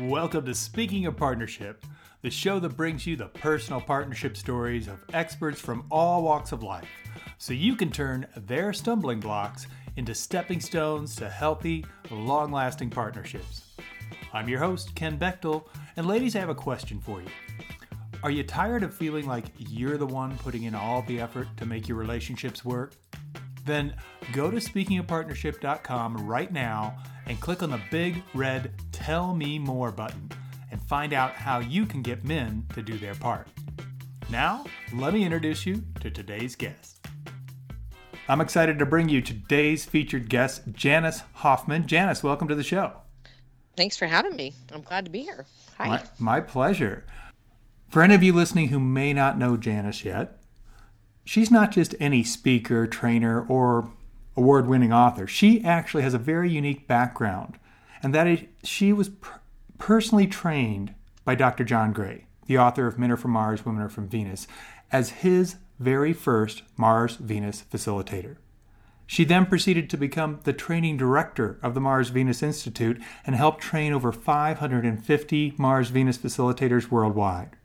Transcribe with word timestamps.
Welcome 0.00 0.44
to 0.46 0.56
Speaking 0.56 1.06
of 1.06 1.16
Partnership, 1.16 1.86
the 2.20 2.30
show 2.30 2.58
that 2.58 2.76
brings 2.76 3.06
you 3.06 3.14
the 3.14 3.28
personal 3.28 3.80
partnership 3.80 4.36
stories 4.36 4.88
of 4.88 5.04
experts 5.12 5.60
from 5.60 5.86
all 5.88 6.24
walks 6.24 6.50
of 6.50 6.64
life 6.64 6.88
so 7.38 7.52
you 7.52 7.76
can 7.76 7.92
turn 7.92 8.26
their 8.36 8.72
stumbling 8.72 9.20
blocks 9.20 9.68
into 9.94 10.12
stepping 10.12 10.58
stones 10.58 11.14
to 11.14 11.30
healthy, 11.30 11.86
long 12.10 12.50
lasting 12.50 12.90
partnerships. 12.90 13.76
I'm 14.32 14.48
your 14.48 14.58
host, 14.58 14.96
Ken 14.96 15.16
Bechtel, 15.16 15.68
and 15.96 16.08
ladies, 16.08 16.34
I 16.34 16.40
have 16.40 16.48
a 16.48 16.56
question 16.56 17.00
for 17.00 17.20
you. 17.20 17.28
Are 18.24 18.32
you 18.32 18.42
tired 18.42 18.82
of 18.82 18.92
feeling 18.92 19.28
like 19.28 19.44
you're 19.58 19.96
the 19.96 20.08
one 20.08 20.36
putting 20.38 20.64
in 20.64 20.74
all 20.74 21.02
the 21.02 21.20
effort 21.20 21.46
to 21.58 21.66
make 21.66 21.86
your 21.86 21.98
relationships 21.98 22.64
work? 22.64 22.96
Then 23.64 23.94
go 24.32 24.50
to 24.50 24.56
speakingofpartnership.com 24.56 26.26
right 26.26 26.52
now 26.52 26.98
and 27.26 27.40
click 27.40 27.62
on 27.62 27.70
the 27.70 27.80
big 27.90 28.22
red 28.34 28.72
Tell 29.04 29.34
Me 29.34 29.58
More 29.58 29.92
button 29.92 30.30
and 30.70 30.80
find 30.80 31.12
out 31.12 31.32
how 31.32 31.58
you 31.58 31.84
can 31.84 32.00
get 32.00 32.24
men 32.24 32.64
to 32.72 32.80
do 32.80 32.96
their 32.96 33.14
part. 33.14 33.46
Now, 34.30 34.64
let 34.94 35.12
me 35.12 35.26
introduce 35.26 35.66
you 35.66 35.84
to 36.00 36.10
today's 36.10 36.56
guest. 36.56 37.06
I'm 38.30 38.40
excited 38.40 38.78
to 38.78 38.86
bring 38.86 39.10
you 39.10 39.20
today's 39.20 39.84
featured 39.84 40.30
guest, 40.30 40.62
Janice 40.72 41.20
Hoffman. 41.34 41.86
Janice, 41.86 42.22
welcome 42.22 42.48
to 42.48 42.54
the 42.54 42.62
show. 42.62 42.94
Thanks 43.76 43.98
for 43.98 44.06
having 44.06 44.36
me. 44.36 44.54
I'm 44.72 44.80
glad 44.80 45.04
to 45.04 45.10
be 45.10 45.20
here. 45.20 45.44
Hi. 45.76 45.86
My, 45.86 46.02
my 46.18 46.40
pleasure. 46.40 47.04
For 47.90 48.00
any 48.00 48.14
of 48.14 48.22
you 48.22 48.32
listening 48.32 48.68
who 48.68 48.80
may 48.80 49.12
not 49.12 49.36
know 49.36 49.58
Janice 49.58 50.06
yet, 50.06 50.40
she's 51.26 51.50
not 51.50 51.72
just 51.72 51.94
any 52.00 52.24
speaker, 52.24 52.86
trainer, 52.86 53.44
or 53.48 53.90
award 54.34 54.66
winning 54.66 54.94
author. 54.94 55.26
She 55.26 55.62
actually 55.62 56.04
has 56.04 56.14
a 56.14 56.18
very 56.18 56.50
unique 56.50 56.88
background, 56.88 57.58
and 58.04 58.14
that 58.14 58.46
she 58.62 58.92
was 58.92 59.08
per- 59.08 59.40
personally 59.78 60.26
trained 60.26 60.94
by 61.24 61.34
Dr. 61.34 61.64
John 61.64 61.92
Gray, 61.92 62.26
the 62.46 62.58
author 62.58 62.86
of 62.86 62.98
Men 62.98 63.10
Are 63.10 63.16
From 63.16 63.30
Mars, 63.30 63.64
Women 63.64 63.82
Are 63.82 63.88
From 63.88 64.08
Venus, 64.08 64.46
as 64.92 65.10
his 65.10 65.56
very 65.80 66.12
first 66.12 66.62
Mars 66.76 67.16
Venus 67.16 67.64
facilitator. 67.72 68.36
She 69.06 69.24
then 69.24 69.46
proceeded 69.46 69.88
to 69.90 69.96
become 69.96 70.40
the 70.44 70.52
training 70.52 70.98
director 70.98 71.58
of 71.62 71.74
the 71.74 71.80
Mars 71.80 72.10
Venus 72.10 72.42
Institute 72.42 73.00
and 73.26 73.34
helped 73.34 73.62
train 73.62 73.92
over 73.92 74.12
550 74.12 75.54
Mars 75.56 75.88
Venus 75.88 76.18
facilitators 76.18 76.90
worldwide. 76.90 77.56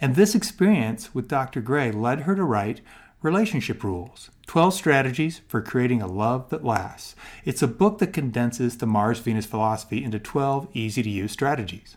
And 0.00 0.14
this 0.14 0.34
experience 0.34 1.14
with 1.14 1.28
Dr. 1.28 1.62
Gray 1.62 1.90
led 1.90 2.20
her 2.20 2.34
to 2.36 2.44
write 2.44 2.82
Relationship 3.24 3.82
Rules 3.82 4.30
12 4.48 4.74
Strategies 4.74 5.40
for 5.48 5.62
Creating 5.62 6.02
a 6.02 6.06
Love 6.06 6.50
That 6.50 6.62
Lasts. 6.62 7.16
It's 7.46 7.62
a 7.62 7.66
book 7.66 7.96
that 8.00 8.12
condenses 8.12 8.76
the 8.76 8.84
Mars 8.84 9.18
Venus 9.18 9.46
philosophy 9.46 10.04
into 10.04 10.18
12 10.18 10.68
easy 10.74 11.02
to 11.02 11.08
use 11.08 11.32
strategies. 11.32 11.96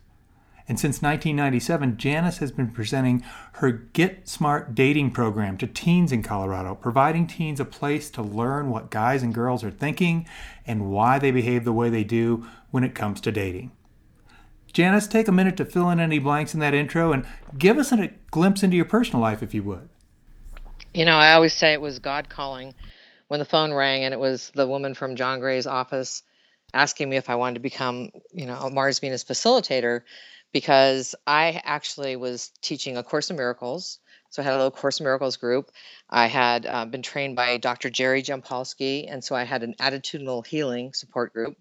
And 0.70 0.80
since 0.80 1.02
1997, 1.02 1.98
Janice 1.98 2.38
has 2.38 2.54
been 2.54 2.72
presenting 2.72 3.26
her 3.56 3.74
Get 3.74 4.30
Smart 4.30 4.74
dating 4.74 5.12
program 5.12 5.58
to 5.58 5.68
teens 5.68 6.14
in 6.14 6.24
Colorado, 6.24 6.76
providing 6.76 7.28
teens 7.28 7.60
a 7.60 7.66
place 7.66 8.10
to 8.12 8.22
learn 8.22 8.70
what 8.70 8.90
guys 8.90 9.22
and 9.22 9.34
girls 9.34 9.66
are 9.66 9.72
thinking 9.72 10.26
and 10.66 10.90
why 10.90 11.20
they 11.20 11.32
behave 11.32 11.66
the 11.66 11.74
way 11.74 11.90
they 11.90 12.06
do 12.06 12.48
when 12.72 12.86
it 12.86 12.96
comes 12.96 13.20
to 13.20 13.34
dating. 13.34 13.74
Janice, 14.72 15.08
take 15.08 15.28
a 15.28 15.34
minute 15.34 15.58
to 15.58 15.66
fill 15.66 15.90
in 15.90 16.00
any 16.00 16.20
blanks 16.20 16.54
in 16.54 16.62
that 16.62 16.74
intro 16.74 17.12
and 17.12 17.26
give 17.58 17.78
us 17.78 17.92
a 17.92 18.12
glimpse 18.32 18.64
into 18.64 18.78
your 18.78 18.86
personal 18.86 19.22
life, 19.22 19.44
if 19.44 19.54
you 19.54 19.64
would. 19.64 19.90
You 20.98 21.06
know, 21.06 21.16
I 21.16 21.34
always 21.34 21.54
say 21.54 21.74
it 21.74 21.82
was 21.82 22.00
God 22.00 22.28
calling 22.28 22.74
when 23.28 23.40
the 23.40 23.46
phone 23.46 23.72
rang 23.72 24.04
and 24.04 24.16
it 24.16 24.20
was 24.20 24.52
the 24.56 24.66
woman 24.66 24.96
from 24.96 25.16
John 25.16 25.40
Gray's 25.40 25.68
office 25.68 26.24
asking 26.74 27.08
me 27.08 27.18
if 27.18 27.30
I 27.30 27.36
wanted 27.36 27.54
to 27.54 27.60
become, 27.60 28.10
you 28.34 28.48
know, 28.48 28.56
a 28.56 28.72
Mars 28.72 28.98
Venus 28.98 29.24
facilitator 29.24 30.02
because 30.52 31.14
I 31.28 31.62
actually 31.64 32.16
was 32.16 32.50
teaching 32.64 32.98
a 32.98 33.04
Course 33.04 33.30
in 33.30 33.36
Miracles. 33.36 34.00
So 34.32 34.42
I 34.42 34.46
had 34.46 34.56
a 34.56 34.58
little 34.58 34.72
Course 34.72 35.00
in 35.00 35.04
Miracles 35.04 35.38
group. 35.38 35.70
I 36.10 36.26
had 36.26 36.66
uh, 36.66 36.86
been 36.86 37.04
trained 37.04 37.36
by 37.36 37.58
Dr. 37.58 37.92
Jerry 37.92 38.24
Jampolsky, 38.24 39.06
and 39.08 39.24
so 39.24 39.36
I 39.36 39.44
had 39.44 39.62
an 39.62 39.76
attitudinal 39.80 40.48
healing 40.48 40.94
support 40.94 41.32
group. 41.32 41.58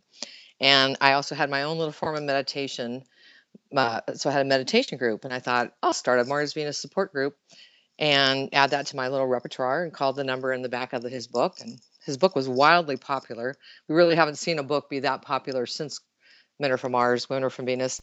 And 0.60 0.96
I 1.02 1.12
also 1.12 1.34
had 1.34 1.50
my 1.50 1.64
own 1.64 1.76
little 1.76 1.92
form 1.92 2.16
of 2.16 2.22
meditation. 2.22 3.02
Uh, 3.76 4.00
so 4.14 4.30
I 4.30 4.32
had 4.32 4.46
a 4.46 4.48
meditation 4.48 4.96
group, 4.96 5.26
and 5.26 5.34
I 5.34 5.40
thought 5.40 5.74
I'll 5.82 5.92
start 5.92 6.20
a 6.20 6.24
Mars 6.24 6.54
Venus 6.54 6.78
support 6.78 7.12
group 7.12 7.36
and 7.98 8.50
add 8.52 8.70
that 8.70 8.86
to 8.86 8.96
my 8.96 9.08
little 9.08 9.26
repertoire 9.26 9.84
and 9.84 9.92
called 9.92 10.16
the 10.16 10.24
number 10.24 10.52
in 10.52 10.62
the 10.62 10.68
back 10.68 10.92
of 10.92 11.02
the, 11.02 11.08
his 11.08 11.26
book. 11.26 11.56
And 11.60 11.80
his 12.04 12.16
book 12.16 12.36
was 12.36 12.48
wildly 12.48 12.96
popular. 12.96 13.54
We 13.88 13.94
really 13.94 14.16
haven't 14.16 14.36
seen 14.36 14.58
a 14.58 14.62
book 14.62 14.90
be 14.90 15.00
that 15.00 15.22
popular 15.22 15.66
since 15.66 16.00
Men 16.58 16.72
Are 16.72 16.76
From 16.76 16.92
Mars, 16.92 17.28
Women 17.28 17.44
Are 17.44 17.50
From 17.50 17.66
Venus. 17.66 18.00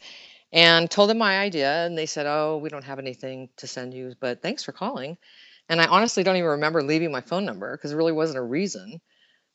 And 0.52 0.88
told 0.88 1.10
them 1.10 1.18
my 1.18 1.40
idea, 1.40 1.84
and 1.84 1.98
they 1.98 2.06
said, 2.06 2.26
"Oh, 2.26 2.58
we 2.58 2.68
don't 2.68 2.84
have 2.84 3.00
anything 3.00 3.48
to 3.56 3.66
send 3.66 3.92
you, 3.92 4.14
but 4.20 4.40
thanks 4.40 4.62
for 4.62 4.70
calling." 4.70 5.18
And 5.68 5.80
I 5.80 5.86
honestly 5.86 6.22
don't 6.22 6.36
even 6.36 6.50
remember 6.50 6.82
leaving 6.82 7.10
my 7.10 7.22
phone 7.22 7.44
number 7.44 7.76
because 7.76 7.90
there 7.90 7.98
really 7.98 8.12
wasn't 8.12 8.38
a 8.38 8.42
reason. 8.42 9.00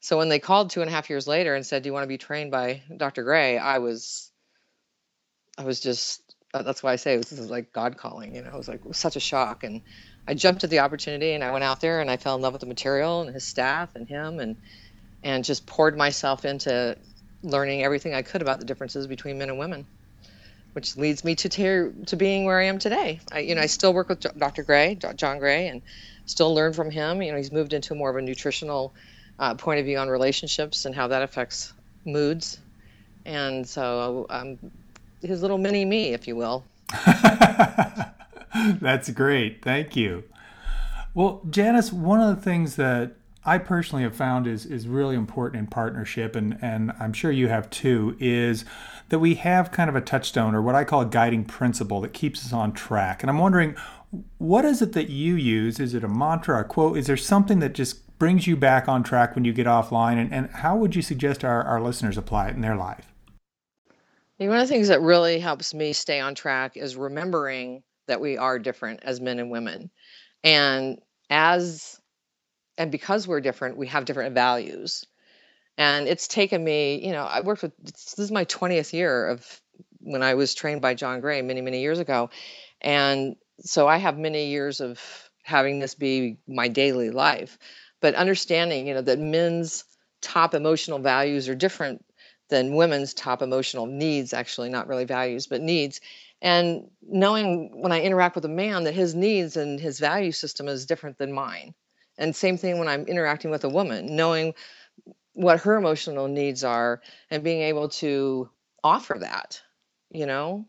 So 0.02 0.18
when 0.18 0.28
they 0.28 0.40
called 0.40 0.72
two 0.72 0.82
and 0.82 0.90
a 0.90 0.94
half 0.94 1.10
years 1.10 1.26
later 1.26 1.56
and 1.56 1.66
said, 1.66 1.84
"Do 1.84 1.88
you 1.88 1.94
want 1.94 2.04
to 2.04 2.08
be 2.08 2.18
trained 2.18 2.52
by 2.52 2.82
Dr. 2.98 3.24
Gray?" 3.24 3.58
I 3.58 3.78
was, 3.78 4.32
I 5.58 5.64
was 5.64 5.80
just. 5.80 6.22
That's 6.52 6.82
why 6.82 6.94
I 6.94 6.96
say 6.96 7.16
this 7.16 7.32
is 7.32 7.50
like 7.50 7.72
God 7.72 7.96
calling. 7.96 8.36
You 8.36 8.42
know, 8.42 8.50
it 8.50 8.58
was 8.58 8.68
like 8.68 8.80
it 8.82 8.88
was 8.88 8.98
such 8.98 9.16
a 9.16 9.22
shock, 9.22 9.64
and 9.64 9.82
I 10.30 10.36
jumped 10.36 10.64
at 10.64 10.70
the 10.70 10.78
opportunity 10.78 11.34
and 11.34 11.44
I 11.44 11.50
went 11.50 11.64
out 11.64 11.82
there 11.82 12.02
and 12.02 12.10
I 12.10 12.18
fell 12.18 12.36
in 12.36 12.42
love 12.44 12.54
with 12.54 12.60
the 12.60 12.68
material 12.68 13.22
and 13.22 13.34
his 13.34 13.44
staff 13.44 13.96
and 13.96 14.08
him 14.08 14.40
and 14.40 14.56
and 15.24 15.44
just 15.44 15.66
poured 15.66 15.98
myself 15.98 16.46
into 16.46 16.96
learning 17.42 17.84
everything 17.84 18.14
I 18.14 18.22
could 18.22 18.44
about 18.44 18.60
the 18.60 18.66
differences 18.66 19.08
between 19.08 19.40
men 19.40 19.50
and 19.50 19.58
women, 19.58 19.88
which 20.74 20.96
leads 20.96 21.24
me 21.24 21.34
to 21.34 21.50
tear, 21.50 21.92
to 22.06 22.16
being 22.16 22.46
where 22.46 22.60
I 22.60 22.66
am 22.66 22.78
today. 22.78 23.20
I 23.32 23.40
you 23.40 23.56
know 23.56 23.62
I 23.62 23.66
still 23.66 23.92
work 23.92 24.08
with 24.08 24.20
Dr. 24.38 24.62
Gray, 24.62 25.00
John 25.16 25.40
Gray, 25.40 25.68
and 25.68 25.82
still 26.28 26.54
learn 26.54 26.74
from 26.74 26.92
him. 26.92 27.24
You 27.24 27.32
know 27.32 27.38
he's 27.40 27.52
moved 27.52 27.74
into 27.74 27.96
more 27.96 28.12
of 28.12 28.16
a 28.16 28.22
nutritional 28.22 28.94
uh, 29.40 29.56
point 29.56 29.80
of 29.80 29.88
view 29.88 29.98
on 29.98 30.10
relationships 30.10 30.86
and 30.86 30.94
how 30.94 31.08
that 31.08 31.24
affects 31.24 31.74
moods, 32.06 32.60
and 33.26 33.68
so 33.68 34.28
um, 34.30 34.60
his 35.24 35.42
little 35.42 35.58
mini 35.58 35.86
me, 35.86 36.14
if 36.14 36.28
you 36.28 36.36
will. 36.36 36.64
That's 38.82 39.10
great. 39.12 39.64
Thank 39.64 39.96
you. 39.96 40.24
Well, 41.14 41.42
Janice, 41.50 41.92
one 41.92 42.22
of 42.22 42.36
the 42.36 42.42
things 42.42 42.76
that 42.76 43.14
I 43.46 43.58
personally 43.58 44.04
have 44.04 44.16
found 44.16 44.48
is 44.48 44.66
is 44.66 44.88
really 44.88 45.16
important 45.16 45.60
in 45.60 45.68
partnership, 45.68 46.36
and 46.36 46.58
and 46.62 46.92
I'm 47.00 47.14
sure 47.14 47.32
you 47.32 47.48
have 47.48 47.70
too, 47.70 48.16
is 48.20 48.66
that 49.10 49.20
we 49.20 49.36
have 49.36 49.72
kind 49.72 49.90
of 49.90 49.96
a 49.96 50.02
touchstone 50.02 50.54
or 50.54 50.62
what 50.62 50.76
I 50.76 50.84
call 50.84 51.02
a 51.02 51.06
guiding 51.06 51.46
principle 51.46 52.02
that 52.02 52.14
keeps 52.14 52.46
us 52.46 52.54
on 52.54 52.74
track. 52.74 53.24
And 53.24 53.30
I'm 53.30 53.40
wondering, 53.40 53.76
what 54.38 54.66
is 54.66 54.82
it 54.82 54.94
that 54.94 55.10
you 55.10 55.36
use? 55.36 55.80
Is 55.80 55.94
it 55.94 56.04
a 56.04 56.08
mantra, 56.08 56.62
a 56.62 56.64
quote? 56.64 56.98
Is 56.98 57.08
there 57.08 57.18
something 57.18 57.60
that 57.60 57.74
just 57.74 58.18
brings 58.20 58.46
you 58.46 58.56
back 58.56 58.88
on 58.88 59.02
track 59.02 59.34
when 59.34 59.46
you 59.46 59.54
get 59.54 59.66
offline? 59.66 60.18
And, 60.18 60.32
and 60.32 60.50
how 60.52 60.76
would 60.76 60.96
you 60.96 61.02
suggest 61.02 61.44
our, 61.44 61.64
our 61.64 61.82
listeners 61.82 62.18
apply 62.18 62.50
it 62.50 62.56
in 62.56 62.62
their 62.62 62.76
life? 62.76 63.14
One 64.38 64.52
of 64.52 64.68
the 64.68 64.74
things 64.74 64.88
that 64.88 65.02
really 65.02 65.40
helps 65.40 65.74
me 65.74 65.92
stay 65.92 66.20
on 66.20 66.34
track 66.36 66.78
is 66.78 66.96
remembering 66.96 67.84
that 68.10 68.22
we 68.22 68.38
are 68.38 68.60
different 68.60 69.00
as 69.04 69.22
men 69.22 69.40
and 69.40 69.50
women. 69.50 69.90
And 70.44 71.00
as 71.30 72.00
and 72.78 72.92
because 72.92 73.28
we're 73.28 73.42
different, 73.42 73.78
we 73.78 73.88
have 73.88 74.06
different 74.06 74.36
values. 74.36 75.06
And 75.78 76.08
it's 76.08 76.28
taken 76.28 76.64
me, 76.64 77.06
you 77.06 77.12
know, 77.12 77.24
I 77.24 77.42
worked 77.42 77.62
with 77.62 77.74
this 77.78 78.20
is 78.20 78.32
my 78.32 78.46
20th 78.46 78.94
year 78.94 79.28
of 79.28 79.62
when 80.02 80.24
I 80.24 80.34
was 80.34 80.54
trained 80.54 80.82
by 80.82 80.94
John 80.94 81.20
Gray 81.20 81.42
many, 81.42 81.62
many 81.62 81.82
years 81.82 82.00
ago. 82.00 82.30
And 82.82 83.36
so 83.62 83.88
I 83.88 83.98
have 83.98 84.18
many 84.18 84.48
years 84.48 84.82
of 84.82 85.02
having 85.44 85.80
this 85.80 85.96
be 85.96 86.38
my 86.48 86.68
daily 86.68 87.10
life. 87.10 87.58
But 88.02 88.16
understanding, 88.16 88.88
you 88.88 88.94
know, 88.94 89.02
that 89.02 89.20
men's 89.20 89.84
top 90.22 90.54
emotional 90.54 91.00
values 91.00 91.50
are 91.50 91.56
different 91.56 92.04
than 92.50 92.76
women's 92.76 93.14
top 93.14 93.42
emotional 93.42 93.86
needs, 93.86 94.34
actually, 94.34 94.70
not 94.70 94.88
really 94.88 95.06
values, 95.06 95.48
but 95.48 95.62
needs. 95.62 96.02
And 96.42 96.90
knowing 97.02 97.82
when 97.82 97.92
i 97.92 98.02
interact 98.02 98.36
with 98.36 98.46
a 98.46 98.50
man 98.50 98.86
that 98.86 98.94
his 98.94 99.14
needs 99.14 99.58
and 99.58 99.80
his 99.80 100.00
value 100.00 100.32
system 100.32 100.68
is 100.68 100.86
different 100.86 101.18
than 101.18 101.34
mine. 101.34 101.74
And 102.18 102.36
same 102.36 102.58
thing 102.58 102.80
when 102.80 102.88
i'm 102.88 103.06
interacting 103.06 103.52
with 103.52 103.64
a 103.64 103.70
woman 103.70 104.16
knowing 104.16 104.54
what 105.34 105.62
her 105.62 105.76
emotional 105.76 106.28
needs 106.28 106.64
are 106.64 107.02
and 107.30 107.44
being 107.44 107.62
able 107.62 107.90
to 107.90 108.50
offer 108.84 109.18
that 109.20 109.62
you 110.10 110.26
know? 110.26 110.66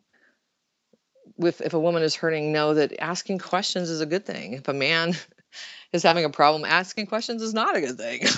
If 1.39 1.73
a 1.73 1.81
woman 1.81 2.03
is 2.03 2.15
hurting 2.15 2.53
know 2.53 2.75
that 2.75 3.01
asking 3.01 3.39
questions 3.39 3.89
is 3.89 4.01
a 4.01 4.07
good 4.07 4.27
thing. 4.27 4.55
If 4.55 4.69
a 4.69 4.75
man 4.75 5.15
is 5.93 6.03
having 6.03 6.25
a 6.25 6.31
problem 6.31 6.65
asking 6.65 7.07
questions 7.07 7.43
is 7.43 7.55
not 7.55 7.77
a 7.77 7.81
good 7.81 7.97
thing. 7.97 8.23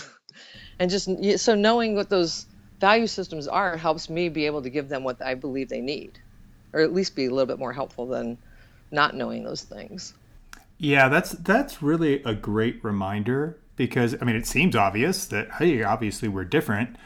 And 0.79 0.91
just 0.91 1.09
so 1.39 1.55
knowing 1.55 1.94
what 1.94 2.09
those 2.09 2.47
value 2.82 3.06
systems 3.06 3.49
are 3.49 3.79
helps 3.79 4.11
me 4.11 4.29
be 4.29 4.46
able 4.46 4.62
to 4.62 4.70
give 4.70 4.90
them 4.90 5.05
what 5.05 5.23
i 5.23 5.34
believe 5.34 5.70
they 5.70 5.81
need 5.81 6.19
or 6.73 6.81
at 6.81 6.93
least 6.93 7.14
be 7.17 7.26
a 7.26 7.31
little 7.31 7.46
bit 7.46 7.58
more 7.58 7.73
helpful 7.73 8.06
than 8.06 8.38
not 8.90 9.14
knowing 9.14 9.44
those 9.44 9.62
things. 9.62 10.14
Yeah, 10.79 11.08
that's 11.08 11.32
that's 11.32 11.82
really 11.82 12.23
a 12.25 12.34
great 12.34 12.82
reminder 12.82 13.58
because 13.76 14.17
I 14.20 14.25
mean 14.25 14.37
it 14.37 14.46
seems 14.46 14.75
obvious 14.75 15.26
that 15.26 15.50
hey, 15.52 15.82
obviously 15.82 16.29
we're 16.29 16.44
different, 16.44 16.96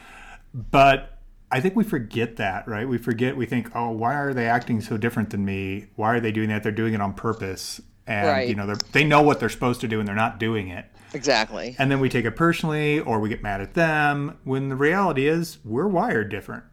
but 0.53 1.17
I 1.51 1.61
think 1.61 1.75
we 1.75 1.83
forget 1.83 2.37
that, 2.37 2.67
right? 2.67 2.87
We 2.87 2.97
forget, 2.97 3.37
we 3.37 3.45
think, 3.45 3.73
oh, 3.73 3.91
why 3.91 4.15
are 4.15 4.33
they 4.33 4.47
acting 4.47 4.81
so 4.81 4.97
different 4.97 5.29
than 5.29 5.45
me? 5.45 5.87
Why 5.95 6.15
are 6.15 6.19
they 6.19 6.33
doing 6.33 6.49
that? 6.49 6.61
They're 6.61 6.73
doing 6.73 6.93
it 6.93 6.99
on 6.99 7.13
purpose. 7.13 7.79
And, 8.05 8.27
Right. 8.27 8.49
you 8.49 8.55
know, 8.55 8.75
they 8.91 9.05
know 9.05 9.21
what 9.21 9.39
they're 9.39 9.47
supposed 9.47 9.79
to 9.81 9.87
do 9.87 9.99
and 9.99 10.07
they're 10.07 10.15
not 10.15 10.39
doing 10.39 10.67
it. 10.67 10.85
Exactly. 11.17 11.75
And 11.79 11.89
then 11.89 11.99
we 11.99 12.09
take 12.09 12.25
it 12.25 12.35
personally 12.35 12.99
or 12.99 13.19
we 13.19 13.27
get 13.27 13.41
mad 13.41 13.59
at 13.59 13.73
them 13.73 14.37
when 14.43 14.69
the 14.69 14.75
reality 14.75 15.27
is 15.27 15.57
we're 15.65 15.87
wired 15.87 16.29
different. 16.29 16.63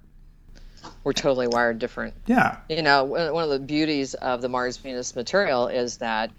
We're 1.02 1.14
totally 1.14 1.48
wired 1.48 1.78
different. 1.78 2.14
Yeah. 2.26 2.58
You 2.68 2.82
know, 2.82 3.04
one 3.04 3.32
one 3.32 3.44
of 3.44 3.48
the 3.48 3.58
beauties 3.58 4.12
of 4.12 4.42
the 4.42 4.50
Mars 4.50 4.76
Venus 4.76 5.16
material 5.16 5.68
is 5.68 5.96
that 5.96 6.30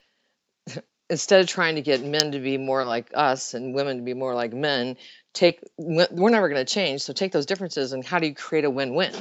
instead 1.10 1.42
of 1.42 1.48
trying 1.48 1.76
to 1.76 1.82
get 1.82 2.04
men 2.04 2.32
to 2.32 2.40
be 2.40 2.60
more 2.60 2.86
like 2.86 3.10
us 3.16 3.56
and 3.56 3.74
women 3.74 3.98
to 3.98 4.04
be 4.04 4.14
more 4.14 4.36
like 4.36 4.54
men, 4.54 4.98
take 5.34 5.62
we're 5.80 6.30
never 6.30 6.48
going 6.48 6.64
to 6.64 6.74
change. 6.74 7.02
So 7.02 7.12
take 7.12 7.32
those 7.32 7.48
differences 7.48 7.92
and 7.92 8.06
how 8.06 8.20
do 8.20 8.28
you 8.28 8.36
create 8.36 8.66
a 8.66 8.70
win-win? 8.70 9.14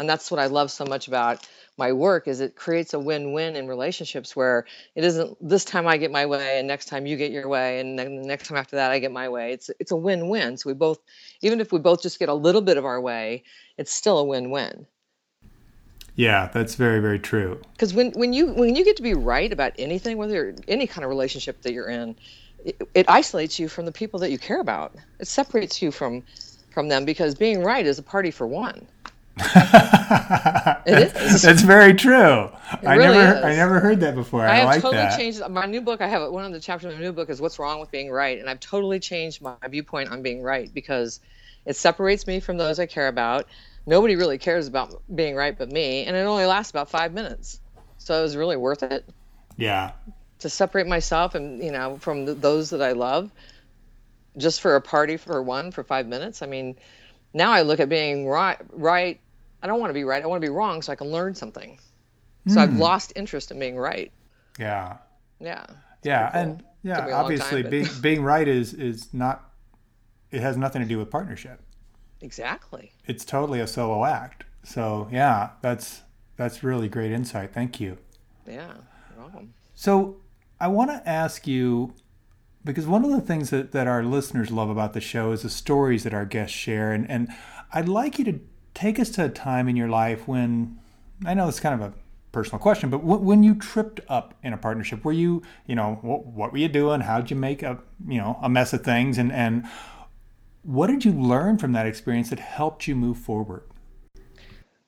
And 0.00 0.08
that's 0.08 0.30
what 0.30 0.40
I 0.40 0.46
love 0.46 0.70
so 0.70 0.86
much 0.86 1.08
about 1.08 1.46
my 1.76 1.92
work 1.92 2.26
is 2.26 2.40
it 2.40 2.56
creates 2.56 2.94
a 2.94 2.98
win-win 2.98 3.54
in 3.54 3.68
relationships 3.68 4.34
where 4.34 4.64
it 4.94 5.04
isn't 5.04 5.36
this 5.46 5.62
time 5.62 5.86
I 5.86 5.98
get 5.98 6.10
my 6.10 6.24
way 6.24 6.58
and 6.58 6.66
next 6.66 6.86
time 6.86 7.04
you 7.04 7.18
get 7.18 7.30
your 7.30 7.48
way 7.48 7.80
and 7.80 7.98
then 7.98 8.22
the 8.22 8.26
next 8.26 8.48
time 8.48 8.56
after 8.56 8.76
that 8.76 8.90
I 8.90 8.98
get 8.98 9.12
my 9.12 9.28
way. 9.28 9.52
It's 9.52 9.70
it's 9.78 9.92
a 9.92 9.96
win-win. 9.96 10.56
So 10.56 10.70
we 10.70 10.74
both 10.74 11.00
even 11.42 11.60
if 11.60 11.70
we 11.70 11.78
both 11.78 12.00
just 12.00 12.18
get 12.18 12.30
a 12.30 12.34
little 12.34 12.62
bit 12.62 12.78
of 12.78 12.86
our 12.86 12.98
way, 12.98 13.44
it's 13.76 13.92
still 13.92 14.18
a 14.18 14.24
win-win. 14.24 14.86
Yeah, 16.16 16.48
that's 16.52 16.76
very, 16.76 17.00
very 17.00 17.18
true. 17.18 17.60
because 17.72 17.92
when, 17.92 18.12
when 18.12 18.32
you 18.32 18.46
when 18.46 18.74
you 18.76 18.84
get 18.86 18.96
to 18.96 19.02
be 19.02 19.12
right 19.12 19.52
about 19.52 19.74
anything 19.78 20.16
whether 20.16 20.32
you're, 20.32 20.54
any 20.66 20.86
kind 20.86 21.04
of 21.04 21.10
relationship 21.10 21.60
that 21.60 21.74
you're 21.74 21.90
in 21.90 22.16
it, 22.64 22.88
it 22.94 23.06
isolates 23.10 23.58
you 23.58 23.68
from 23.68 23.84
the 23.84 23.92
people 23.92 24.18
that 24.20 24.30
you 24.30 24.38
care 24.38 24.60
about 24.60 24.94
it 25.18 25.28
separates 25.28 25.82
you 25.82 25.90
from 25.90 26.22
from 26.70 26.88
them 26.88 27.04
because 27.04 27.34
being 27.34 27.62
right 27.62 27.86
is 27.86 27.98
a 27.98 28.02
party 28.02 28.30
for 28.30 28.46
one 28.46 28.86
It 30.86 31.16
is. 31.16 31.42
That's 31.42 31.62
very 31.62 31.94
true. 31.94 32.48
I 32.86 32.94
really 32.94 33.14
never 33.18 33.38
is. 33.38 33.44
I 33.44 33.54
never 33.54 33.80
heard 33.80 34.00
that 34.00 34.14
before. 34.14 34.42
I, 34.42 34.50
i 34.52 34.54
have 34.56 34.66
like 34.66 34.82
totally 34.82 34.96
that. 35.02 35.16
changed 35.18 35.42
my 35.50 35.66
new 35.66 35.80
book 35.80 36.00
i 36.00 36.06
have 36.08 36.30
one 36.30 36.44
of 36.44 36.52
the 36.52 36.60
chapters 36.60 36.92
of 36.92 36.98
my 36.98 37.04
new 37.04 37.12
book 37.12 37.28
is 37.30 37.40
what's 37.40 37.58
wrong 37.58 37.80
with 37.80 37.90
being 37.90 38.10
right 38.10 38.38
and 38.38 38.48
i've 38.48 38.60
totally 38.60 38.98
changed 39.00 39.42
my 39.42 39.54
viewpoint 39.68 40.10
on 40.10 40.22
being 40.22 40.40
right 40.42 40.72
because 40.72 41.20
it 41.66 41.76
separates 41.76 42.26
me 42.26 42.40
from 42.40 42.56
those 42.56 42.78
i 42.78 42.86
care 42.86 43.08
about 43.08 43.46
nobody 43.86 44.14
really 44.16 44.38
cares 44.38 44.66
about 44.68 45.02
being 45.14 45.34
right 45.34 45.58
but 45.58 45.70
me 45.70 46.04
and 46.04 46.16
it 46.16 46.20
only 46.20 46.46
lasts 46.46 46.70
about 46.70 46.88
five 46.88 47.12
minutes 47.12 47.60
so 47.98 48.18
it 48.18 48.22
was 48.22 48.36
really 48.36 48.56
worth 48.56 48.82
it 48.82 49.04
Yeah. 49.56 49.92
to 50.38 50.48
separate 50.48 50.86
myself 50.86 51.34
and 51.34 51.62
you 51.62 51.72
know 51.72 51.98
from 51.98 52.24
th 52.26 52.38
those 52.40 52.70
that 52.70 52.82
I 52.82 52.92
love 52.92 53.30
just 54.36 54.60
for 54.60 54.76
a 54.76 54.80
party 54.80 55.16
for 55.16 55.42
one 55.42 55.70
for 55.72 55.82
5 55.84 56.06
minutes 56.06 56.40
I 56.42 56.46
mean 56.46 56.76
now 57.34 57.50
I 57.52 57.62
look 57.62 57.80
at 57.80 57.88
being 57.88 58.26
right 58.26 58.58
right 58.72 59.20
I 59.62 59.66
don't 59.66 59.80
want 59.80 59.90
to 59.90 59.94
be 59.94 60.04
right 60.04 60.22
I 60.22 60.26
want 60.26 60.40
to 60.42 60.46
be 60.46 60.52
wrong 60.52 60.82
so 60.82 60.92
I 60.92 60.96
can 60.96 61.08
learn 61.08 61.34
something 61.34 61.78
so 62.46 62.60
I've 62.60 62.70
hmm. 62.70 62.78
lost 62.78 63.12
interest 63.16 63.50
in 63.50 63.58
being 63.58 63.76
right 63.76 64.10
Yeah. 64.58 64.96
yeah 65.40 65.66
Yeah, 66.02 66.30
cool. 66.30 66.40
and 66.40 66.64
yeah, 66.82 67.04
me 67.04 67.10
a 67.10 67.14
long 67.14 67.24
obviously 67.24 67.62
time, 67.62 67.64
but- 67.64 67.70
being 67.70 67.88
being 68.00 68.22
right 68.22 68.48
is 68.48 68.72
is 68.74 69.12
not 69.12 69.50
it 70.30 70.40
has 70.40 70.56
nothing 70.56 70.80
to 70.82 70.88
do 70.88 70.98
with 70.98 71.10
partnership. 71.10 71.60
exactly 72.20 72.92
It's 73.06 73.24
totally 73.24 73.60
a 73.60 73.66
solo 73.66 74.04
act. 74.04 74.44
So, 74.62 75.08
yeah, 75.10 75.50
that's 75.62 76.02
that's 76.36 76.62
really 76.62 76.88
great 76.88 77.12
insight. 77.12 77.52
Thank 77.52 77.80
you. 77.80 77.98
yeah 78.46 78.72
welcome. 79.18 79.54
So 79.74 80.16
I 80.58 80.68
want 80.68 80.90
to 80.90 81.08
ask 81.08 81.46
you 81.46 81.94
because 82.64 82.86
one 82.86 83.04
of 83.04 83.10
the 83.10 83.20
things 83.20 83.50
that, 83.50 83.72
that 83.72 83.86
our 83.86 84.02
listeners 84.02 84.50
love 84.50 84.68
about 84.68 84.92
the 84.92 85.00
show 85.00 85.32
is 85.32 85.42
the 85.42 85.50
stories 85.50 86.04
that 86.04 86.12
our 86.12 86.26
guests 86.26 86.54
share. 86.56 86.92
And, 86.92 87.10
and 87.10 87.28
I'd 87.72 87.88
like 87.88 88.18
you 88.18 88.24
to 88.26 88.40
take 88.74 88.98
us 88.98 89.10
to 89.10 89.24
a 89.24 89.28
time 89.28 89.68
in 89.68 89.76
your 89.76 89.88
life 89.88 90.26
when 90.26 90.78
I 91.24 91.34
know 91.34 91.48
it's 91.48 91.60
kind 91.60 91.80
of 91.80 91.92
a 91.92 91.94
personal 92.32 92.58
question, 92.58 92.90
but 92.90 93.02
when 93.02 93.42
you 93.42 93.54
tripped 93.54 94.00
up 94.08 94.34
in 94.42 94.52
a 94.52 94.56
partnership, 94.56 95.04
were 95.04 95.12
you, 95.12 95.42
you 95.66 95.74
know, 95.74 95.98
what, 96.02 96.26
what 96.26 96.52
were 96.52 96.58
you 96.58 96.68
doing? 96.68 97.00
How'd 97.00 97.30
you 97.30 97.36
make 97.36 97.62
a, 97.62 97.78
you 98.06 98.18
know, 98.18 98.38
a 98.42 98.48
mess 98.48 98.72
of 98.72 98.84
things? 98.84 99.18
And, 99.18 99.32
and 99.32 99.66
what 100.62 100.86
did 100.86 101.04
you 101.04 101.12
learn 101.12 101.58
from 101.58 101.72
that 101.72 101.86
experience 101.86 102.30
that 102.30 102.38
helped 102.38 102.86
you 102.86 102.94
move 102.94 103.18
forward? 103.18 103.64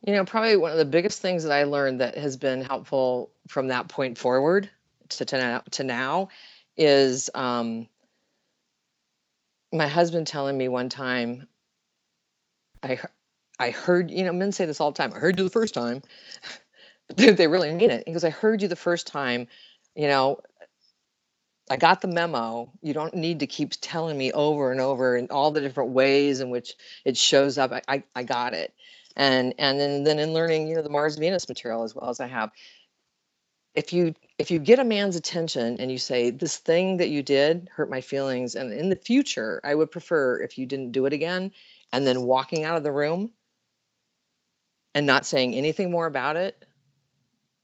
You 0.06 0.14
know, 0.14 0.24
probably 0.24 0.56
one 0.56 0.72
of 0.72 0.78
the 0.78 0.84
biggest 0.84 1.20
things 1.20 1.44
that 1.44 1.52
I 1.52 1.64
learned 1.64 2.00
that 2.00 2.16
has 2.16 2.36
been 2.36 2.62
helpful 2.62 3.30
from 3.48 3.68
that 3.68 3.88
point 3.88 4.18
forward 4.18 4.68
to 5.10 5.24
to 5.24 5.38
now, 5.38 5.62
to 5.72 5.84
now 5.84 6.28
is 6.76 7.30
um, 7.34 7.88
my 9.72 9.86
husband 9.86 10.26
telling 10.26 10.56
me 10.56 10.68
one 10.68 10.88
time, 10.88 11.46
I 12.82 12.98
I 13.62 13.70
heard 13.70 14.10
you 14.10 14.24
know 14.24 14.32
men 14.32 14.50
say 14.50 14.66
this 14.66 14.80
all 14.80 14.90
the 14.90 14.98
time. 14.98 15.12
I 15.14 15.18
heard 15.18 15.38
you 15.38 15.44
the 15.44 15.50
first 15.50 15.72
time, 15.72 16.02
they, 17.16 17.46
really 17.46 17.72
mean 17.72 17.90
it. 17.90 18.02
He 18.06 18.12
goes, 18.12 18.24
I 18.24 18.30
heard 18.30 18.60
you 18.60 18.66
the 18.66 18.74
first 18.74 19.06
time. 19.06 19.46
You 19.94 20.08
know, 20.08 20.40
I 21.70 21.76
got 21.76 22.00
the 22.00 22.08
memo. 22.08 22.72
You 22.82 22.92
don't 22.92 23.14
need 23.14 23.38
to 23.40 23.46
keep 23.46 23.72
telling 23.80 24.18
me 24.18 24.32
over 24.32 24.72
and 24.72 24.80
over 24.80 25.16
in 25.16 25.28
all 25.30 25.52
the 25.52 25.60
different 25.60 25.90
ways 25.90 26.40
in 26.40 26.50
which 26.50 26.74
it 27.04 27.16
shows 27.16 27.56
up. 27.56 27.70
I, 27.70 27.82
I, 27.86 28.02
I 28.16 28.22
got 28.24 28.52
it. 28.52 28.74
And 29.16 29.54
and 29.58 29.78
then 29.78 30.02
then 30.02 30.18
in 30.18 30.32
learning, 30.32 30.66
you 30.66 30.74
know, 30.74 30.82
the 30.82 30.88
Mars 30.88 31.16
Venus 31.16 31.48
material 31.48 31.84
as 31.84 31.94
well 31.94 32.10
as 32.10 32.18
I 32.18 32.26
have. 32.26 32.50
If 33.74 33.92
you 33.92 34.14
if 34.38 34.50
you 34.50 34.58
get 34.58 34.80
a 34.80 34.84
man's 34.84 35.14
attention 35.14 35.76
and 35.78 35.90
you 35.92 35.98
say 35.98 36.30
this 36.30 36.56
thing 36.56 36.96
that 36.96 37.10
you 37.10 37.22
did 37.22 37.68
hurt 37.72 37.90
my 37.90 38.00
feelings, 38.00 38.56
and 38.56 38.72
in 38.72 38.88
the 38.88 38.96
future 38.96 39.60
I 39.62 39.76
would 39.76 39.90
prefer 39.92 40.40
if 40.40 40.58
you 40.58 40.66
didn't 40.66 40.92
do 40.92 41.06
it 41.06 41.12
again, 41.12 41.52
and 41.92 42.04
then 42.04 42.22
walking 42.22 42.64
out 42.64 42.76
of 42.76 42.82
the 42.82 42.90
room 42.90 43.30
and 44.94 45.06
not 45.06 45.26
saying 45.26 45.54
anything 45.54 45.90
more 45.90 46.06
about 46.06 46.36
it 46.36 46.64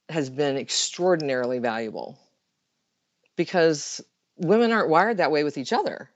has 0.09 0.31
been 0.31 0.57
extraordinarily 0.57 1.59
valuable. 1.59 2.19
Because 3.37 4.01
women 4.37 4.73
aren't 4.73 4.89
wired 4.89 5.19
that 5.19 5.31
way 5.31 5.45
with 5.45 5.59
each 5.59 5.73
other. 5.73 6.11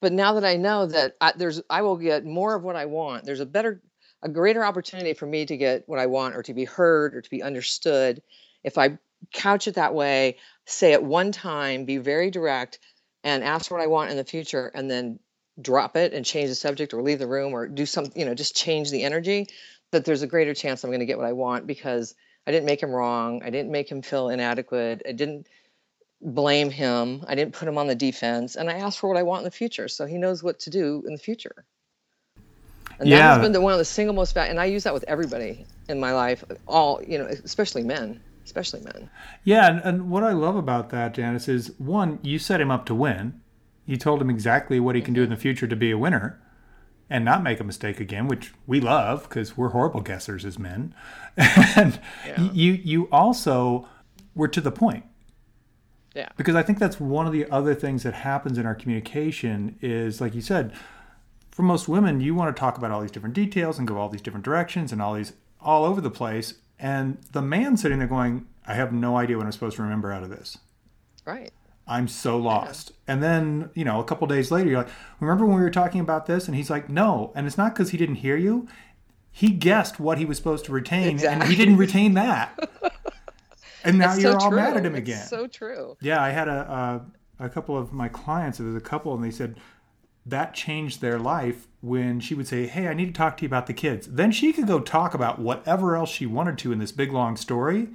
But 0.00 0.12
now 0.12 0.34
that 0.34 0.44
i 0.44 0.56
know 0.56 0.86
that 0.86 1.16
I, 1.20 1.32
there's 1.36 1.60
i 1.68 1.82
will 1.82 1.98
get 1.98 2.24
more 2.24 2.54
of 2.54 2.62
what 2.62 2.74
i 2.74 2.86
want 2.86 3.24
there's 3.24 3.40
a 3.40 3.46
better 3.46 3.82
a 4.22 4.30
greater 4.30 4.64
opportunity 4.64 5.12
for 5.12 5.26
me 5.26 5.44
to 5.44 5.56
get 5.56 5.86
what 5.86 5.98
i 5.98 6.06
want 6.06 6.36
or 6.36 6.42
to 6.44 6.54
be 6.54 6.64
heard 6.64 7.14
or 7.14 7.20
to 7.20 7.30
be 7.30 7.42
understood. 7.42 8.22
If 8.64 8.78
i 8.78 8.98
couch 9.34 9.68
it 9.68 9.74
that 9.74 9.94
way 9.94 10.38
say 10.64 10.92
it 10.92 11.02
one 11.02 11.32
time 11.32 11.84
be 11.84 11.98
very 11.98 12.30
direct 12.30 12.78
and 13.22 13.44
ask 13.44 13.70
what 13.70 13.80
i 13.82 13.86
want 13.86 14.10
in 14.10 14.16
the 14.16 14.24
future 14.24 14.70
and 14.74 14.90
then 14.90 15.18
drop 15.60 15.96
it 15.96 16.14
and 16.14 16.24
change 16.24 16.48
the 16.48 16.54
subject 16.54 16.94
or 16.94 17.02
leave 17.02 17.18
the 17.18 17.26
room 17.26 17.52
or 17.52 17.68
do 17.68 17.84
something 17.84 18.18
you 18.18 18.24
know 18.24 18.34
just 18.34 18.56
change 18.56 18.90
the 18.90 19.02
energy 19.02 19.46
that 19.92 20.04
there's 20.04 20.22
a 20.22 20.26
greater 20.26 20.54
chance 20.54 20.84
i'm 20.84 20.90
going 20.90 21.00
to 21.00 21.06
get 21.06 21.18
what 21.18 21.26
i 21.26 21.32
want 21.32 21.66
because 21.66 22.14
i 22.46 22.50
didn't 22.50 22.66
make 22.66 22.82
him 22.82 22.90
wrong 22.90 23.42
i 23.44 23.50
didn't 23.50 23.70
make 23.70 23.90
him 23.90 24.02
feel 24.02 24.28
inadequate 24.28 25.02
i 25.08 25.12
didn't 25.12 25.46
blame 26.20 26.70
him. 26.70 27.24
I 27.26 27.34
didn't 27.34 27.54
put 27.54 27.66
him 27.66 27.78
on 27.78 27.86
the 27.86 27.94
defense, 27.94 28.56
and 28.56 28.70
I 28.70 28.74
asked 28.74 28.98
for 28.98 29.08
what 29.08 29.16
I 29.16 29.22
want 29.22 29.40
in 29.40 29.44
the 29.44 29.50
future, 29.50 29.88
so 29.88 30.06
he 30.06 30.18
knows 30.18 30.42
what 30.42 30.58
to 30.60 30.70
do 30.70 31.02
in 31.06 31.12
the 31.12 31.18
future. 31.18 31.64
And 32.98 33.10
that 33.10 33.22
has 33.22 33.38
been 33.38 33.52
the 33.52 33.62
one 33.62 33.72
of 33.72 33.78
the 33.78 33.84
single 33.84 34.14
most 34.14 34.36
and 34.36 34.60
I 34.60 34.66
use 34.66 34.84
that 34.84 34.92
with 34.92 35.04
everybody 35.04 35.64
in 35.88 35.98
my 35.98 36.12
life, 36.12 36.44
all 36.68 37.00
you 37.02 37.16
know, 37.16 37.24
especially 37.24 37.82
men, 37.82 38.20
especially 38.44 38.82
men. 38.82 39.08
Yeah, 39.44 39.68
and, 39.68 39.80
and 39.82 40.10
what 40.10 40.22
I 40.22 40.32
love 40.32 40.56
about 40.56 40.90
that, 40.90 41.14
Janice, 41.14 41.48
is 41.48 41.72
one, 41.78 42.18
you 42.22 42.38
set 42.38 42.60
him 42.60 42.70
up 42.70 42.84
to 42.86 42.94
win. 42.94 43.40
You 43.86 43.96
told 43.96 44.20
him 44.20 44.28
exactly 44.28 44.80
what 44.80 44.94
he 44.94 45.00
can 45.00 45.14
do 45.14 45.22
mm-hmm. 45.22 45.32
in 45.32 45.38
the 45.38 45.40
future 45.40 45.66
to 45.66 45.76
be 45.76 45.90
a 45.90 45.96
winner 45.98 46.38
and 47.10 47.24
not 47.24 47.42
make 47.42 47.58
a 47.60 47.64
mistake 47.64 47.98
again, 48.00 48.28
which 48.28 48.52
we 48.66 48.80
love 48.80 49.24
because 49.24 49.56
we're 49.56 49.70
horrible 49.70 50.00
guessers 50.00 50.44
as 50.44 50.58
men. 50.58 50.94
and 51.36 52.00
Yeah. 52.26 52.40
you 52.52 52.72
you 52.74 53.08
also 53.10 53.88
were 54.34 54.48
to 54.48 54.60
the 54.60 54.70
point 54.70 55.04
Yeah, 56.14 56.28
because 56.36 56.54
I 56.54 56.62
think 56.62 56.78
that's 56.78 57.00
one 57.00 57.26
of 57.26 57.32
the 57.32 57.50
other 57.50 57.74
things 57.74 58.04
that 58.04 58.14
happens 58.14 58.56
in 58.58 58.64
our 58.66 58.74
communication 58.76 59.76
is 59.82 60.20
like 60.20 60.34
you 60.34 60.40
said, 60.40 60.72
for 61.50 61.62
most 61.62 61.88
women, 61.88 62.20
you 62.20 62.34
want 62.34 62.54
to 62.54 62.58
talk 62.60 62.78
about 62.78 62.90
all 62.92 63.00
these 63.00 63.10
different 63.10 63.34
details 63.34 63.78
and 63.78 63.86
go 63.88 63.98
all 63.98 64.08
these 64.08 64.22
different 64.22 64.44
directions 64.44 64.92
and 64.92 65.02
all 65.02 65.14
these 65.14 65.32
all 65.60 65.84
over 65.84 66.00
the 66.00 66.10
place. 66.10 66.54
And 66.78 67.18
the 67.32 67.42
man 67.42 67.76
sitting 67.76 67.98
there 67.98 68.08
going, 68.08 68.46
I 68.66 68.74
have 68.74 68.92
no 68.92 69.16
idea 69.18 69.36
what 69.36 69.44
I'm 69.46 69.52
supposed 69.52 69.76
to 69.76 69.82
remember 69.82 70.12
out 70.12 70.22
of 70.22 70.30
this. 70.30 70.58
right. 71.26 71.50
I'm 71.90 72.08
so 72.08 72.38
lost. 72.38 72.92
And 73.08 73.22
then, 73.22 73.70
you 73.74 73.84
know, 73.84 74.00
a 74.00 74.04
couple 74.04 74.26
days 74.28 74.50
later, 74.50 74.70
you're 74.70 74.78
like, 74.78 74.92
remember 75.18 75.44
when 75.44 75.56
we 75.56 75.62
were 75.62 75.70
talking 75.70 76.00
about 76.00 76.26
this? 76.26 76.46
And 76.46 76.56
he's 76.56 76.70
like, 76.70 76.88
no. 76.88 77.32
And 77.34 77.46
it's 77.46 77.58
not 77.58 77.74
because 77.74 77.90
he 77.90 77.98
didn't 77.98 78.14
hear 78.16 78.36
you. 78.36 78.68
He 79.32 79.50
guessed 79.50 80.00
what 80.00 80.16
he 80.18 80.24
was 80.24 80.36
supposed 80.38 80.64
to 80.66 80.72
retain, 80.72 81.24
and 81.24 81.42
he 81.44 81.54
didn't 81.56 81.76
retain 81.76 82.14
that. 82.14 82.58
And 83.84 83.98
now 83.98 84.12
It's 84.12 84.22
you're 84.22 84.32
so 84.32 84.38
all 84.44 84.48
true. 84.50 84.56
mad 84.58 84.76
at 84.76 84.84
him 84.84 84.94
It's 84.94 84.98
again. 85.08 85.26
so 85.26 85.46
true. 85.46 85.96
Yeah, 86.00 86.22
I 86.22 86.30
had 86.30 86.48
a, 86.48 87.02
a 87.40 87.44
a 87.46 87.48
couple 87.48 87.78
of 87.78 87.92
my 87.92 88.08
clients. 88.08 88.60
It 88.60 88.64
was 88.64 88.74
a 88.74 88.80
couple, 88.80 89.14
and 89.14 89.24
they 89.24 89.30
said 89.30 89.56
that 90.26 90.52
changed 90.54 91.00
their 91.00 91.18
life 91.18 91.66
when 91.80 92.20
she 92.20 92.34
would 92.34 92.46
say, 92.46 92.66
"Hey, 92.66 92.88
I 92.88 92.92
need 92.94 93.06
to 93.06 93.12
talk 93.12 93.36
to 93.38 93.42
you 93.42 93.46
about 93.48 93.66
the 93.66 93.72
kids." 93.72 94.06
Then 94.08 94.32
she 94.32 94.52
could 94.52 94.66
go 94.66 94.80
talk 94.80 95.14
about 95.14 95.38
whatever 95.38 95.96
else 95.96 96.10
she 96.10 96.26
wanted 96.26 96.58
to 96.58 96.72
in 96.72 96.78
this 96.78 96.92
big 96.92 97.10
long 97.12 97.36
story, 97.36 97.88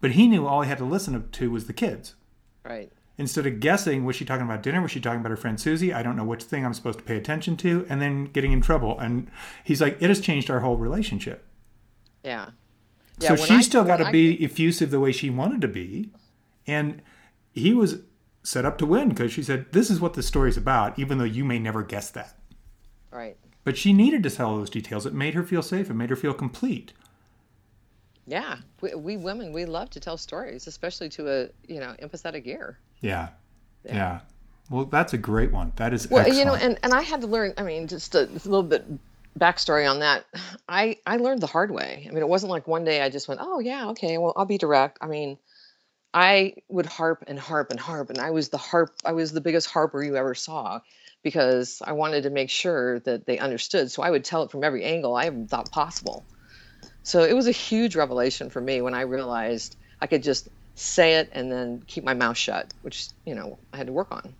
but 0.00 0.12
he 0.12 0.26
knew 0.26 0.46
all 0.46 0.62
he 0.62 0.68
had 0.68 0.78
to 0.78 0.84
listen 0.84 1.28
to 1.30 1.50
was 1.50 1.66
the 1.66 1.72
kids. 1.72 2.16
Right. 2.64 2.90
Instead 3.20 3.46
of 3.46 3.60
guessing 3.60 4.04
was 4.04 4.16
she 4.16 4.24
talking 4.24 4.44
about 4.44 4.62
dinner? 4.62 4.80
Was 4.82 4.90
she 4.90 5.00
talking 5.00 5.20
about 5.20 5.30
her 5.30 5.36
friend 5.36 5.60
susie? 5.60 5.92
I 5.92 6.02
don't 6.02 6.16
know 6.16 6.24
which 6.24 6.42
thing 6.42 6.64
i'm 6.66 6.74
supposed 6.74 6.98
to 6.98 7.04
pay 7.04 7.16
attention 7.16 7.56
to. 7.58 7.86
And 7.88 8.00
then 8.02 8.24
getting 8.24 8.50
in 8.52 8.60
trouble. 8.60 8.98
And 8.98 9.30
he's 9.62 9.80
like 9.80 9.96
it 10.00 10.08
has 10.08 10.20
changed 10.20 10.50
our 10.50 10.60
whole 10.60 10.76
relationship. 10.76 11.44
Yeah. 12.24 12.50
so 13.20 13.28
when 13.28 13.36
she's 13.38 13.50
I- 13.50 13.60
still 13.60 13.84
got 13.84 13.98
to 13.98 14.06
I- 14.06 14.12
be 14.12 14.42
effusive 14.44 14.90
the 14.90 15.00
way 15.00 15.12
she 15.12 15.30
wanted 15.30 15.60
to 15.60 15.68
be. 15.68 16.10
And 16.66 17.02
he 17.52 17.72
was 17.74 18.00
set 18.42 18.64
up 18.64 18.78
to 18.78 18.86
win 18.86 19.10
because 19.10 19.30
she 19.32 19.42
said 19.42 19.66
this 19.72 19.90
is 19.90 20.00
what 20.00 20.14
the 20.14 20.22
story's 20.22 20.56
about 20.56 20.98
even 20.98 21.18
though 21.18 21.24
you 21.24 21.44
may 21.44 21.58
never 21.58 21.82
guess 21.82 22.10
that. 22.10 22.36
Right. 23.12 23.36
but 23.64 23.76
she 23.76 23.92
needed 23.92 24.22
to 24.22 24.30
tell 24.30 24.56
those 24.56 24.70
details. 24.70 25.04
It 25.04 25.12
made 25.12 25.34
her 25.34 25.42
feel 25.44 25.62
safe. 25.62 25.90
It 25.90 25.94
made 25.94 26.10
her 26.10 26.16
feel 26.16 26.32
complete. 26.32 26.92
Yeah. 28.26 28.56
We, 28.80 28.94
we 28.94 29.16
women, 29.16 29.52
we 29.52 29.64
love 29.64 29.90
to 29.90 30.00
tell 30.00 30.16
stories, 30.16 30.66
especially 30.66 31.08
to 31.10 31.28
a, 31.28 31.48
you 31.66 31.80
know, 31.80 31.94
empathetic 32.02 32.46
ear. 32.46 32.78
Yeah 33.00 33.28
yeah, 33.84 34.20
well 34.68 34.84
that's 34.84 35.12
a 35.12 35.18
great 35.18 35.52
one 35.52 35.72
that 35.76 35.92
is 35.94 36.10
Well, 36.10 36.20
excellent. 36.20 36.38
you 36.38 36.44
know, 36.44 36.54
and, 36.54 36.78
and 36.82 36.92
I 36.92 37.02
had 37.02 37.22
to 37.22 37.26
learn, 37.26 37.54
I 37.56 37.62
mean, 37.62 37.86
just 37.88 38.14
a, 38.14 38.24
a 38.24 38.44
little 38.44 38.62
bit 38.62 38.84
backstory 39.38 39.90
on 39.90 40.00
that. 40.00 40.26
I, 40.68 40.98
I 41.06 41.16
learned 41.16 41.40
the 41.40 41.46
hard 41.46 41.70
way. 41.70 42.06
I 42.06 42.10
mean, 42.12 42.22
it 42.22 42.28
wasn't 42.28 42.50
like 42.50 42.68
one 42.68 42.84
day 42.84 43.00
I 43.00 43.08
just 43.08 43.26
went, 43.28 43.40
oh, 43.42 43.58
yeah, 43.60 43.88
okay, 43.90 44.18
well, 44.18 44.32
I'll 44.36 44.44
be 44.44 44.58
direct. 44.58 44.98
I 45.00 45.06
mean, 45.06 45.38
I 46.12 46.54
would 46.68 46.86
harp 46.86 47.24
and 47.26 47.38
harp 47.38 47.70
and 47.70 47.80
harp, 47.80 48.10
and 48.10 48.18
I 48.18 48.30
was 48.30 48.48
the 48.48 48.58
harp, 48.58 48.94
I 49.04 49.12
was 49.12 49.32
the 49.32 49.40
biggest 49.40 49.70
harper 49.70 50.02
you 50.02 50.16
ever 50.16 50.34
saw 50.34 50.80
because 51.22 51.80
I 51.84 51.92
wanted 51.92 52.24
to 52.24 52.30
make 52.30 52.50
sure 52.50 53.00
that 53.00 53.26
they 53.26 53.38
understood. 53.38 53.90
So 53.90 54.02
I 54.02 54.10
would 54.10 54.24
tell 54.24 54.42
it 54.42 54.50
from 54.50 54.64
every 54.64 54.84
angle 54.84 55.14
I 55.14 55.30
thought 55.46 55.70
possible. 55.70 56.24
So 57.02 57.22
it 57.22 57.34
was 57.34 57.46
a 57.46 57.52
huge 57.52 57.96
revelation 57.96 58.50
for 58.50 58.60
me 58.60 58.82
when 58.82 58.94
I 58.94 59.02
realized 59.02 59.76
I 60.00 60.06
could 60.06 60.22
just 60.22 60.48
say 60.74 61.14
it 61.14 61.28
and 61.32 61.50
then 61.52 61.82
keep 61.86 62.04
my 62.04 62.14
mouth 62.14 62.36
shut, 62.36 62.72
which, 62.82 63.08
you 63.26 63.34
know, 63.34 63.58
I 63.72 63.76
had 63.76 63.86
to 63.86 63.92
work 63.92 64.08
on 64.10 64.34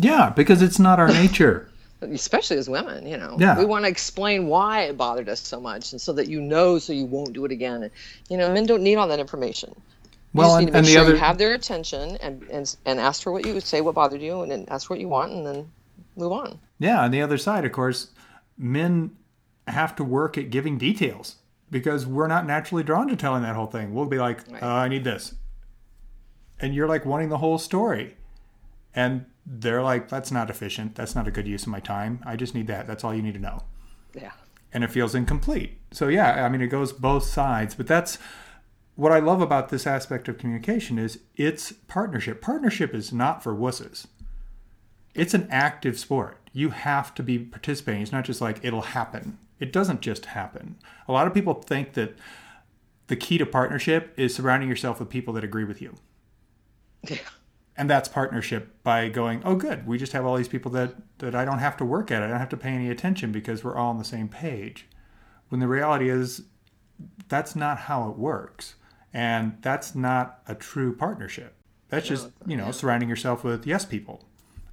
yeah 0.00 0.28
because 0.30 0.60
it's 0.60 0.80
not 0.80 0.98
our 0.98 1.06
nature 1.08 1.68
especially 2.00 2.56
as 2.58 2.68
women, 2.68 3.06
you 3.06 3.16
know, 3.16 3.36
Yeah. 3.38 3.56
we 3.58 3.64
want 3.64 3.84
to 3.84 3.88
explain 3.88 4.48
why 4.48 4.82
it 4.82 4.96
bothered 4.98 5.28
us 5.28 5.40
so 5.40 5.60
much, 5.60 5.92
and 5.92 6.00
so 6.00 6.12
that 6.14 6.28
you 6.28 6.40
know, 6.40 6.78
so 6.78 6.92
you 6.92 7.06
won't 7.06 7.32
do 7.32 7.44
it 7.46 7.52
again. 7.52 7.84
And, 7.84 7.90
you 8.28 8.36
know, 8.36 8.52
men 8.52 8.66
don't 8.66 8.82
need 8.82 8.96
all 8.96 9.08
that 9.08 9.20
information. 9.20 9.70
You 9.72 10.40
well 10.40 10.56
and, 10.56 10.66
make 10.66 10.74
the 10.74 10.90
sure 10.90 11.00
other 11.02 11.12
you 11.12 11.18
have 11.18 11.38
their 11.38 11.54
attention 11.54 12.16
and, 12.20 12.42
and 12.50 12.76
and 12.84 12.98
ask 13.00 13.22
for 13.22 13.32
what 13.32 13.46
you 13.46 13.54
would 13.54 13.62
say, 13.62 13.80
what 13.80 13.94
bothered 13.94 14.20
you, 14.20 14.42
and 14.42 14.50
then 14.50 14.66
ask 14.68 14.88
for 14.88 14.94
what 14.94 15.00
you 15.00 15.08
want, 15.08 15.32
and 15.32 15.46
then 15.46 15.70
move 16.16 16.32
on. 16.32 16.58
Yeah, 16.80 17.00
on 17.02 17.10
the 17.12 17.22
other 17.22 17.38
side, 17.38 17.64
of 17.64 17.72
course, 17.72 18.08
men 18.58 19.16
have 19.68 19.94
to 19.96 20.04
work 20.04 20.36
at 20.36 20.50
giving 20.50 20.76
details 20.76 21.36
because 21.70 22.04
we're 22.06 22.26
not 22.26 22.46
naturally 22.46 22.82
drawn 22.82 23.08
to 23.08 23.16
telling 23.16 23.42
that 23.42 23.54
whole 23.54 23.66
thing. 23.68 23.94
We'll 23.94 24.06
be 24.06 24.18
like, 24.18 24.40
Right. 24.50 24.62
uh, 24.62 24.66
I 24.66 24.88
need 24.88 25.04
this. 25.04 25.34
And 26.64 26.74
you're 26.74 26.88
like 26.88 27.04
wanting 27.04 27.28
the 27.28 27.38
whole 27.38 27.58
story. 27.58 28.16
And 28.94 29.26
they're 29.44 29.82
like, 29.82 30.08
that's 30.08 30.30
not 30.30 30.48
efficient. 30.48 30.94
That's 30.94 31.14
not 31.14 31.28
a 31.28 31.30
good 31.30 31.46
use 31.46 31.64
of 31.64 31.68
my 31.68 31.80
time. 31.80 32.22
I 32.24 32.36
just 32.36 32.54
need 32.54 32.68
that. 32.68 32.86
That's 32.86 33.04
all 33.04 33.14
you 33.14 33.22
need 33.22 33.34
to 33.34 33.40
know. 33.40 33.64
Yeah. 34.14 34.32
And 34.72 34.82
it 34.82 34.90
feels 34.90 35.14
incomplete. 35.14 35.78
So, 35.90 36.08
yeah, 36.08 36.44
I 36.44 36.48
mean, 36.48 36.60
it 36.60 36.68
goes 36.68 36.92
both 36.92 37.24
sides. 37.24 37.74
But 37.74 37.86
that's 37.86 38.18
what 38.94 39.12
I 39.12 39.18
love 39.18 39.40
about 39.40 39.68
this 39.68 39.86
aspect 39.86 40.28
of 40.28 40.38
communication 40.38 40.98
is 40.98 41.18
it's 41.36 41.72
partnership. 41.72 42.40
Partnership 42.40 42.94
is 42.94 43.12
not 43.12 43.42
for 43.42 43.54
wusses 43.54 44.06
it's 45.14 45.34
an 45.34 45.46
active 45.50 45.98
sport. 45.98 46.38
You 46.52 46.70
have 46.70 47.14
to 47.14 47.22
be 47.22 47.38
participating. 47.38 48.02
It's 48.02 48.12
not 48.12 48.24
just 48.24 48.40
like 48.40 48.60
it'll 48.62 48.82
happen. 48.82 49.38
It 49.60 49.72
doesn't 49.72 50.00
just 50.00 50.26
happen. 50.26 50.76
A 51.08 51.12
lot 51.12 51.26
of 51.26 51.34
people 51.34 51.54
think 51.54 51.94
that 51.94 52.18
the 53.06 53.16
key 53.16 53.38
to 53.38 53.46
partnership 53.46 54.12
is 54.16 54.34
surrounding 54.34 54.68
yourself 54.68 54.98
with 54.98 55.08
people 55.08 55.32
that 55.34 55.44
agree 55.44 55.64
with 55.64 55.80
you. 55.80 55.94
Yeah. 57.10 57.18
And 57.76 57.90
that's 57.90 58.08
partnership 58.08 58.82
by 58.84 59.08
going, 59.08 59.42
oh, 59.44 59.56
good. 59.56 59.86
We 59.86 59.98
just 59.98 60.12
have 60.12 60.24
all 60.24 60.36
these 60.36 60.48
people 60.48 60.70
that, 60.72 60.94
that 61.18 61.34
I 61.34 61.44
don't 61.44 61.58
have 61.58 61.76
to 61.78 61.84
work 61.84 62.10
at. 62.12 62.22
I 62.22 62.28
don't 62.28 62.38
have 62.38 62.48
to 62.50 62.56
pay 62.56 62.70
any 62.70 62.88
attention 62.88 63.32
because 63.32 63.64
we're 63.64 63.76
all 63.76 63.90
on 63.90 63.98
the 63.98 64.04
same 64.04 64.28
page. 64.28 64.86
When 65.48 65.60
the 65.60 65.66
reality 65.66 66.08
is, 66.08 66.42
that's 67.28 67.56
not 67.56 67.78
how 67.78 68.08
it 68.08 68.16
works. 68.16 68.76
And 69.12 69.58
that's 69.60 69.94
not 69.94 70.40
a 70.46 70.54
true 70.54 70.94
partnership. 70.94 71.54
That's 71.88 72.06
just, 72.06 72.28
you 72.46 72.56
know, 72.56 72.70
surrounding 72.70 73.08
yourself 73.08 73.44
with 73.44 73.66
yes 73.66 73.84
people. 73.84 74.24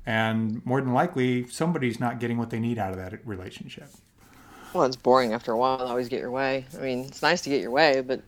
And 0.05 0.65
more 0.65 0.81
than 0.81 0.93
likely, 0.93 1.47
somebody's 1.47 1.99
not 1.99 2.19
getting 2.19 2.37
what 2.37 2.49
they 2.49 2.59
need 2.59 2.77
out 2.77 2.91
of 2.91 2.97
that 2.97 3.25
relationship. 3.25 3.89
Well, 4.73 4.85
it's 4.85 4.95
boring 4.95 5.33
after 5.33 5.51
a 5.51 5.57
while. 5.57 5.81
Always 5.81 6.09
get 6.09 6.19
your 6.19 6.31
way. 6.31 6.65
I 6.77 6.81
mean, 6.81 7.05
it's 7.05 7.21
nice 7.21 7.41
to 7.41 7.49
get 7.49 7.61
your 7.61 7.71
way, 7.71 8.01
but 8.01 8.21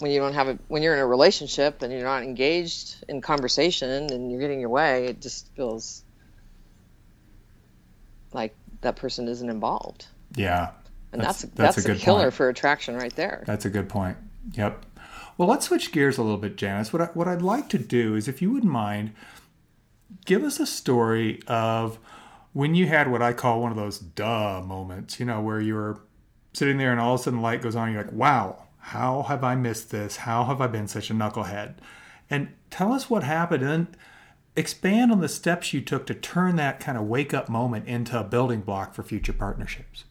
when 0.00 0.10
you 0.10 0.18
don't 0.20 0.34
have 0.34 0.48
it, 0.48 0.58
when 0.68 0.82
you're 0.82 0.94
in 0.94 1.00
a 1.00 1.06
relationship 1.06 1.82
and 1.82 1.92
you're 1.92 2.02
not 2.02 2.22
engaged 2.22 3.04
in 3.08 3.20
conversation 3.20 4.12
and 4.12 4.30
you're 4.30 4.40
getting 4.40 4.60
your 4.60 4.68
way, 4.68 5.06
it 5.06 5.20
just 5.20 5.48
feels 5.54 6.02
like 8.32 8.54
that 8.80 8.96
person 8.96 9.28
isn't 9.28 9.48
involved. 9.48 10.06
Yeah. 10.34 10.70
And 11.12 11.20
That's- 11.20 11.42
that's 11.42 11.54
that's 11.54 11.76
that's, 11.76 11.88
a 11.88 11.92
a, 11.92 11.96
killer 11.96 12.22
point. 12.24 12.34
for 12.34 12.48
attraction 12.48 12.96
right 12.96 13.14
there. 13.14 13.44
That's 13.46 13.64
a 13.64 13.70
good 13.70 13.88
point. 13.88 14.16
Yep. 14.54 14.84
Well, 15.38 15.48
let's 15.48 15.66
switch 15.66 15.92
gears 15.92 16.18
a 16.18 16.22
little 16.22 16.38
bit, 16.38 16.56
Janice. 16.56 16.92
What, 16.92 17.02
I, 17.02 17.04
what 17.06 17.26
I'd 17.28 17.42
like 17.42 17.68
to 17.70 17.78
do 17.78 18.14
is, 18.14 18.28
if 18.28 18.40
you 18.42 18.52
wouldn't 18.52 18.70
mind, 18.70 19.12
give 20.26 20.42
us 20.44 20.60
a 20.60 20.66
story 20.66 21.40
of 21.46 21.98
when 22.52 22.74
you 22.74 22.86
had 22.86 23.10
what 23.10 23.20
I 23.22 23.32
call 23.32 23.60
one 23.60 23.70
of 23.72 23.76
those 23.76 23.98
duh 23.98 24.62
moments, 24.64 25.18
you 25.18 25.26
know, 25.26 25.40
where 25.40 25.60
you 25.60 25.74
were 25.74 26.00
sitting 26.52 26.78
there 26.78 26.92
and 26.92 27.00
all 27.00 27.14
of 27.14 27.20
a 27.20 27.22
sudden 27.24 27.42
light 27.42 27.62
goes 27.62 27.74
on 27.74 27.92
you're 27.92 28.04
like, 28.04 28.12
wow, 28.12 28.63
how 28.84 29.22
have 29.22 29.42
I 29.42 29.54
missed 29.54 29.90
this? 29.90 30.16
How 30.16 30.44
have 30.44 30.60
I 30.60 30.66
been 30.66 30.88
such 30.88 31.10
a 31.10 31.14
knucklehead? 31.14 31.76
And 32.28 32.48
tell 32.68 32.92
us 32.92 33.08
what 33.08 33.22
happened 33.22 33.62
and 33.62 33.96
expand 34.56 35.10
on 35.10 35.20
the 35.20 35.28
steps 35.28 35.72
you 35.72 35.80
took 35.80 36.06
to 36.06 36.14
turn 36.14 36.56
that 36.56 36.80
kind 36.80 36.98
of 36.98 37.04
wake 37.04 37.32
up 37.32 37.48
moment 37.48 37.86
into 37.88 38.18
a 38.20 38.24
building 38.24 38.60
block 38.60 38.94
for 38.94 39.02
future 39.02 39.32
partnerships. 39.32 40.04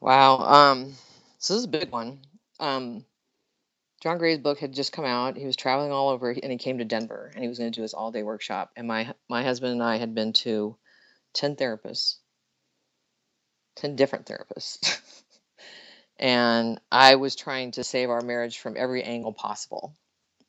Wow. 0.00 0.38
Um, 0.38 0.94
so 1.38 1.54
this 1.54 1.60
is 1.60 1.66
a 1.66 1.68
big 1.68 1.92
one. 1.92 2.18
Um, 2.58 3.04
John 4.02 4.18
Gray's 4.18 4.38
book 4.38 4.58
had 4.58 4.74
just 4.74 4.92
come 4.92 5.04
out. 5.04 5.36
He 5.36 5.46
was 5.46 5.54
traveling 5.54 5.92
all 5.92 6.08
over, 6.08 6.30
and 6.30 6.50
he 6.50 6.58
came 6.58 6.78
to 6.78 6.84
Denver, 6.84 7.30
and 7.32 7.42
he 7.42 7.48
was 7.48 7.58
going 7.58 7.70
to 7.70 7.76
do 7.76 7.82
his 7.82 7.94
all-day 7.94 8.24
workshop. 8.24 8.72
And 8.76 8.88
my 8.88 9.14
my 9.28 9.44
husband 9.44 9.72
and 9.72 9.82
I 9.82 9.98
had 9.98 10.14
been 10.16 10.32
to 10.34 10.76
ten 11.32 11.54
therapists, 11.54 12.16
ten 13.76 13.96
different 13.96 14.26
therapists, 14.26 15.00
and 16.18 16.80
I 16.90 17.16
was 17.16 17.36
trying 17.36 17.72
to 17.72 17.84
save 17.84 18.10
our 18.10 18.20
marriage 18.20 18.58
from 18.58 18.76
every 18.76 19.02
angle 19.02 19.32
possible. 19.32 19.94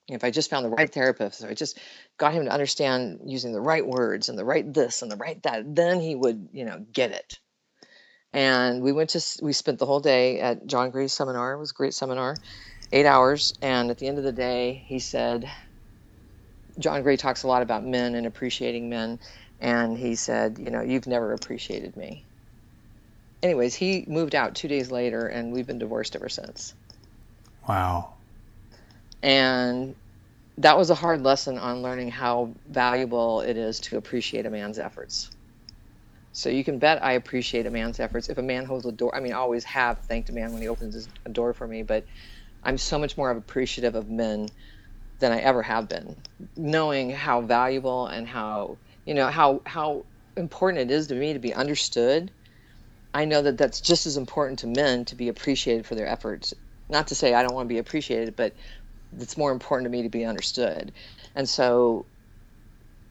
If 0.07 0.23
I 0.23 0.31
just 0.31 0.49
found 0.49 0.65
the 0.65 0.69
right 0.69 0.91
therapist, 0.91 1.43
if 1.43 1.49
I 1.49 1.53
just 1.53 1.79
got 2.17 2.33
him 2.33 2.45
to 2.45 2.51
understand 2.51 3.19
using 3.25 3.53
the 3.53 3.61
right 3.61 3.85
words 3.85 4.29
and 4.29 4.37
the 4.37 4.45
right 4.45 4.71
this 4.73 5.03
and 5.03 5.11
the 5.11 5.17
right 5.17 5.41
that, 5.43 5.75
then 5.75 5.99
he 5.99 6.15
would, 6.15 6.49
you 6.51 6.65
know, 6.65 6.83
get 6.91 7.11
it. 7.11 7.39
And 8.33 8.81
we 8.81 8.91
went 8.91 9.11
to 9.11 9.21
we 9.41 9.53
spent 9.53 9.79
the 9.79 9.85
whole 9.87 9.99
day 9.99 10.39
at 10.39 10.67
john 10.67 10.91
gray's 10.91 11.13
seminar. 11.13 11.53
It 11.53 11.59
was 11.59 11.71
a 11.71 11.75
great 11.75 11.93
seminar 11.93 12.35
eight 12.91 13.05
hours. 13.05 13.53
And 13.61 13.89
at 13.89 13.97
the 13.97 14.07
end 14.07 14.17
of 14.19 14.23
the 14.23 14.31
day 14.31 14.83
he 14.87 14.99
said 14.99 15.49
john 16.77 17.01
gray 17.01 17.17
talks 17.17 17.43
a 17.43 17.47
lot 17.47 17.63
about 17.63 17.85
men 17.85 18.15
and 18.15 18.27
appreciating 18.27 18.89
men. 18.89 19.19
And 19.59 19.97
he 19.97 20.15
said 20.15 20.57
you 20.59 20.69
know 20.69 20.81
you've 20.81 21.07
never 21.07 21.33
appreciated 21.33 21.97
me 21.97 22.28
anyways 23.43 23.75
he 23.75 24.05
moved 24.07 24.33
out 24.35 24.55
two 24.55 24.67
days 24.69 24.91
later 24.91 25.27
and 25.27 25.51
we've 25.51 25.67
been 25.67 25.79
divorced 25.79 26.15
ever 26.15 26.29
since 26.29 26.73
Wow. 27.67 28.17
and 29.21 29.95
that 30.57 30.77
was 30.77 30.89
a 30.89 30.95
hard 30.95 31.21
lesson 31.23 31.57
on 31.57 31.81
learning 31.81 32.11
how 32.11 32.55
valuable 32.67 33.41
it 33.41 33.57
is 33.57 33.79
to 33.81 33.97
appreciate 33.97 34.45
a 34.45 34.49
man's 34.49 34.79
efforts 34.79 35.31
so 36.31 36.49
you 36.49 36.63
can 36.63 36.79
bet 36.79 37.03
I 37.03 37.13
appreciate 37.13 37.65
a 37.65 37.71
man's 37.71 37.99
efforts. 37.99 38.29
If 38.29 38.37
a 38.37 38.43
man 38.43 38.65
holds 38.65 38.85
a 38.85 38.91
door, 38.91 39.15
I 39.15 39.19
mean, 39.19 39.33
I 39.33 39.37
always 39.37 39.63
have 39.65 39.99
thanked 40.05 40.29
a 40.29 40.33
man 40.33 40.53
when 40.53 40.61
he 40.61 40.67
opens 40.67 40.93
his, 40.93 41.09
a 41.25 41.29
door 41.29 41.53
for 41.53 41.67
me, 41.67 41.83
but 41.83 42.05
I'm 42.63 42.77
so 42.77 42.99
much 42.99 43.17
more 43.17 43.31
appreciative 43.31 43.95
of 43.95 44.09
men 44.09 44.51
than 45.19 45.31
I 45.31 45.39
ever 45.39 45.63
have 45.63 45.89
been, 45.89 46.23
knowing 46.57 47.09
how 47.11 47.41
valuable 47.41 48.07
and 48.07 48.27
how 48.27 48.79
you 49.05 49.13
know 49.15 49.27
how 49.27 49.61
how 49.65 50.05
important 50.37 50.91
it 50.91 50.93
is 50.95 51.07
to 51.07 51.15
me 51.15 51.33
to 51.33 51.39
be 51.39 51.53
understood. 51.53 52.33
I 53.13 53.25
know 53.25 53.41
that 53.41 53.57
that's 53.57 53.81
just 53.81 54.05
as 54.05 54.17
important 54.17 54.59
to 54.59 54.67
men 54.67 55.05
to 55.05 55.15
be 55.15 55.29
appreciated 55.29 55.85
for 55.85 55.95
their 55.95 56.07
efforts. 56.07 56.53
Not 56.89 57.07
to 57.07 57.15
say 57.15 57.33
I 57.33 57.43
don't 57.43 57.55
want 57.55 57.67
to 57.69 57.73
be 57.73 57.79
appreciated, 57.79 58.35
but 58.35 58.55
it's 59.17 59.37
more 59.37 59.51
important 59.51 59.85
to 59.85 59.91
me 59.91 60.03
to 60.03 60.09
be 60.09 60.25
understood. 60.25 60.93
And 61.35 61.49
so 61.49 62.07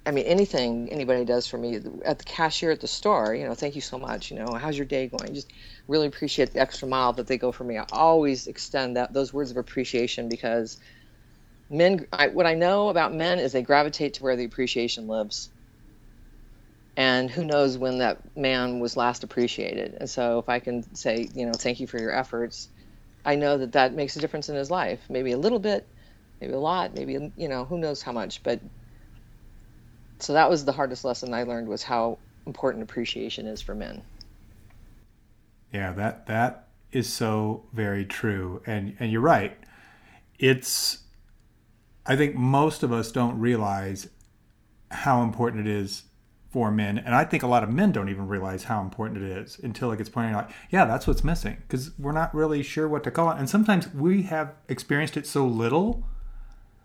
I 0.06 0.10
mean, 0.10 0.24
anything 0.24 0.90
anybody 0.90 1.24
does 1.26 1.46
for 1.46 1.58
me 1.58 1.76
at 2.04 2.18
the 2.18 2.24
cashier 2.24 2.70
at 2.70 2.80
the 2.80 2.88
store, 2.88 3.34
you 3.34 3.46
know, 3.46 3.54
thank 3.54 3.74
you 3.74 3.82
so 3.82 3.98
much. 3.98 4.30
You 4.30 4.38
know, 4.38 4.54
how's 4.54 4.76
your 4.78 4.86
day 4.86 5.06
going? 5.08 5.34
Just 5.34 5.52
really 5.86 6.06
appreciate 6.06 6.52
the 6.52 6.60
extra 6.60 6.88
mile 6.88 7.12
that 7.12 7.26
they 7.26 7.36
go 7.36 7.52
for 7.52 7.64
me. 7.64 7.76
I 7.76 7.84
always 7.92 8.46
extend 8.46 8.96
that 8.96 9.12
those 9.12 9.34
words 9.34 9.50
of 9.50 9.58
appreciation 9.58 10.28
because 10.30 10.78
men. 11.70 12.06
I, 12.12 12.28
what 12.28 12.46
I 12.46 12.54
know 12.54 12.88
about 12.88 13.14
men 13.14 13.38
is 13.38 13.52
they 13.52 13.62
gravitate 13.62 14.14
to 14.14 14.22
where 14.24 14.36
the 14.36 14.44
appreciation 14.44 15.06
lives, 15.08 15.50
and 16.98 17.30
who 17.30 17.46
knows 17.46 17.78
when 17.78 18.00
that 18.00 18.36
man 18.36 18.80
was 18.80 18.98
last 18.98 19.24
appreciated. 19.24 19.96
And 20.00 20.10
so, 20.10 20.40
if 20.40 20.50
I 20.50 20.60
can 20.60 20.84
say, 20.96 21.30
you 21.34 21.46
know, 21.46 21.56
thank 21.58 21.80
you 21.80 21.88
for 21.88 22.00
your 22.00 22.12
efforts, 22.12 22.70
I 23.26 23.36
know 23.36 23.58
that 23.58 23.72
that 23.74 23.94
makes 23.94 24.16
a 24.16 24.20
difference 24.20 24.50
in 24.50 24.56
his 24.56 24.70
life. 24.72 25.06
Maybe 25.10 25.32
a 25.32 25.38
little 25.38 25.60
bit, 25.60 25.88
maybe 26.40 26.54
a 26.54 26.60
lot, 26.60 26.94
maybe 26.94 27.32
you 27.36 27.48
know, 27.48 27.66
who 27.66 27.78
knows 27.78 28.02
how 28.02 28.12
much, 28.12 28.42
but 28.44 28.62
So 30.20 30.32
that 30.34 30.48
was 30.50 30.64
the 30.64 30.72
hardest 30.72 31.04
lesson 31.04 31.34
I 31.34 31.42
learned 31.44 31.68
was 31.68 31.82
how 31.82 32.20
important 32.46 32.84
appreciation 32.84 33.46
is 33.48 33.60
for 33.62 33.74
men. 33.74 34.06
Yeah, 35.72 35.92
that 35.92 36.26
that 36.26 36.68
is 36.92 37.12
so 37.12 37.68
very 37.72 38.04
true. 38.04 38.62
And 38.66 38.96
and 38.98 39.12
you're 39.12 39.20
right. 39.20 39.58
It's 40.38 41.04
I 42.06 42.16
think 42.16 42.34
most 42.34 42.82
of 42.82 42.92
us 42.92 43.12
don't 43.12 43.38
realize 43.38 44.08
how 44.90 45.22
important 45.22 45.66
it 45.66 45.72
is 45.72 46.04
for 46.50 46.70
men. 46.70 46.98
And 46.98 47.14
I 47.14 47.24
think 47.24 47.42
a 47.42 47.46
lot 47.46 47.62
of 47.62 47.70
men 47.70 47.92
don't 47.92 48.08
even 48.08 48.26
realize 48.26 48.64
how 48.64 48.80
important 48.80 49.22
it 49.22 49.30
is 49.30 49.58
until 49.62 49.92
it 49.92 49.98
gets 49.98 50.08
pointed 50.08 50.34
out, 50.34 50.50
yeah, 50.70 50.84
that's 50.86 51.06
what's 51.06 51.22
missing. 51.22 51.58
Because 51.66 51.90
we're 51.98 52.12
not 52.12 52.34
really 52.34 52.62
sure 52.62 52.88
what 52.88 53.04
to 53.04 53.10
call 53.10 53.30
it. 53.30 53.38
And 53.38 53.48
sometimes 53.48 53.92
we 53.92 54.22
have 54.22 54.54
experienced 54.68 55.16
it 55.16 55.26
so 55.26 55.46
little 55.46 56.04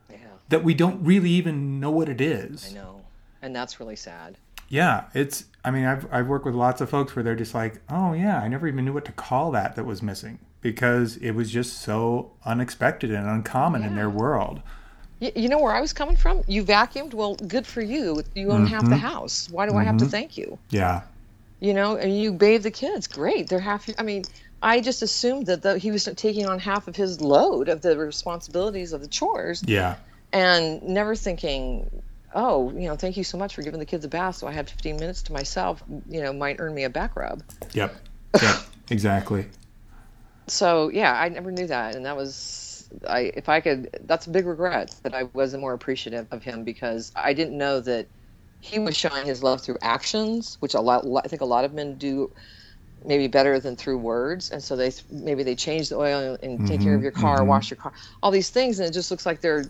Yeah. 0.09 0.17
that 0.49 0.63
we 0.63 0.73
don't 0.73 1.03
really 1.03 1.29
even 1.31 1.79
know 1.79 1.91
what 1.91 2.09
it 2.09 2.19
is. 2.19 2.69
I 2.71 2.75
know. 2.75 3.01
And 3.41 3.55
that's 3.55 3.79
really 3.79 3.95
sad. 3.95 4.37
Yeah, 4.69 5.05
it's. 5.13 5.45
I 5.65 5.71
mean, 5.71 5.85
I've 5.85 6.11
I've 6.11 6.27
worked 6.27 6.45
with 6.45 6.55
lots 6.55 6.81
of 6.81 6.89
folks 6.89 7.15
where 7.15 7.23
they're 7.23 7.35
just 7.35 7.53
like, 7.53 7.81
oh 7.89 8.13
yeah, 8.13 8.39
I 8.39 8.47
never 8.47 8.67
even 8.67 8.83
knew 8.85 8.93
what 8.93 9.05
to 9.05 9.11
call 9.11 9.51
that 9.51 9.75
that 9.75 9.85
was 9.85 10.01
missing 10.01 10.39
because 10.61 11.17
it 11.17 11.31
was 11.31 11.51
just 11.51 11.79
so 11.81 12.31
unexpected 12.45 13.11
and 13.11 13.27
uncommon 13.29 13.83
in 13.83 13.95
their 13.95 14.09
world. 14.09 14.61
You, 15.23 15.31
you 15.35 15.47
know 15.47 15.59
where 15.59 15.73
I 15.73 15.79
was 15.79 15.93
coming 15.93 16.17
from? 16.17 16.43
You 16.47 16.65
vacuumed? 16.65 17.13
Well, 17.13 17.35
good 17.35 17.65
for 17.65 17.81
you. 17.81 18.23
You 18.35 18.51
own 18.51 18.67
half 18.67 18.83
the 18.83 18.89
mm-hmm. 18.89 18.99
house. 18.99 19.49
Why 19.49 19.69
do 19.69 19.77
I 19.77 19.83
have 19.85 19.97
to 19.97 20.03
mm-hmm. 20.03 20.11
thank 20.11 20.37
you? 20.37 20.59
Yeah, 20.69 21.03
You 21.61 21.73
know, 21.73 21.95
and 21.95 22.19
you 22.19 22.33
bathe 22.33 22.63
the 22.63 22.71
kids. 22.71 23.07
Great. 23.07 23.47
They're 23.47 23.59
half. 23.59 23.89
I 23.97 24.03
mean, 24.03 24.25
I 24.61 24.81
just 24.81 25.01
assumed 25.01 25.45
that 25.45 25.61
the, 25.61 25.77
he 25.77 25.91
was 25.91 26.03
taking 26.17 26.45
on 26.45 26.59
half 26.59 26.89
of 26.89 26.97
his 26.97 27.21
load 27.21 27.69
of 27.69 27.81
the 27.81 27.97
responsibilities 27.97 28.91
of 28.91 28.99
the 28.99 29.07
chores 29.07 29.63
yeah, 29.65 29.95
and 30.33 30.83
never 30.83 31.15
thinking, 31.15 31.89
oh, 32.35 32.71
you 32.71 32.89
know, 32.89 32.97
thank 32.97 33.15
you 33.15 33.23
so 33.23 33.37
much 33.37 33.55
for 33.55 33.61
giving 33.61 33.79
the 33.79 33.85
kids 33.85 34.03
a 34.03 34.09
bath 34.09 34.35
so 34.35 34.47
I 34.47 34.51
had 34.51 34.69
15 34.69 34.97
minutes 34.97 35.21
to 35.23 35.33
myself, 35.33 35.81
you 36.09 36.21
know, 36.21 36.33
might 36.33 36.57
earn 36.59 36.73
me 36.73 36.83
a 36.83 36.89
back 36.89 37.15
rub. 37.15 37.43
yep, 37.71 37.95
yep, 38.41 38.55
exactly. 38.89 39.45
So, 40.47 40.89
yeah, 40.89 41.13
I 41.13 41.29
never 41.29 41.51
knew 41.51 41.67
that. 41.67 41.95
And 41.95 42.05
that 42.05 42.17
was, 42.17 42.72
I, 43.07 43.31
if 43.35 43.49
I 43.49 43.61
could, 43.61 43.89
that's 44.05 44.27
a 44.27 44.29
big 44.29 44.45
regret 44.45 44.95
that 45.03 45.13
I 45.13 45.23
wasn't 45.23 45.61
more 45.61 45.73
appreciative 45.73 46.27
of 46.31 46.43
him 46.43 46.63
because 46.63 47.11
I 47.15 47.33
didn't 47.33 47.57
know 47.57 47.79
that 47.81 48.07
he 48.61 48.79
was 48.79 48.95
showing 48.95 49.25
his 49.25 49.43
love 49.43 49.61
through 49.61 49.77
actions, 49.81 50.57
which 50.59 50.73
a 50.73 50.81
lot, 50.81 51.05
I 51.23 51.27
think 51.27 51.41
a 51.41 51.45
lot 51.45 51.65
of 51.65 51.73
men 51.73 51.95
do 51.95 52.31
maybe 53.05 53.27
better 53.27 53.59
than 53.59 53.75
through 53.75 53.97
words. 53.97 54.51
And 54.51 54.63
so 54.63 54.75
they, 54.75 54.91
maybe 55.11 55.43
they 55.43 55.55
change 55.55 55.89
the 55.89 55.97
oil 55.97 56.37
and 56.41 56.65
take 56.67 56.81
care 56.81 56.93
of 56.93 56.97
mm-hmm. 56.97 57.03
your 57.03 57.11
car, 57.11 57.39
mm-hmm. 57.39 57.47
wash 57.47 57.69
your 57.69 57.77
car, 57.77 57.91
all 58.21 58.31
these 58.31 58.49
things. 58.49 58.79
And 58.79 58.87
it 58.87 58.93
just 58.93 59.11
looks 59.11 59.25
like 59.25 59.41
they're, 59.41 59.65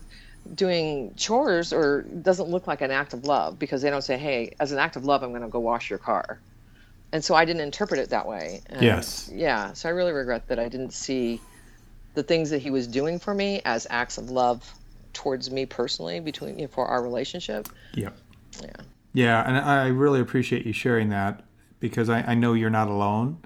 doing 0.54 1.14
chores 1.16 1.72
or 1.72 2.02
doesn't 2.02 2.48
look 2.48 2.66
like 2.66 2.82
an 2.82 2.90
act 2.90 3.14
of 3.14 3.24
love 3.24 3.58
because 3.58 3.82
they 3.82 3.90
don't 3.90 4.02
say, 4.02 4.18
"Hey, 4.18 4.54
as 4.60 4.72
an 4.72 4.78
act 4.78 4.96
of 4.96 5.04
love, 5.04 5.22
I'm 5.22 5.30
going 5.30 5.42
to 5.42 5.48
go 5.48 5.60
wash 5.60 5.88
your 5.88 5.98
car." 5.98 6.38
And 7.12 7.24
so 7.24 7.34
I 7.34 7.44
didn't 7.44 7.62
interpret 7.62 8.00
it 8.00 8.10
that 8.10 8.26
way. 8.26 8.60
And 8.66 8.82
Yes. 8.82 9.30
Yeah. 9.32 9.72
So 9.72 9.88
I 9.88 9.92
really 9.92 10.12
regret 10.12 10.48
that 10.48 10.58
I 10.58 10.68
didn't 10.68 10.92
see 10.92 11.40
the 12.14 12.22
things 12.22 12.50
that 12.50 12.60
he 12.60 12.70
was 12.70 12.86
doing 12.86 13.18
for 13.18 13.34
me 13.34 13.60
as 13.64 13.86
acts 13.90 14.18
of 14.18 14.30
love 14.30 14.72
towards 15.12 15.50
me 15.50 15.66
personally 15.66 16.20
between 16.20 16.58
you 16.58 16.62
know, 16.62 16.68
for 16.68 16.86
our 16.86 17.02
relationship. 17.02 17.68
Yep. 17.94 18.16
Yeah. 18.62 18.70
Yeah, 19.12 19.46
and 19.46 19.56
I 19.56 19.88
really 19.88 20.20
appreciate 20.20 20.66
you 20.66 20.72
sharing 20.72 21.10
that 21.10 21.44
because 21.78 22.08
I, 22.08 22.22
I 22.22 22.34
know 22.34 22.52
you're 22.54 22.68
not 22.68 22.88
alone 22.88 23.38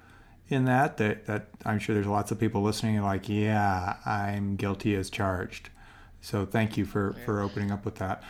in 0.48 0.64
that. 0.64 0.96
That 0.96 1.26
that 1.26 1.48
I'm 1.66 1.78
sure 1.78 1.94
there's 1.94 2.06
lots 2.06 2.30
of 2.30 2.40
people 2.40 2.62
listening 2.62 2.96
and 2.96 3.04
like, 3.04 3.28
yeah, 3.28 3.96
I'm 4.06 4.56
guilty 4.56 4.94
as 4.96 5.10
charged. 5.10 5.68
So 6.22 6.46
thank 6.46 6.78
you 6.78 6.86
for 6.86 7.14
for 7.26 7.42
opening 7.42 7.70
up 7.70 7.84
with 7.84 7.96
that. 7.96 8.22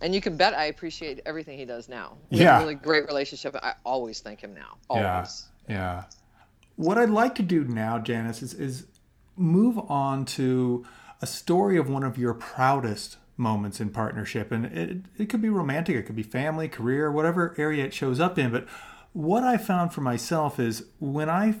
And 0.00 0.14
you 0.14 0.22
can 0.22 0.36
bet 0.38 0.54
I 0.54 0.66
appreciate 0.66 1.20
everything 1.26 1.58
he 1.58 1.66
does 1.66 1.88
now. 1.88 2.16
We 2.30 2.40
Yeah. 2.40 2.58
a 2.58 2.60
really 2.62 2.74
great 2.74 3.06
relationship. 3.06 3.54
I 3.62 3.74
always 3.84 4.20
thank 4.20 4.40
him 4.40 4.54
now. 4.54 4.76
Always. 4.88 5.48
Yeah, 5.68 5.74
yeah. 5.74 6.04
What 6.76 6.96
I'd 6.96 7.10
like 7.10 7.34
to 7.36 7.42
do 7.42 7.64
now, 7.64 7.98
Janice, 7.98 8.42
is 8.42 8.54
is 8.54 8.86
move 9.36 9.78
on 9.90 10.24
to 10.24 10.84
a 11.20 11.26
story 11.26 11.76
of 11.76 11.88
one 11.88 12.02
of 12.02 12.18
your 12.18 12.34
proudest 12.34 13.16
moments 13.36 13.80
in 13.80 13.90
partnership, 13.90 14.50
and 14.50 14.66
it 14.66 14.98
it 15.18 15.28
could 15.28 15.42
be 15.42 15.48
romantic, 15.50 15.96
it 15.96 16.02
could 16.04 16.16
be 16.16 16.22
family, 16.22 16.68
career, 16.68 17.10
whatever 17.10 17.54
area 17.58 17.84
it 17.84 17.94
shows 17.94 18.20
up 18.20 18.38
in. 18.38 18.50
But 18.50 18.66
what 19.12 19.42
I 19.44 19.56
found 19.56 19.92
for 19.92 20.00
myself 20.00 20.58
is 20.58 20.84
when 20.98 21.28
I 21.30 21.56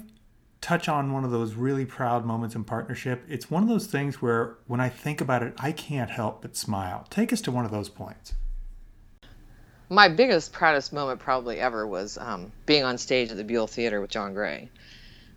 touch 0.60 0.88
on 0.88 1.12
one 1.12 1.24
of 1.24 1.30
those 1.30 1.54
really 1.54 1.84
proud 1.84 2.24
moments 2.24 2.54
in 2.54 2.64
partnership, 2.64 3.22
it's 3.28 3.50
one 3.50 3.62
of 3.62 3.68
those 3.68 3.86
things 3.86 4.20
where 4.20 4.56
when 4.66 4.80
I 4.80 4.88
think 4.88 5.20
about 5.20 5.42
it, 5.42 5.54
I 5.58 5.72
can't 5.72 6.10
help 6.10 6.42
but 6.42 6.56
smile. 6.56 7.06
Take 7.10 7.32
us 7.32 7.40
to 7.42 7.52
one 7.52 7.64
of 7.64 7.70
those 7.70 7.88
points. 7.88 8.34
my 9.88 10.08
biggest 10.08 10.52
proudest 10.52 10.92
moment 10.92 11.20
probably 11.20 11.60
ever 11.60 11.86
was 11.86 12.18
um, 12.18 12.50
being 12.64 12.82
on 12.82 12.98
stage 12.98 13.30
at 13.30 13.36
the 13.36 13.44
Buell 13.44 13.66
Theater 13.68 14.00
with 14.00 14.10
John 14.10 14.34
Gray 14.34 14.68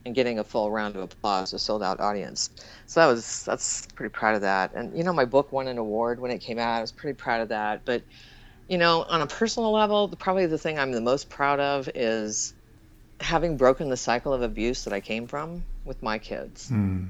and 0.05 0.15
getting 0.15 0.39
a 0.39 0.43
full 0.43 0.71
round 0.71 0.95
of 0.95 1.03
applause, 1.03 1.53
a 1.53 1.59
sold 1.59 1.83
out 1.83 1.99
audience. 1.99 2.49
So 2.85 2.99
that 3.01 3.07
was 3.07 3.43
that's 3.43 3.85
pretty 3.95 4.12
proud 4.12 4.35
of 4.35 4.41
that. 4.41 4.73
And 4.73 4.97
you 4.97 5.03
know, 5.03 5.13
my 5.13 5.25
book 5.25 5.51
won 5.51 5.67
an 5.67 5.77
award 5.77 6.19
when 6.19 6.31
it 6.31 6.39
came 6.39 6.59
out. 6.59 6.77
I 6.77 6.81
was 6.81 6.91
pretty 6.91 7.15
proud 7.15 7.41
of 7.41 7.49
that. 7.49 7.85
But 7.85 8.03
you 8.67 8.77
know, 8.77 9.03
on 9.03 9.21
a 9.21 9.27
personal 9.27 9.71
level, 9.71 10.07
the- 10.07 10.17
probably 10.17 10.45
the 10.45 10.57
thing 10.57 10.79
I'm 10.79 10.91
the 10.91 11.01
most 11.01 11.29
proud 11.29 11.59
of 11.59 11.89
is 11.95 12.53
having 13.19 13.57
broken 13.57 13.89
the 13.89 13.97
cycle 13.97 14.33
of 14.33 14.41
abuse 14.41 14.85
that 14.85 14.93
I 14.93 15.01
came 15.01 15.27
from 15.27 15.63
with 15.83 16.01
my 16.01 16.19
kids 16.19 16.69
hmm. 16.69 17.07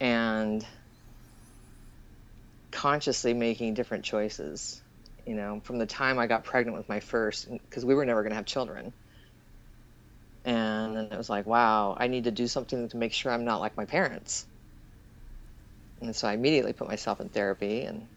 and 0.00 0.66
consciously 2.70 3.34
making 3.34 3.74
different 3.74 4.04
choices 4.04 4.80
you 5.28 5.34
know, 5.34 5.60
from 5.62 5.76
the 5.76 5.84
time 5.84 6.18
I 6.18 6.26
got 6.26 6.42
pregnant 6.42 6.78
with 6.78 6.88
my 6.88 7.00
first, 7.00 7.50
because 7.50 7.84
we 7.84 7.94
were 7.94 8.06
never 8.06 8.22
going 8.22 8.30
to 8.30 8.36
have 8.36 8.46
children. 8.46 8.94
And 10.44 10.96
then 10.96 11.06
it 11.12 11.18
was 11.18 11.30
like, 11.30 11.46
wow, 11.46 11.96
I 11.98 12.08
need 12.08 12.24
to 12.24 12.30
do 12.30 12.48
something 12.48 12.88
to 12.88 12.96
make 12.96 13.12
sure 13.12 13.32
I'm 13.32 13.44
not 13.44 13.60
like 13.60 13.76
my 13.76 13.86
parents. 13.86 14.46
And 16.00 16.14
so 16.16 16.28
I 16.28 16.34
immediately 16.34 16.72
put 16.72 16.88
myself 16.88 17.20
in 17.20 17.28
therapy. 17.28 17.82
And 17.82 18.08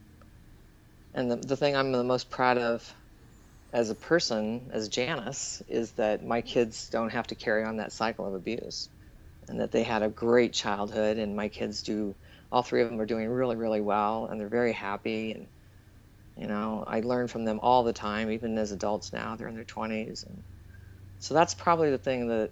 and 1.13 1.31
the, 1.31 1.35
the 1.37 1.57
thing 1.57 1.75
I'm 1.75 1.91
the 1.91 2.03
most 2.03 2.29
proud 2.29 2.57
of 2.57 2.95
as 3.73 3.89
a 3.89 3.95
person, 3.95 4.69
as 4.73 4.89
Janice, 4.89 5.61
is 5.67 5.93
that 5.93 6.25
my 6.25 6.41
kids 6.41 6.89
don't 6.89 7.11
have 7.11 7.27
to 7.27 7.35
carry 7.35 7.63
on 7.65 7.77
that 7.77 7.93
cycle 7.93 8.27
of 8.27 8.33
abuse. 8.35 8.89
And 9.47 9.61
that 9.61 9.71
they 9.71 9.83
had 9.83 10.03
a 10.03 10.09
great 10.09 10.53
childhood. 10.53 11.17
And 11.17 11.35
my 11.35 11.49
kids 11.49 11.83
do, 11.83 12.15
all 12.51 12.63
three 12.63 12.81
of 12.81 12.89
them 12.89 13.01
are 13.01 13.05
doing 13.05 13.29
really, 13.29 13.57
really 13.57 13.81
well. 13.81 14.27
And 14.27 14.39
they're 14.39 14.49
very 14.49 14.73
happy. 14.73 15.33
And 15.33 15.47
you 16.37 16.47
know, 16.47 16.83
I 16.87 17.01
learn 17.01 17.27
from 17.27 17.45
them 17.45 17.59
all 17.61 17.83
the 17.83 17.93
time, 17.93 18.31
even 18.31 18.57
as 18.57 18.71
adults 18.71 19.13
now. 19.13 19.35
They're 19.35 19.49
in 19.49 19.55
their 19.55 19.65
20s. 19.65 20.25
And 20.25 20.43
so 21.21 21.35
that's 21.35 21.53
probably 21.53 21.91
the 21.91 21.99
thing 21.99 22.27
that 22.29 22.49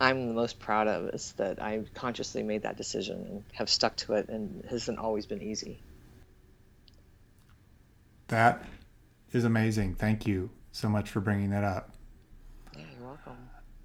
I'm 0.00 0.28
the 0.28 0.34
most 0.34 0.60
proud 0.60 0.86
of 0.86 1.08
is 1.08 1.32
that 1.32 1.60
I 1.60 1.82
consciously 1.94 2.44
made 2.44 2.62
that 2.62 2.76
decision 2.76 3.26
and 3.28 3.44
have 3.52 3.68
stuck 3.68 3.96
to 3.96 4.14
it 4.14 4.28
and 4.28 4.64
it 4.64 4.70
hasn't 4.70 5.00
always 5.00 5.26
been 5.26 5.42
easy. 5.42 5.82
That 8.28 8.64
is 9.32 9.42
amazing. 9.42 9.96
Thank 9.96 10.28
you 10.28 10.50
so 10.70 10.88
much 10.88 11.10
for 11.10 11.18
bringing 11.18 11.50
that 11.50 11.64
up. 11.64 11.90
Yeah, 12.76 12.84
you're 12.96 13.08
welcome. 13.08 13.36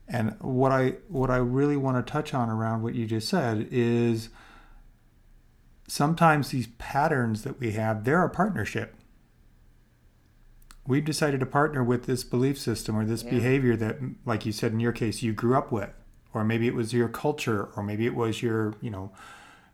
And 0.08 0.36
what 0.41 0.71
I 0.71 0.89
what 1.08 1.32
I 1.32 1.38
really 1.38 1.78
want 1.78 2.06
to 2.06 2.12
touch 2.12 2.36
on 2.36 2.52
around 2.52 2.84
what 2.84 2.93
you 2.93 3.08
just 3.08 3.28
said 3.28 3.67
is 3.71 4.30
sometimes 5.88 6.49
these 6.49 6.67
patterns 6.78 7.41
that 7.41 7.60
we 7.60 7.71
have, 7.71 8.04
they're 8.04 8.23
a 8.23 8.30
partnership. 8.30 8.95
We've 10.86 11.06
decided 11.06 11.39
to 11.39 11.46
partner 11.46 11.84
with 11.84 12.06
this 12.06 12.24
belief 12.24 12.60
system 12.60 12.96
or 12.96 13.06
this 13.06 13.24
Yeah. 13.24 13.32
behavior 13.32 13.76
that, 13.78 14.00
like 14.26 14.46
you 14.46 14.52
said 14.52 14.74
in 14.74 14.80
your 14.80 14.91
case, 14.91 15.22
you 15.22 15.32
grew 15.34 15.56
up 15.56 15.72
with, 15.72 15.91
or 16.34 16.43
maybe 16.43 16.67
it 16.67 16.76
was 16.76 16.93
your 16.93 17.08
culture, 17.08 17.69
or 17.76 17.84
maybe 17.84 18.06
it 18.06 18.15
was 18.15 18.41
your, 18.41 18.74
you 18.82 18.89
know, 18.89 19.12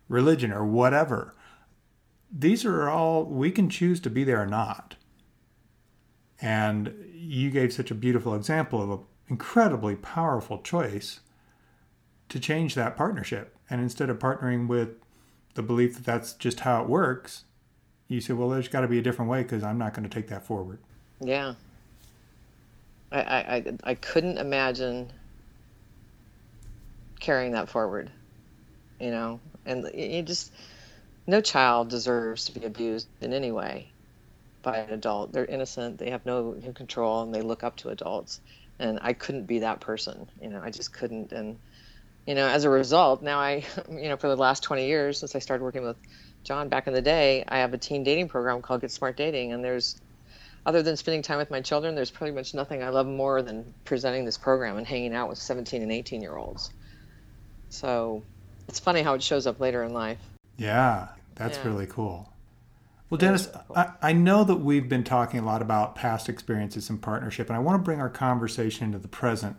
religion 0.08 0.52
or 0.52 0.64
whatever. 0.64 1.34
These 2.32 2.64
are 2.64 2.88
all 2.88 3.24
we 3.24 3.50
can 3.50 3.68
choose 3.68 3.98
to 4.00 4.10
be 4.10 4.22
there 4.22 4.40
or 4.40 4.46
not. 4.46 4.96
And 6.40 6.94
you 7.12 7.50
gave 7.50 7.72
such 7.72 7.90
a 7.90 7.94
beautiful 7.94 8.34
example 8.34 8.82
of 8.82 8.90
an 8.90 8.98
incredibly 9.28 9.96
powerful 9.96 10.60
choice 10.62 11.20
to 12.28 12.38
change 12.38 12.74
that 12.76 12.96
partnership. 12.96 13.56
And 13.68 13.80
instead 13.80 14.10
of 14.10 14.18
partnering 14.18 14.68
with 14.68 14.90
the 15.54 15.62
belief 15.62 15.96
that 15.96 16.04
that's 16.04 16.32
just 16.34 16.60
how 16.60 16.82
it 16.82 16.88
works, 16.88 17.44
you 18.06 18.20
say, 18.20 18.32
well, 18.32 18.48
there's 18.48 18.68
got 18.68 18.80
to 18.82 18.88
be 18.88 18.98
a 18.98 19.02
different 19.02 19.30
way 19.30 19.42
because 19.42 19.62
I'm 19.62 19.78
not 19.78 19.92
going 19.94 20.08
to 20.08 20.14
take 20.14 20.28
that 20.28 20.46
forward. 20.46 20.78
Yeah. 21.20 21.54
I, 23.12 23.18
I, 23.18 23.64
I, 23.82 23.94
couldn't 23.94 24.38
imagine 24.38 25.12
carrying 27.18 27.52
that 27.52 27.68
forward, 27.68 28.08
you 29.00 29.10
know, 29.10 29.40
and 29.66 29.90
you 29.92 30.22
just, 30.22 30.52
no 31.26 31.40
child 31.40 31.90
deserves 31.90 32.44
to 32.46 32.58
be 32.58 32.64
abused 32.64 33.08
in 33.20 33.32
any 33.32 33.50
way 33.50 33.90
by 34.62 34.78
an 34.78 34.92
adult. 34.92 35.32
They're 35.32 35.44
innocent, 35.44 35.98
they 35.98 36.10
have 36.10 36.24
no 36.24 36.54
control, 36.74 37.22
and 37.22 37.34
they 37.34 37.42
look 37.42 37.64
up 37.64 37.76
to 37.78 37.88
adults. 37.88 38.40
And 38.78 39.00
I 39.02 39.12
couldn't 39.12 39.44
be 39.44 39.58
that 39.58 39.80
person, 39.80 40.28
you 40.40 40.48
know, 40.48 40.60
I 40.62 40.70
just 40.70 40.92
couldn't. 40.92 41.32
And, 41.32 41.58
you 42.26 42.34
know, 42.34 42.46
as 42.46 42.64
a 42.64 42.70
result, 42.70 43.22
now 43.22 43.40
I, 43.40 43.64
you 43.90 44.08
know, 44.08 44.16
for 44.16 44.28
the 44.28 44.36
last 44.36 44.62
20 44.62 44.86
years 44.86 45.18
since 45.18 45.34
I 45.34 45.40
started 45.40 45.64
working 45.64 45.82
with 45.82 45.96
John 46.44 46.68
back 46.68 46.86
in 46.86 46.94
the 46.94 47.02
day, 47.02 47.44
I 47.46 47.58
have 47.58 47.74
a 47.74 47.78
teen 47.78 48.04
dating 48.04 48.28
program 48.28 48.62
called 48.62 48.82
Get 48.82 48.92
Smart 48.92 49.16
Dating, 49.16 49.52
and 49.52 49.64
there's 49.64 50.00
other 50.66 50.82
than 50.82 50.96
spending 50.96 51.22
time 51.22 51.38
with 51.38 51.50
my 51.50 51.60
children, 51.60 51.94
there's 51.94 52.10
pretty 52.10 52.34
much 52.34 52.54
nothing 52.54 52.82
I 52.82 52.90
love 52.90 53.06
more 53.06 53.42
than 53.42 53.74
presenting 53.84 54.24
this 54.24 54.36
program 54.36 54.76
and 54.76 54.86
hanging 54.86 55.14
out 55.14 55.28
with 55.28 55.38
17 55.38 55.82
and 55.82 55.90
18 55.90 56.20
year 56.20 56.36
olds. 56.36 56.70
So 57.70 58.22
it's 58.68 58.78
funny 58.78 59.02
how 59.02 59.14
it 59.14 59.22
shows 59.22 59.46
up 59.46 59.60
later 59.60 59.82
in 59.82 59.92
life. 59.92 60.18
Yeah, 60.56 61.08
that's 61.34 61.58
yeah. 61.58 61.68
really 61.68 61.86
cool. 61.86 62.30
Well, 63.08 63.18
Janice, 63.18 63.48
I, 63.74 63.92
I 64.00 64.12
know 64.12 64.44
that 64.44 64.56
we've 64.56 64.88
been 64.88 65.02
talking 65.02 65.40
a 65.40 65.44
lot 65.44 65.62
about 65.62 65.96
past 65.96 66.28
experiences 66.28 66.88
and 66.90 67.02
partnership, 67.02 67.48
and 67.48 67.56
I 67.56 67.58
want 67.58 67.80
to 67.80 67.82
bring 67.82 68.00
our 68.00 68.08
conversation 68.08 68.84
into 68.84 68.98
the 68.98 69.08
present. 69.08 69.56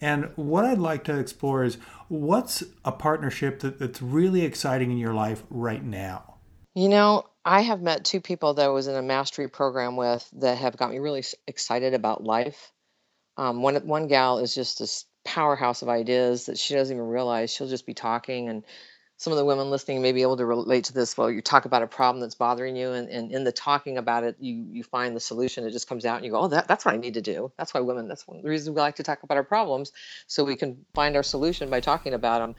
And 0.00 0.30
what 0.36 0.64
I'd 0.64 0.78
like 0.78 1.02
to 1.04 1.18
explore 1.18 1.64
is 1.64 1.78
what's 2.08 2.62
a 2.84 2.92
partnership 2.92 3.60
that, 3.60 3.78
that's 3.78 4.00
really 4.00 4.42
exciting 4.42 4.92
in 4.92 4.98
your 4.98 5.14
life 5.14 5.42
right 5.50 5.82
now? 5.82 6.34
You 6.74 6.88
know, 6.88 7.24
I 7.44 7.62
have 7.62 7.82
met 7.82 8.04
two 8.04 8.20
people 8.20 8.54
that 8.54 8.64
I 8.64 8.68
was 8.68 8.86
in 8.86 8.94
a 8.94 9.02
mastery 9.02 9.48
program 9.48 9.96
with 9.96 10.28
that 10.34 10.58
have 10.58 10.76
got 10.76 10.90
me 10.90 10.98
really 10.98 11.24
excited 11.46 11.94
about 11.94 12.24
life. 12.24 12.72
Um, 13.36 13.62
one 13.62 13.76
one 13.86 14.08
gal 14.08 14.38
is 14.38 14.54
just 14.54 14.78
this 14.78 15.04
powerhouse 15.24 15.82
of 15.82 15.88
ideas 15.88 16.46
that 16.46 16.58
she 16.58 16.74
doesn't 16.74 16.96
even 16.96 17.08
realize. 17.08 17.52
She'll 17.52 17.68
just 17.68 17.86
be 17.86 17.94
talking 17.94 18.48
and 18.48 18.64
some 19.16 19.32
of 19.32 19.38
the 19.38 19.44
women 19.44 19.70
listening 19.70 20.02
may 20.02 20.12
be 20.12 20.22
able 20.22 20.36
to 20.36 20.44
relate 20.44 20.84
to 20.84 20.92
this. 20.92 21.16
Well, 21.16 21.30
you 21.30 21.40
talk 21.40 21.64
about 21.66 21.82
a 21.82 21.86
problem 21.86 22.20
that's 22.20 22.34
bothering 22.34 22.74
you, 22.74 22.92
and, 22.92 23.08
and 23.08 23.30
in 23.30 23.44
the 23.44 23.52
talking 23.52 23.96
about 23.96 24.24
it, 24.24 24.36
you 24.40 24.66
you 24.70 24.82
find 24.82 25.14
the 25.14 25.20
solution. 25.20 25.64
It 25.64 25.70
just 25.70 25.88
comes 25.88 26.04
out, 26.04 26.16
and 26.16 26.24
you 26.24 26.32
go, 26.32 26.40
"Oh, 26.40 26.48
that, 26.48 26.66
that's 26.66 26.84
what 26.84 26.94
I 26.94 26.98
need 26.98 27.14
to 27.14 27.20
do." 27.20 27.52
That's 27.56 27.72
why 27.72 27.80
women. 27.80 28.08
That's 28.08 28.26
one 28.26 28.38
of 28.38 28.42
the 28.42 28.48
reasons 28.48 28.74
we 28.74 28.80
like 28.80 28.96
to 28.96 29.02
talk 29.04 29.22
about 29.22 29.36
our 29.36 29.44
problems, 29.44 29.92
so 30.26 30.44
we 30.44 30.56
can 30.56 30.84
find 30.94 31.14
our 31.16 31.22
solution 31.22 31.70
by 31.70 31.80
talking 31.80 32.12
about 32.12 32.40
them. 32.40 32.56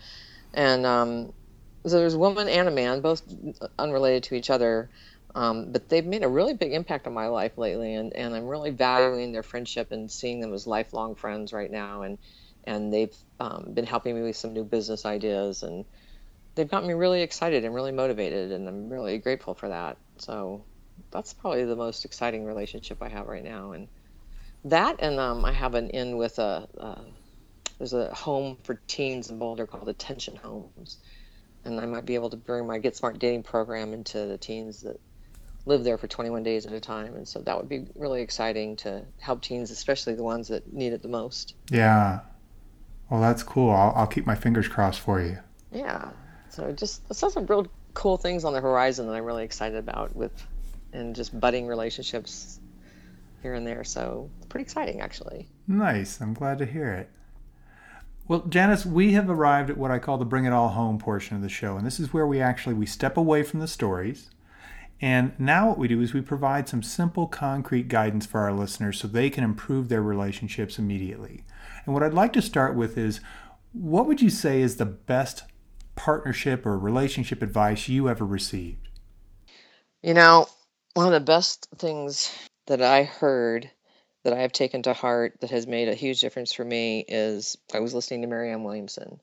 And 0.53 0.85
um, 0.85 1.33
so 1.87 1.97
there's 1.99 2.13
a 2.15 2.19
woman 2.19 2.47
and 2.47 2.67
a 2.67 2.71
man, 2.71 3.01
both 3.01 3.21
unrelated 3.77 4.23
to 4.23 4.35
each 4.35 4.49
other, 4.49 4.89
um, 5.35 5.71
but 5.71 5.89
they've 5.89 6.05
made 6.05 6.23
a 6.23 6.29
really 6.29 6.53
big 6.53 6.73
impact 6.73 7.07
on 7.07 7.13
my 7.13 7.27
life 7.27 7.57
lately, 7.57 7.95
and, 7.95 8.13
and 8.13 8.35
I'm 8.35 8.47
really 8.47 8.71
valuing 8.71 9.31
their 9.31 9.43
friendship 9.43 9.91
and 9.91 10.09
seeing 10.11 10.39
them 10.39 10.53
as 10.53 10.67
lifelong 10.67 11.15
friends 11.15 11.53
right 11.53 11.71
now. 11.71 12.03
And 12.03 12.17
and 12.67 12.91
they've 12.91 13.15
um, 13.39 13.73
been 13.75 13.85
helping 13.85 14.15
me 14.15 14.23
with 14.23 14.37
some 14.37 14.53
new 14.53 14.63
business 14.63 15.05
ideas 15.05 15.61
and 15.61 15.85
they've 16.55 16.69
got 16.69 16.83
me 16.83 16.93
really 16.93 17.21
excited 17.21 17.63
and 17.63 17.75
really 17.75 17.91
motivated, 17.91 18.51
and 18.51 18.67
I'm 18.67 18.89
really 18.89 19.17
grateful 19.19 19.53
for 19.53 19.69
that. 19.69 19.97
So 20.17 20.65
that's 21.11 21.33
probably 21.33 21.65
the 21.65 21.75
most 21.75 22.05
exciting 22.05 22.45
relationship 22.45 23.01
I 23.01 23.09
have 23.09 23.27
right 23.27 23.43
now, 23.43 23.73
and 23.73 23.87
that 24.65 24.97
and 24.99 25.19
um, 25.19 25.45
I 25.45 25.51
have 25.51 25.75
an 25.75 25.89
in 25.89 26.17
with 26.17 26.39
a 26.39 26.67
there's 27.77 27.93
a 27.93 28.13
home 28.13 28.57
for 28.63 28.81
teens 28.87 29.29
in 29.29 29.37
Boulder 29.37 29.67
called 29.67 29.89
Attention 29.89 30.37
Homes, 30.37 30.97
and 31.65 31.79
I 31.79 31.85
might 31.85 32.05
be 32.05 32.15
able 32.15 32.29
to 32.29 32.37
bring 32.37 32.65
my 32.67 32.77
Get 32.77 32.95
Smart 32.95 33.19
dating 33.19 33.43
program 33.43 33.93
into 33.93 34.25
the 34.25 34.37
teens 34.37 34.81
that 34.81 34.99
live 35.65 35.83
there 35.83 35.97
for 35.97 36.07
21 36.07 36.43
days 36.43 36.65
at 36.65 36.73
a 36.73 36.79
time, 36.79 37.15
and 37.15 37.27
so 37.27 37.39
that 37.41 37.57
would 37.57 37.67
be 37.67 37.87
really 37.95 38.21
exciting 38.21 38.75
to 38.77 39.03
help 39.19 39.41
teens, 39.41 39.71
especially 39.71 40.13
the 40.13 40.23
ones 40.23 40.47
that 40.49 40.71
need 40.71 40.93
it 40.93 41.01
the 41.01 41.07
most. 41.07 41.55
Yeah. 41.69 42.19
Well, 43.09 43.19
that's 43.19 43.43
cool. 43.43 43.71
I'll, 43.71 43.93
I'll 43.95 44.07
keep 44.07 44.25
my 44.25 44.35
fingers 44.35 44.67
crossed 44.67 44.99
for 44.99 45.21
you. 45.21 45.39
Yeah, 45.71 46.11
so 46.49 46.71
just 46.71 47.01
I 47.09 47.13
saw 47.13 47.29
some 47.29 47.45
real 47.45 47.67
cool 47.93 48.17
things 48.17 48.45
on 48.45 48.53
the 48.53 48.61
horizon 48.61 49.07
that 49.07 49.13
I'm 49.13 49.25
really 49.25 49.43
excited 49.43 49.77
about 49.77 50.15
with 50.15 50.31
and 50.93 51.15
just 51.15 51.37
budding 51.37 51.67
relationships 51.67 52.59
here 53.41 53.53
and 53.53 53.67
there. 53.67 53.83
So 53.83 54.29
pretty 54.49 54.63
exciting 54.63 55.01
actually. 55.01 55.49
Nice. 55.67 56.21
I'm 56.21 56.33
glad 56.33 56.59
to 56.59 56.65
hear 56.65 56.93
it. 56.93 57.09
Well, 58.27 58.41
Janice, 58.49 58.87
we 58.87 59.11
have 59.13 59.29
arrived 59.29 59.69
at 59.69 59.77
what 59.77 59.91
I 59.91 59.99
call 59.99 60.17
the 60.17 60.25
bring 60.25 60.45
it 60.45 60.53
all 60.53 60.69
home 60.69 60.97
portion 60.97 61.35
of 61.35 61.43
the 61.43 61.49
show, 61.49 61.77
and 61.77 61.85
this 61.85 61.99
is 61.99 62.11
where 62.11 62.25
we 62.25 62.41
actually 62.41 62.73
we 62.73 62.87
step 62.87 63.17
away 63.17 63.43
from 63.43 63.59
the 63.59 63.67
stories. 63.67 64.31
And 64.99 65.33
now 65.37 65.67
what 65.67 65.77
we 65.77 65.87
do 65.87 66.01
is 66.01 66.13
we 66.13 66.21
provide 66.21 66.67
some 66.67 66.81
simple 66.81 67.27
concrete 67.27 67.87
guidance 67.87 68.25
for 68.25 68.39
our 68.39 68.53
listeners 68.53 68.99
so 68.99 69.07
they 69.07 69.29
can 69.29 69.43
improve 69.43 69.89
their 69.89 70.01
relationships 70.01 70.79
immediately. 70.79 71.43
And 71.85 71.93
what 71.93 72.01
I'd 72.01 72.13
like 72.13 72.33
to 72.33 72.41
start 72.41 72.75
with 72.75 72.97
is 72.97 73.19
what 73.73 74.07
would 74.07 74.21
you 74.21 74.29
say 74.31 74.61
is 74.61 74.77
the 74.77 74.85
best 74.85 75.43
partnership 75.95 76.65
or 76.65 76.79
relationship 76.79 77.43
advice 77.43 77.87
you 77.87 78.09
ever 78.09 78.25
received? 78.25 78.87
You 80.01 80.13
know, 80.15 80.47
one 80.93 81.05
of 81.05 81.13
the 81.13 81.19
best 81.19 81.67
things 81.77 82.31
that 82.67 82.81
I 82.81 83.03
heard 83.03 83.69
that 84.25 84.33
I 84.33 84.41
have 84.41 84.51
taken 84.51 84.81
to 84.83 84.93
heart 84.93 85.35
that 85.39 85.51
has 85.51 85.67
made 85.67 85.87
a 85.87 85.95
huge 85.95 86.19
difference 86.19 86.51
for 86.51 86.65
me 86.65 87.05
is 87.07 87.55
I 87.73 87.79
was 87.79 87.93
listening 87.93 88.23
to 88.23 88.27
Marianne 88.27 88.63
Williamson 88.63 89.21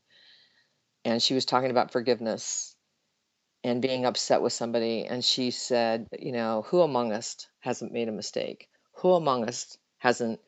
and 1.04 1.20
she 1.20 1.34
was 1.34 1.44
talking 1.44 1.70
about 1.70 1.90
forgiveness 1.90 2.74
and 3.64 3.82
being 3.82 4.06
upset 4.06 4.42
with 4.42 4.52
somebody. 4.52 5.04
And 5.04 5.24
she 5.24 5.50
said, 5.50 6.06
you 6.18 6.32
know, 6.32 6.64
who 6.68 6.80
among 6.80 7.12
us 7.12 7.46
hasn't 7.60 7.92
made 7.92 8.08
a 8.08 8.12
mistake? 8.12 8.68
Who 8.98 9.12
among 9.12 9.48
us 9.48 9.76
hasn't 9.98 10.40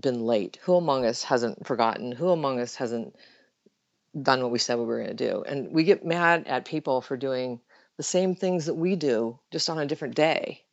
been 0.00 0.24
late? 0.24 0.58
Who 0.62 0.74
among 0.74 1.04
us 1.04 1.22
hasn't 1.22 1.66
forgotten? 1.66 2.12
Who 2.12 2.30
among 2.30 2.60
us 2.60 2.74
hasn't 2.74 3.14
done 4.20 4.42
what 4.42 4.50
we 4.50 4.58
said 4.58 4.78
we 4.78 4.84
were 4.84 5.02
going 5.02 5.16
to 5.16 5.30
do. 5.30 5.44
And 5.46 5.72
we 5.72 5.84
get 5.84 6.04
mad 6.04 6.46
at 6.46 6.64
people 6.64 7.00
for 7.00 7.16
doing 7.16 7.60
the 7.96 8.02
same 8.02 8.34
things 8.34 8.66
that 8.66 8.74
we 8.74 8.96
do 8.96 9.38
just 9.50 9.70
on 9.70 9.78
a 9.78 9.86
different 9.86 10.14
day. 10.14 10.64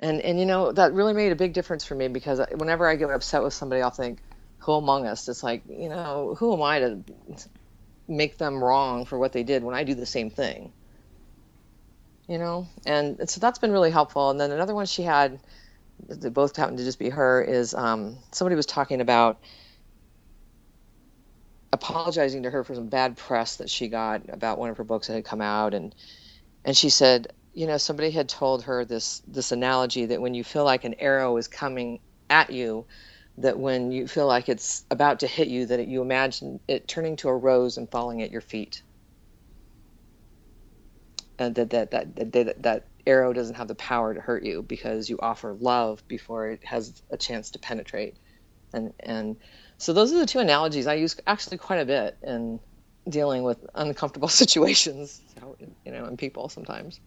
And 0.00 0.20
and 0.20 0.38
you 0.38 0.46
know 0.46 0.72
that 0.72 0.92
really 0.92 1.12
made 1.14 1.32
a 1.32 1.36
big 1.36 1.52
difference 1.54 1.84
for 1.84 1.94
me 1.94 2.08
because 2.08 2.40
whenever 2.56 2.88
I 2.88 2.96
get 2.96 3.10
upset 3.10 3.42
with 3.42 3.54
somebody, 3.54 3.82
I'll 3.82 3.90
think, 3.90 4.20
"Who 4.60 4.72
among 4.74 5.06
us?" 5.06 5.28
It's 5.28 5.42
like 5.42 5.62
you 5.68 5.88
know, 5.88 6.36
who 6.38 6.52
am 6.54 6.62
I 6.62 6.78
to 6.80 7.04
make 8.08 8.38
them 8.38 8.62
wrong 8.62 9.04
for 9.04 9.18
what 9.18 9.32
they 9.32 9.42
did 9.42 9.64
when 9.64 9.74
I 9.74 9.84
do 9.84 9.94
the 9.94 10.06
same 10.06 10.30
thing? 10.30 10.72
You 12.28 12.38
know, 12.38 12.68
and 12.86 13.28
so 13.28 13.40
that's 13.40 13.58
been 13.58 13.72
really 13.72 13.90
helpful. 13.90 14.30
And 14.30 14.40
then 14.40 14.52
another 14.52 14.74
one 14.74 14.86
she 14.86 15.02
had, 15.02 15.40
that 16.08 16.32
both 16.32 16.56
happened 16.56 16.78
to 16.78 16.84
just 16.84 16.98
be 16.98 17.10
her, 17.10 17.42
is 17.42 17.74
um, 17.74 18.18
somebody 18.32 18.54
was 18.56 18.66
talking 18.66 19.00
about 19.00 19.40
apologizing 21.72 22.42
to 22.44 22.50
her 22.50 22.64
for 22.64 22.74
some 22.74 22.88
bad 22.88 23.16
press 23.16 23.56
that 23.56 23.70
she 23.70 23.88
got 23.88 24.22
about 24.30 24.58
one 24.58 24.70
of 24.70 24.76
her 24.76 24.84
books 24.84 25.06
that 25.06 25.14
had 25.14 25.24
come 25.24 25.40
out 25.40 25.74
and 25.74 25.94
and 26.64 26.76
she 26.76 26.88
said 26.90 27.28
you 27.58 27.66
know 27.66 27.76
somebody 27.76 28.10
had 28.12 28.28
told 28.28 28.62
her 28.62 28.84
this 28.84 29.20
this 29.26 29.50
analogy 29.50 30.06
that 30.06 30.20
when 30.20 30.32
you 30.32 30.44
feel 30.44 30.64
like 30.64 30.84
an 30.84 30.94
arrow 31.00 31.36
is 31.36 31.48
coming 31.48 31.98
at 32.30 32.50
you 32.50 32.86
that 33.36 33.58
when 33.58 33.90
you 33.90 34.06
feel 34.06 34.28
like 34.28 34.48
it's 34.48 34.84
about 34.92 35.18
to 35.20 35.26
hit 35.26 35.48
you 35.48 35.66
that 35.66 35.80
it, 35.80 35.88
you 35.88 36.00
imagine 36.00 36.60
it 36.68 36.86
turning 36.86 37.16
to 37.16 37.28
a 37.28 37.36
rose 37.36 37.76
and 37.76 37.90
falling 37.90 38.22
at 38.22 38.30
your 38.30 38.40
feet 38.40 38.82
and 41.40 41.56
that 41.56 41.70
that, 41.70 41.90
that 41.90 42.32
that 42.32 42.62
that 42.62 42.88
arrow 43.06 43.32
doesn't 43.32 43.56
have 43.56 43.68
the 43.68 43.74
power 43.74 44.14
to 44.14 44.20
hurt 44.20 44.44
you 44.44 44.62
because 44.62 45.10
you 45.10 45.18
offer 45.20 45.56
love 45.60 46.00
before 46.06 46.50
it 46.50 46.64
has 46.64 47.02
a 47.10 47.16
chance 47.16 47.50
to 47.50 47.58
penetrate 47.58 48.18
and 48.72 48.92
and 49.00 49.36
so 49.78 49.92
those 49.92 50.12
are 50.12 50.18
the 50.18 50.26
two 50.26 50.38
analogies 50.38 50.86
I 50.86 50.94
use 50.94 51.16
actually 51.26 51.58
quite 51.58 51.80
a 51.80 51.84
bit 51.84 52.18
in 52.22 52.60
dealing 53.08 53.42
with 53.42 53.58
uncomfortable 53.74 54.28
situations, 54.42 55.20
you 55.84 55.92
know, 55.92 56.06
in 56.06 56.16
people 56.16 56.48
sometimes. 56.48 57.00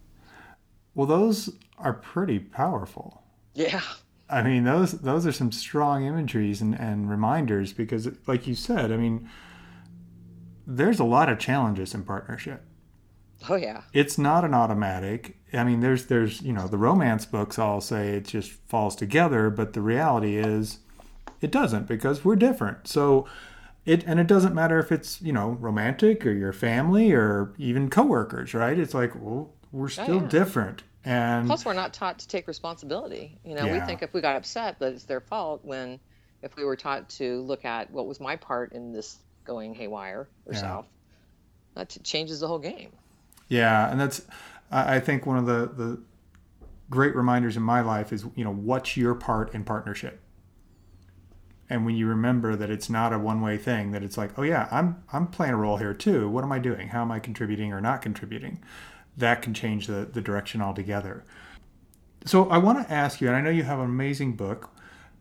Well, 0.94 1.06
those 1.06 1.50
are 1.78 1.94
pretty 1.94 2.38
powerful. 2.38 3.22
Yeah. 3.54 3.82
I 4.28 4.42
mean, 4.42 4.64
those 4.64 4.92
those 4.92 5.26
are 5.26 5.32
some 5.32 5.52
strong 5.52 6.04
imageries 6.04 6.60
and, 6.62 6.74
and 6.74 7.10
reminders 7.10 7.72
because, 7.72 8.08
like 8.26 8.46
you 8.46 8.54
said, 8.54 8.90
I 8.90 8.96
mean, 8.96 9.28
there's 10.66 11.00
a 11.00 11.04
lot 11.04 11.28
of 11.28 11.38
challenges 11.38 11.94
in 11.94 12.04
partnership. 12.04 12.62
Oh 13.48 13.56
yeah. 13.56 13.82
It's 13.92 14.18
not 14.18 14.44
an 14.44 14.54
automatic. 14.54 15.36
I 15.52 15.64
mean, 15.64 15.80
there's 15.80 16.06
there's 16.06 16.40
you 16.40 16.52
know 16.52 16.66
the 16.66 16.78
romance 16.78 17.26
books 17.26 17.58
all 17.58 17.80
say 17.80 18.10
it 18.16 18.24
just 18.26 18.52
falls 18.52 18.96
together, 18.96 19.50
but 19.50 19.72
the 19.74 19.82
reality 19.82 20.36
is 20.36 20.78
it 21.40 21.50
doesn't 21.50 21.86
because 21.86 22.24
we're 22.24 22.36
different. 22.36 22.86
So 22.88 23.26
it 23.84 24.04
and 24.06 24.20
it 24.20 24.26
doesn't 24.26 24.54
matter 24.54 24.78
if 24.78 24.92
it's, 24.92 25.20
you 25.20 25.32
know, 25.32 25.50
romantic 25.60 26.24
or 26.24 26.32
your 26.32 26.52
family 26.52 27.12
or 27.12 27.52
even 27.58 27.90
coworkers, 27.90 28.54
right? 28.54 28.78
It's 28.78 28.94
like, 28.94 29.12
well, 29.14 29.52
we're 29.72 29.88
still 29.88 30.18
oh, 30.18 30.22
yeah. 30.22 30.28
different. 30.28 30.82
And 31.04 31.46
plus 31.46 31.64
we're 31.64 31.72
not 31.72 31.92
taught 31.92 32.20
to 32.20 32.28
take 32.28 32.46
responsibility. 32.46 33.38
You 33.44 33.54
know, 33.54 33.64
yeah. 33.64 33.80
we 33.80 33.86
think 33.86 34.02
if 34.02 34.14
we 34.14 34.20
got 34.20 34.36
upset 34.36 34.78
that 34.78 34.92
it's 34.92 35.04
their 35.04 35.20
fault 35.20 35.64
when 35.64 35.98
if 36.42 36.54
we 36.56 36.64
were 36.64 36.76
taught 36.76 37.08
to 37.10 37.40
look 37.42 37.64
at 37.64 37.90
what 37.90 38.06
was 38.06 38.20
my 38.20 38.36
part 38.36 38.72
in 38.72 38.92
this 38.92 39.18
going 39.44 39.74
haywire 39.74 40.28
or 40.46 40.52
yeah. 40.52 40.60
south, 40.60 40.86
that 41.74 41.96
changes 42.04 42.40
the 42.40 42.46
whole 42.46 42.58
game. 42.58 42.92
Yeah, 43.48 43.90
and 43.90 44.00
that's 44.00 44.22
I 44.70 45.00
think 45.00 45.26
one 45.26 45.38
of 45.38 45.46
the 45.46 45.70
the 45.74 46.00
great 46.92 47.16
reminders 47.16 47.56
in 47.56 47.62
my 47.62 47.80
life 47.80 48.12
is 48.12 48.24
you 48.36 48.44
know 48.44 48.52
what's 48.52 48.96
your 48.96 49.14
part 49.14 49.54
in 49.54 49.64
partnership 49.64 50.20
and 51.70 51.86
when 51.86 51.96
you 51.96 52.06
remember 52.06 52.54
that 52.54 52.68
it's 52.68 52.90
not 52.90 53.14
a 53.14 53.18
one-way 53.18 53.56
thing 53.56 53.92
that 53.92 54.02
it's 54.02 54.18
like 54.18 54.38
oh 54.38 54.42
yeah 54.42 54.68
i'm 54.70 55.02
i'm 55.10 55.26
playing 55.26 55.54
a 55.54 55.56
role 55.56 55.78
here 55.78 55.94
too 55.94 56.28
what 56.28 56.44
am 56.44 56.52
i 56.52 56.58
doing 56.58 56.88
how 56.88 57.00
am 57.00 57.10
i 57.10 57.18
contributing 57.18 57.72
or 57.72 57.80
not 57.80 58.02
contributing 58.02 58.62
that 59.16 59.42
can 59.42 59.54
change 59.54 59.86
the, 59.86 60.08
the 60.12 60.20
direction 60.20 60.60
altogether 60.60 61.24
so 62.24 62.48
i 62.48 62.58
want 62.58 62.86
to 62.86 62.92
ask 62.92 63.20
you 63.20 63.28
and 63.28 63.36
i 63.36 63.40
know 63.40 63.50
you 63.50 63.62
have 63.62 63.78
an 63.78 63.84
amazing 63.84 64.34
book 64.34 64.70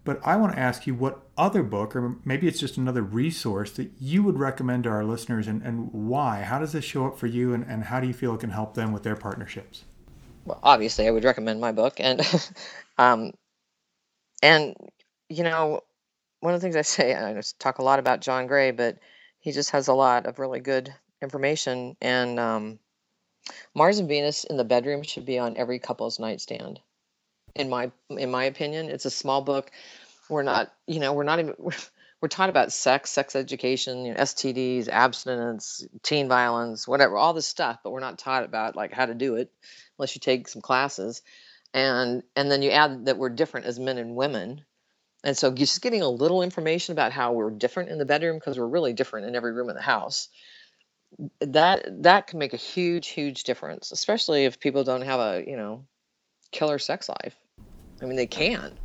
but 0.03 0.19
i 0.25 0.35
want 0.35 0.53
to 0.53 0.59
ask 0.59 0.87
you 0.87 0.93
what 0.93 1.21
other 1.37 1.63
book 1.63 1.95
or 1.95 2.15
maybe 2.23 2.47
it's 2.47 2.59
just 2.59 2.77
another 2.77 3.01
resource 3.01 3.71
that 3.71 3.89
you 3.99 4.23
would 4.23 4.37
recommend 4.37 4.83
to 4.83 4.89
our 4.89 5.03
listeners 5.03 5.47
and, 5.47 5.61
and 5.63 5.91
why 5.91 6.41
how 6.43 6.59
does 6.59 6.71
this 6.71 6.85
show 6.85 7.05
up 7.07 7.17
for 7.17 7.27
you 7.27 7.53
and, 7.53 7.63
and 7.65 7.85
how 7.85 7.99
do 7.99 8.07
you 8.07 8.13
feel 8.13 8.35
it 8.35 8.39
can 8.39 8.51
help 8.51 8.73
them 8.73 8.91
with 8.91 9.03
their 9.03 9.15
partnerships 9.15 9.83
well, 10.45 10.59
obviously, 10.63 11.07
I 11.07 11.11
would 11.11 11.23
recommend 11.23 11.61
my 11.61 11.71
book, 11.71 11.95
and 11.99 12.21
um, 12.97 13.31
and 14.41 14.75
you 15.29 15.43
know, 15.43 15.81
one 16.39 16.53
of 16.53 16.61
the 16.61 16.65
things 16.65 16.75
I 16.75 16.81
say, 16.81 17.15
I 17.15 17.39
talk 17.59 17.79
a 17.79 17.83
lot 17.83 17.99
about 17.99 18.21
John 18.21 18.47
Gray, 18.47 18.71
but 18.71 18.97
he 19.39 19.51
just 19.51 19.71
has 19.71 19.87
a 19.87 19.93
lot 19.93 20.25
of 20.25 20.39
really 20.39 20.59
good 20.59 20.93
information. 21.21 21.95
And 22.01 22.39
um, 22.39 22.79
Mars 23.73 23.99
and 23.99 24.07
Venus 24.07 24.43
in 24.43 24.57
the 24.57 24.63
bedroom 24.63 25.03
should 25.03 25.25
be 25.25 25.39
on 25.39 25.57
every 25.57 25.79
couple's 25.79 26.19
nightstand. 26.19 26.79
In 27.55 27.69
my 27.69 27.91
in 28.09 28.31
my 28.31 28.45
opinion, 28.45 28.89
it's 28.89 29.05
a 29.05 29.11
small 29.11 29.41
book. 29.41 29.71
We're 30.29 30.43
not, 30.43 30.73
you 30.87 30.99
know, 30.99 31.13
we're 31.13 31.23
not 31.23 31.39
even. 31.39 31.55
We're, 31.57 31.71
we're 32.21 32.27
taught 32.27 32.49
about 32.51 32.71
sex, 32.71 33.09
sex 33.09 33.35
education, 33.35 34.05
you 34.05 34.13
know, 34.13 34.19
STDs, 34.19 34.87
abstinence, 34.87 35.83
teen 36.03 36.27
violence, 36.27 36.87
whatever, 36.87 37.17
all 37.17 37.33
this 37.33 37.47
stuff, 37.47 37.79
but 37.83 37.89
we're 37.89 37.99
not 37.99 38.19
taught 38.19 38.43
about 38.43 38.75
like 38.75 38.93
how 38.93 39.07
to 39.07 39.15
do 39.15 39.35
it 39.35 39.51
unless 39.97 40.15
you 40.15 40.19
take 40.19 40.47
some 40.47 40.61
classes. 40.61 41.23
And 41.73 42.21
and 42.35 42.51
then 42.51 42.61
you 42.61 42.69
add 42.69 43.07
that 43.07 43.17
we're 43.17 43.29
different 43.29 43.65
as 43.65 43.79
men 43.79 43.97
and 43.97 44.15
women. 44.15 44.63
And 45.23 45.35
so 45.37 45.51
just 45.51 45.81
getting 45.81 46.01
a 46.01 46.09
little 46.09 46.43
information 46.43 46.93
about 46.93 47.11
how 47.11 47.33
we're 47.33 47.51
different 47.51 47.89
in 47.89 47.97
the 47.97 48.05
bedroom 48.05 48.37
because 48.37 48.57
we're 48.57 48.67
really 48.67 48.93
different 48.93 49.27
in 49.27 49.35
every 49.35 49.53
room 49.53 49.69
in 49.69 49.75
the 49.75 49.81
house. 49.81 50.29
That 51.41 52.03
that 52.03 52.27
can 52.27 52.39
make 52.39 52.53
a 52.53 52.57
huge 52.57 53.09
huge 53.09 53.43
difference, 53.43 53.91
especially 53.91 54.45
if 54.45 54.59
people 54.59 54.83
don't 54.83 55.01
have 55.01 55.19
a, 55.19 55.43
you 55.45 55.57
know, 55.57 55.85
killer 56.51 56.79
sex 56.79 57.09
life. 57.09 57.35
I 58.01 58.05
mean, 58.05 58.17
they 58.17 58.27
can. 58.27 58.79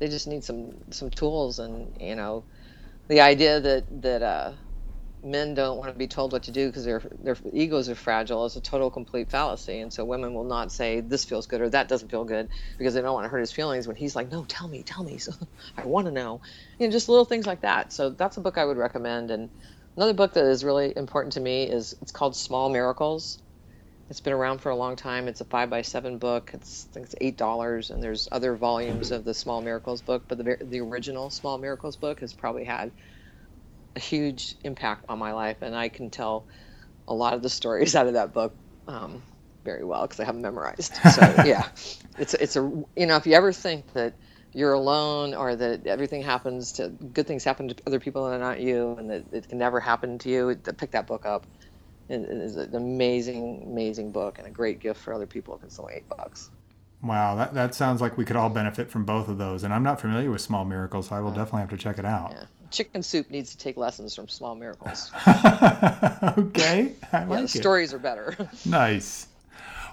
They 0.00 0.08
just 0.08 0.28
need 0.28 0.44
some 0.44 0.72
some 0.92 1.10
tools 1.10 1.58
and, 1.60 1.96
you 2.00 2.16
know, 2.16 2.46
the 3.08 3.20
idea 3.20 3.60
that 3.60 3.86
that 4.02 4.22
uh, 4.22 4.52
men 5.22 5.54
don't 5.54 5.78
want 5.78 5.92
to 5.92 5.98
be 5.98 6.08
told 6.08 6.32
what 6.32 6.44
to 6.44 6.52
do 6.52 6.68
because 6.68 6.84
their 6.84 7.02
their 7.20 7.36
egos 7.52 7.88
are 7.88 7.94
fragile 7.96 8.46
is 8.46 8.56
a 8.56 8.60
total 8.60 8.90
complete 8.90 9.30
fallacy. 9.30 9.80
And 9.80 9.92
so 9.92 10.04
women 10.04 10.34
will 10.34 10.44
not 10.44 10.72
say 10.72 11.00
this 11.00 11.24
feels 11.24 11.46
good 11.46 11.60
or 11.62 11.70
that 11.70 11.88
doesn't 11.88 12.10
feel 12.10 12.24
good 12.24 12.48
because 12.78 12.94
they 12.94 13.02
don't 13.02 13.14
want 13.14 13.24
to 13.26 13.30
hurt 13.30 13.40
his 13.40 13.52
feelings. 13.52 13.88
When 13.88 13.96
he's 13.96 14.16
like, 14.16 14.30
no, 14.32 14.44
tell 14.46 14.68
me, 14.68 14.82
tell 14.84 15.04
me, 15.04 15.18
so 15.18 15.32
I 15.76 15.86
want 15.86 16.06
to 16.06 16.12
know. 16.12 16.40
You 16.78 16.86
know, 16.88 16.92
just 16.92 17.08
little 17.08 17.24
things 17.26 17.46
like 17.46 17.62
that. 17.62 17.92
So 17.92 18.10
that's 18.10 18.36
a 18.38 18.42
book 18.42 18.58
I 18.58 18.64
would 18.64 18.78
recommend. 18.78 19.30
And 19.30 19.50
another 19.96 20.14
book 20.14 20.34
that 20.34 20.44
is 20.44 20.64
really 20.64 20.92
important 20.96 21.32
to 21.34 21.40
me 21.40 21.64
is 21.64 21.94
it's 22.02 22.12
called 22.12 22.36
Small 22.36 22.68
Miracles. 22.68 23.38
It's 24.10 24.20
been 24.20 24.32
around 24.34 24.60
for 24.60 24.70
a 24.70 24.76
long 24.76 24.96
time. 24.96 25.28
It's 25.28 25.40
a 25.40 25.46
five 25.46 25.70
by 25.70 25.82
seven 25.82 26.18
book. 26.18 26.50
It's 26.52 26.86
I 26.90 26.94
think 26.94 27.06
it's 27.06 27.14
eight 27.20 27.38
dollars, 27.38 27.90
and 27.90 28.02
there's 28.02 28.28
other 28.32 28.56
volumes 28.56 29.10
of 29.10 29.24
the 29.24 29.34
Small 29.34 29.62
Miracles 29.62 30.02
book, 30.02 30.24
but 30.28 30.38
the 30.38 30.58
the 30.60 30.80
original 30.80 31.30
Small 31.30 31.58
Miracles 31.58 31.96
book 31.96 32.20
has 32.20 32.34
probably 32.34 32.64
had 32.64 32.92
a 33.96 34.00
huge 34.00 34.54
impact 34.64 35.06
on 35.08 35.18
my 35.18 35.32
life, 35.32 35.58
and 35.62 35.74
I 35.74 35.88
can 35.88 36.10
tell 36.10 36.46
a 37.08 37.14
lot 37.14 37.34
of 37.34 37.42
the 37.42 37.50
stories 37.50 37.94
out 37.96 38.06
of 38.06 38.14
that 38.14 38.32
book 38.34 38.56
um, 38.86 39.22
very 39.64 39.84
well 39.84 40.02
because 40.02 40.20
I 40.20 40.24
have 40.24 40.34
them 40.34 40.42
memorized. 40.42 40.94
So 41.10 41.22
yeah, 41.44 41.68
it's 42.18 42.34
it's 42.34 42.56
a 42.56 42.62
you 42.96 43.06
know 43.06 43.16
if 43.16 43.26
you 43.26 43.34
ever 43.34 43.52
think 43.52 43.92
that 43.94 44.14
you're 44.54 44.72
alone 44.72 45.34
or 45.34 45.56
that 45.56 45.86
everything 45.86 46.22
happens 46.22 46.72
to 46.72 46.88
good 46.88 47.26
things 47.26 47.44
happen 47.44 47.68
to 47.68 47.74
other 47.86 48.00
people 48.00 48.26
and 48.26 48.40
not 48.40 48.60
you, 48.60 48.94
and 48.98 49.10
that 49.10 49.24
it 49.32 49.48
can 49.48 49.58
never 49.58 49.80
happen 49.80 50.18
to 50.18 50.28
you, 50.28 50.56
pick 50.76 50.92
that 50.92 51.06
book 51.06 51.26
up 51.26 51.46
it 52.08 52.20
is 52.28 52.56
an 52.56 52.74
amazing, 52.74 53.62
amazing 53.66 54.12
book 54.12 54.38
and 54.38 54.46
a 54.46 54.50
great 54.50 54.80
gift 54.80 55.00
for 55.00 55.14
other 55.14 55.26
people 55.26 55.54
if 55.54 55.64
it's 55.64 55.78
only 55.78 55.94
eight 55.94 56.08
bucks. 56.08 56.50
Wow, 57.02 57.34
that, 57.36 57.54
that 57.54 57.74
sounds 57.74 58.00
like 58.00 58.16
we 58.16 58.24
could 58.24 58.36
all 58.36 58.48
benefit 58.48 58.90
from 58.90 59.04
both 59.04 59.28
of 59.28 59.38
those. 59.38 59.62
And 59.62 59.72
I'm 59.72 59.82
not 59.82 60.00
familiar 60.00 60.30
with 60.30 60.40
Small 60.40 60.64
Miracles, 60.64 61.08
so 61.08 61.16
I 61.16 61.20
will 61.20 61.30
definitely 61.30 61.60
have 61.60 61.70
to 61.70 61.76
check 61.76 61.98
it 61.98 62.04
out. 62.04 62.32
Yeah. 62.32 62.44
Chicken 62.70 63.02
Soup 63.02 63.30
needs 63.30 63.52
to 63.52 63.58
take 63.58 63.76
lessons 63.76 64.14
from 64.14 64.26
Small 64.28 64.54
Miracles. 64.54 65.10
okay, 65.28 66.92
I 67.12 67.24
like 67.24 67.40
yeah, 67.40 67.46
stories 67.46 67.94
are 67.94 67.98
better. 67.98 68.36
nice. 68.66 69.28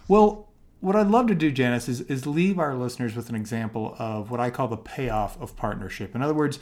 Well, 0.07 0.47
what 0.81 0.95
I'd 0.95 1.07
love 1.07 1.27
to 1.27 1.35
do, 1.35 1.51
Janice, 1.51 1.87
is, 1.87 2.01
is 2.01 2.25
leave 2.25 2.59
our 2.59 2.75
listeners 2.75 3.15
with 3.15 3.29
an 3.29 3.35
example 3.35 3.95
of 3.99 4.31
what 4.31 4.39
I 4.39 4.49
call 4.49 4.67
the 4.67 4.77
payoff 4.77 5.39
of 5.39 5.55
partnership. 5.55 6.15
In 6.15 6.21
other 6.21 6.33
words, 6.33 6.59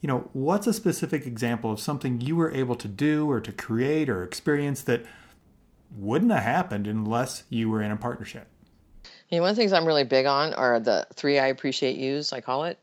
you 0.00 0.06
know, 0.06 0.28
what's 0.32 0.66
a 0.66 0.72
specific 0.72 1.26
example 1.26 1.72
of 1.72 1.80
something 1.80 2.20
you 2.20 2.36
were 2.36 2.52
able 2.52 2.74
to 2.76 2.88
do 2.88 3.30
or 3.30 3.40
to 3.40 3.50
create 3.50 4.08
or 4.08 4.22
experience 4.22 4.82
that 4.82 5.04
wouldn't 5.96 6.30
have 6.30 6.42
happened 6.42 6.86
unless 6.86 7.44
you 7.48 7.70
were 7.70 7.82
in 7.82 7.90
a 7.90 7.96
partnership? 7.96 8.46
You 9.30 9.38
know, 9.38 9.42
one 9.42 9.50
of 9.50 9.56
the 9.56 9.62
things 9.62 9.72
I'm 9.72 9.86
really 9.86 10.04
big 10.04 10.26
on 10.26 10.52
are 10.54 10.78
the 10.78 11.06
three 11.14 11.38
I 11.38 11.46
appreciate 11.46 11.96
yous, 11.96 12.32
I 12.32 12.40
call 12.42 12.64
it, 12.64 12.78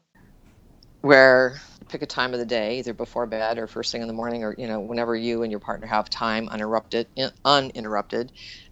where 1.02 1.60
pick 1.88 2.02
a 2.02 2.06
time 2.08 2.34
of 2.34 2.40
the 2.40 2.46
day, 2.46 2.80
either 2.80 2.94
before 2.94 3.26
bed 3.26 3.58
or 3.58 3.68
first 3.68 3.92
thing 3.92 4.02
in 4.02 4.08
the 4.08 4.14
morning, 4.14 4.44
or 4.44 4.56
you 4.58 4.68
know, 4.68 4.80
whenever 4.80 5.16
you 5.16 5.44
and 5.44 5.52
your 5.52 5.60
partner 5.60 5.88
have 5.88 6.10
time 6.10 6.48
uninterrupted, 6.50 7.08
uninterrupted, 7.46 8.32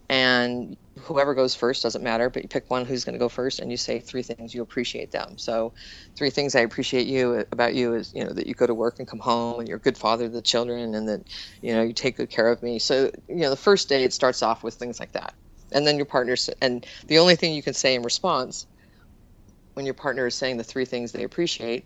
and 0.09 0.77
whoever 0.99 1.33
goes 1.33 1.55
first 1.55 1.83
doesn't 1.83 2.03
matter, 2.03 2.29
but 2.29 2.43
you 2.43 2.49
pick 2.49 2.69
one 2.69 2.85
who's 2.85 3.03
going 3.03 3.13
to 3.13 3.19
go 3.19 3.29
first 3.29 3.59
and 3.59 3.71
you 3.71 3.77
say 3.77 3.99
three 3.99 4.23
things 4.23 4.53
you 4.53 4.61
appreciate 4.61 5.11
them. 5.11 5.37
So, 5.37 5.73
three 6.15 6.29
things 6.29 6.55
I 6.55 6.61
appreciate 6.61 7.07
you 7.07 7.45
about 7.51 7.75
you 7.75 7.93
is, 7.95 8.13
you 8.13 8.23
know, 8.23 8.31
that 8.31 8.47
you 8.47 8.53
go 8.53 8.67
to 8.67 8.73
work 8.73 8.99
and 8.99 9.07
come 9.07 9.19
home 9.19 9.59
and 9.59 9.67
you're 9.67 9.77
a 9.77 9.81
good 9.81 9.97
father 9.97 10.25
to 10.25 10.33
the 10.33 10.41
children 10.41 10.95
and 10.95 11.07
that, 11.07 11.27
you 11.61 11.73
know, 11.73 11.81
you 11.81 11.93
take 11.93 12.17
good 12.17 12.29
care 12.29 12.49
of 12.49 12.61
me. 12.61 12.79
So, 12.79 13.11
you 13.27 13.37
know, 13.37 13.49
the 13.49 13.55
first 13.55 13.89
day 13.89 14.03
it 14.03 14.13
starts 14.13 14.43
off 14.43 14.63
with 14.63 14.75
things 14.75 14.99
like 14.99 15.13
that. 15.13 15.33
And 15.71 15.85
then 15.85 15.97
your 15.97 16.05
partner's, 16.05 16.49
and 16.61 16.85
the 17.07 17.19
only 17.19 17.35
thing 17.35 17.53
you 17.53 17.63
can 17.63 17.73
say 17.73 17.95
in 17.95 18.03
response 18.03 18.65
when 19.73 19.85
your 19.85 19.95
partner 19.95 20.27
is 20.27 20.35
saying 20.35 20.57
the 20.57 20.63
three 20.63 20.85
things 20.85 21.11
they 21.11 21.23
appreciate 21.23 21.85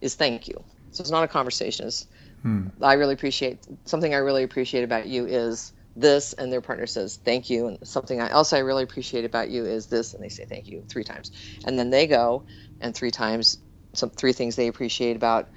is 0.00 0.14
thank 0.14 0.48
you. 0.48 0.64
So, 0.90 1.02
it's 1.02 1.10
not 1.10 1.24
a 1.24 1.28
conversation. 1.28 1.86
It's, 1.86 2.06
hmm. 2.42 2.66
I 2.80 2.94
really 2.94 3.14
appreciate, 3.14 3.66
something 3.86 4.14
I 4.14 4.18
really 4.18 4.42
appreciate 4.42 4.84
about 4.84 5.06
you 5.06 5.26
is, 5.26 5.72
this 5.96 6.32
and 6.32 6.52
their 6.52 6.62
partner 6.62 6.86
says 6.86 7.18
thank 7.24 7.50
you 7.50 7.66
and 7.68 7.78
something 7.84 8.18
else 8.18 8.52
i 8.52 8.58
really 8.60 8.82
appreciate 8.82 9.24
about 9.26 9.50
you 9.50 9.66
is 9.66 9.88
this 9.88 10.14
and 10.14 10.24
they 10.24 10.28
say 10.30 10.44
thank 10.46 10.66
you 10.66 10.84
three 10.88 11.04
times. 11.04 11.30
And 11.66 11.78
then 11.78 11.90
they 11.90 12.06
go 12.06 12.44
and 12.80 12.94
three 12.94 13.10
times 13.10 13.58
some 13.94 14.10
three 14.10 14.32
things 14.32 14.56
they 14.56 14.68
appreciate 14.68 15.16
about 15.16 15.50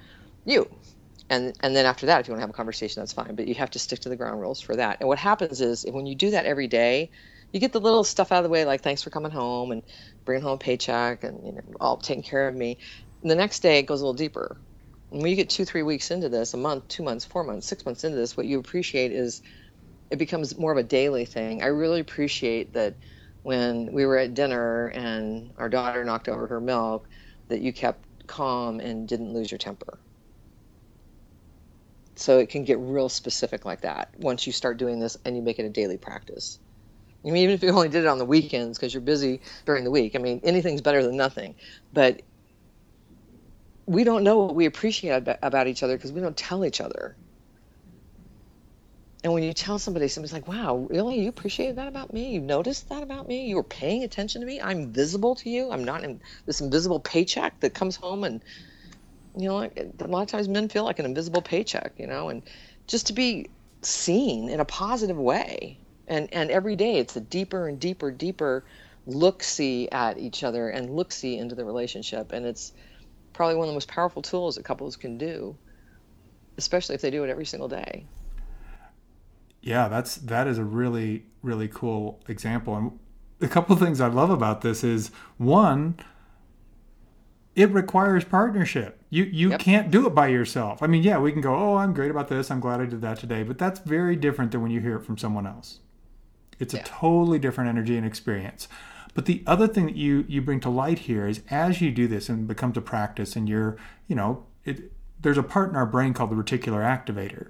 you. 0.44 0.68
And 1.30 1.54
and 1.60 1.74
then 1.74 1.86
after 1.86 2.06
that 2.06 2.20
if 2.20 2.28
you 2.28 2.32
want 2.32 2.40
to 2.40 2.42
have 2.42 2.50
a 2.50 2.54
conversation 2.54 3.00
that's 3.00 3.14
fine 3.14 3.34
but 3.34 3.48
you 3.48 3.54
have 3.54 3.70
to 3.70 3.78
stick 3.78 4.00
to 4.00 4.10
the 4.10 4.16
ground 4.16 4.40
rules 4.40 4.60
for 4.60 4.76
that. 4.76 4.98
And 5.00 5.08
what 5.08 5.18
happens 5.18 5.60
is 5.60 5.86
when 5.88 6.06
you 6.06 6.14
do 6.14 6.30
that 6.32 6.46
every 6.46 6.68
day 6.68 7.10
you 7.52 7.60
get 7.60 7.72
the 7.72 7.80
little 7.80 8.04
stuff 8.04 8.32
out 8.32 8.38
of 8.38 8.44
the 8.44 8.50
way 8.50 8.64
like 8.66 8.82
thanks 8.82 9.02
for 9.02 9.10
coming 9.10 9.32
home 9.32 9.72
and 9.72 9.82
bringing 10.26 10.42
home 10.42 10.54
a 10.54 10.58
paycheck 10.58 11.24
and 11.24 11.46
you 11.46 11.52
know 11.52 11.62
all 11.80 11.96
taking 11.98 12.22
care 12.22 12.48
of 12.48 12.54
me. 12.54 12.78
And 13.22 13.30
the 13.30 13.36
next 13.36 13.60
day 13.60 13.78
it 13.78 13.86
goes 13.86 14.02
a 14.02 14.04
little 14.04 14.14
deeper. 14.14 14.60
When 15.10 15.26
you 15.30 15.36
get 15.36 15.48
two 15.50 15.64
three 15.64 15.82
weeks 15.82 16.10
into 16.10 16.28
this 16.28 16.52
a 16.52 16.58
month 16.58 16.88
two 16.88 17.02
months 17.04 17.24
four 17.24 17.44
months 17.44 17.66
six 17.66 17.86
months 17.86 18.04
into 18.04 18.18
this 18.18 18.36
what 18.36 18.46
you 18.46 18.58
appreciate 18.60 19.12
is 19.12 19.40
it 20.10 20.16
becomes 20.18 20.58
more 20.58 20.72
of 20.72 20.78
a 20.78 20.82
daily 20.82 21.24
thing. 21.24 21.62
I 21.62 21.66
really 21.66 22.00
appreciate 22.00 22.72
that 22.74 22.98
when 23.42 23.92
we 23.92 24.06
were 24.06 24.18
at 24.18 24.34
dinner 24.34 24.88
and 24.88 25.52
our 25.56 25.68
daughter 25.68 26.04
knocked 26.04 26.28
over 26.28 26.46
her 26.48 26.60
milk, 26.60 27.08
that 27.48 27.60
you 27.60 27.72
kept 27.72 28.06
calm 28.26 28.80
and 28.80 29.08
didn't 29.08 29.32
lose 29.32 29.50
your 29.50 29.58
temper. 29.58 30.00
So 32.16 32.38
it 32.38 32.48
can 32.48 32.64
get 32.64 32.78
real 32.78 33.08
specific 33.08 33.64
like 33.64 33.82
that 33.82 34.10
once 34.18 34.46
you 34.46 34.52
start 34.52 34.78
doing 34.78 35.00
this 35.00 35.16
and 35.24 35.36
you 35.36 35.42
make 35.42 35.58
it 35.58 35.66
a 35.66 35.70
daily 35.70 35.98
practice. 35.98 36.58
I 37.24 37.30
mean, 37.30 37.42
even 37.42 37.54
if 37.54 37.62
you 37.62 37.70
only 37.70 37.88
did 37.88 38.04
it 38.04 38.08
on 38.08 38.18
the 38.18 38.24
weekends 38.24 38.78
because 38.78 38.94
you're 38.94 39.00
busy 39.02 39.42
during 39.66 39.84
the 39.84 39.90
week, 39.90 40.14
I 40.14 40.18
mean, 40.18 40.40
anything's 40.44 40.80
better 40.80 41.02
than 41.02 41.16
nothing. 41.16 41.56
But 41.92 42.22
we 43.86 44.04
don't 44.04 44.24
know 44.24 44.38
what 44.38 44.54
we 44.54 44.66
appreciate 44.66 45.28
about 45.42 45.66
each 45.66 45.82
other 45.82 45.96
because 45.96 46.12
we 46.12 46.20
don't 46.20 46.36
tell 46.36 46.64
each 46.64 46.80
other. 46.80 47.18
And 49.26 49.32
when 49.34 49.42
you 49.42 49.52
tell 49.52 49.80
somebody, 49.80 50.06
somebody's 50.06 50.32
like, 50.32 50.46
wow, 50.46 50.86
really? 50.88 51.18
You 51.20 51.28
appreciated 51.30 51.74
that 51.78 51.88
about 51.88 52.12
me? 52.12 52.30
You 52.30 52.40
noticed 52.40 52.88
that 52.90 53.02
about 53.02 53.26
me? 53.26 53.48
You 53.48 53.56
were 53.56 53.64
paying 53.64 54.04
attention 54.04 54.40
to 54.40 54.46
me? 54.46 54.60
I'm 54.60 54.92
visible 54.92 55.34
to 55.34 55.50
you? 55.50 55.72
I'm 55.72 55.82
not 55.82 56.04
in 56.04 56.20
this 56.46 56.60
invisible 56.60 57.00
paycheck 57.00 57.58
that 57.58 57.74
comes 57.74 57.96
home 57.96 58.22
and, 58.22 58.40
you 59.36 59.48
know, 59.48 59.56
like, 59.56 59.76
a 59.98 60.06
lot 60.06 60.22
of 60.22 60.28
times 60.28 60.48
men 60.48 60.68
feel 60.68 60.84
like 60.84 61.00
an 61.00 61.06
invisible 61.06 61.42
paycheck, 61.42 61.94
you 61.98 62.06
know, 62.06 62.28
and 62.28 62.44
just 62.86 63.08
to 63.08 63.14
be 63.14 63.50
seen 63.82 64.48
in 64.48 64.60
a 64.60 64.64
positive 64.64 65.18
way. 65.18 65.80
And, 66.06 66.32
and 66.32 66.52
every 66.52 66.76
day 66.76 66.98
it's 66.98 67.16
a 67.16 67.20
deeper 67.20 67.66
and 67.66 67.80
deeper, 67.80 68.12
deeper 68.12 68.64
look 69.06 69.42
see 69.42 69.88
at 69.90 70.18
each 70.18 70.44
other 70.44 70.68
and 70.68 70.94
look 70.94 71.10
see 71.10 71.36
into 71.36 71.56
the 71.56 71.64
relationship. 71.64 72.30
And 72.30 72.46
it's 72.46 72.70
probably 73.32 73.56
one 73.56 73.66
of 73.66 73.70
the 73.70 73.76
most 73.76 73.88
powerful 73.88 74.22
tools 74.22 74.54
that 74.54 74.64
couples 74.64 74.94
can 74.94 75.18
do, 75.18 75.56
especially 76.58 76.94
if 76.94 77.00
they 77.00 77.10
do 77.10 77.24
it 77.24 77.30
every 77.30 77.44
single 77.44 77.68
day. 77.68 78.06
Yeah, 79.66 79.88
that's 79.88 80.14
that 80.16 80.46
is 80.46 80.58
a 80.58 80.64
really 80.64 81.24
really 81.42 81.66
cool 81.66 82.22
example. 82.28 82.76
And 82.76 82.98
a 83.40 83.48
couple 83.48 83.74
of 83.74 83.80
things 83.80 84.00
I 84.00 84.06
love 84.06 84.30
about 84.30 84.60
this 84.60 84.84
is 84.84 85.10
one, 85.38 85.98
it 87.56 87.70
requires 87.70 88.24
partnership. 88.24 89.02
You 89.10 89.24
you 89.24 89.50
yep. 89.50 89.58
can't 89.58 89.90
do 89.90 90.06
it 90.06 90.14
by 90.14 90.28
yourself. 90.28 90.84
I 90.84 90.86
mean, 90.86 91.02
yeah, 91.02 91.18
we 91.18 91.32
can 91.32 91.40
go, 91.40 91.52
"Oh, 91.52 91.74
I'm 91.74 91.92
great 91.94 92.12
about 92.12 92.28
this. 92.28 92.48
I'm 92.48 92.60
glad 92.60 92.80
I 92.80 92.86
did 92.86 93.00
that 93.00 93.18
today." 93.18 93.42
But 93.42 93.58
that's 93.58 93.80
very 93.80 94.14
different 94.14 94.52
than 94.52 94.62
when 94.62 94.70
you 94.70 94.80
hear 94.80 94.96
it 94.96 95.04
from 95.04 95.18
someone 95.18 95.48
else. 95.48 95.80
It's 96.60 96.72
yeah. 96.72 96.82
a 96.82 96.84
totally 96.84 97.40
different 97.40 97.68
energy 97.68 97.96
and 97.96 98.06
experience. 98.06 98.68
But 99.14 99.24
the 99.24 99.42
other 99.48 99.66
thing 99.66 99.86
that 99.86 99.96
you 99.96 100.24
you 100.28 100.42
bring 100.42 100.60
to 100.60 100.70
light 100.70 101.00
here 101.00 101.26
is 101.26 101.40
as 101.50 101.80
you 101.80 101.90
do 101.90 102.06
this 102.06 102.28
and 102.28 102.46
becomes 102.46 102.76
a 102.76 102.80
practice 102.80 103.34
and 103.34 103.48
you're, 103.48 103.76
you 104.06 104.14
know, 104.14 104.46
it, 104.64 104.92
there's 105.20 105.38
a 105.38 105.42
part 105.42 105.70
in 105.70 105.76
our 105.76 105.86
brain 105.86 106.14
called 106.14 106.30
the 106.30 106.36
reticular 106.36 106.84
activator. 106.84 107.48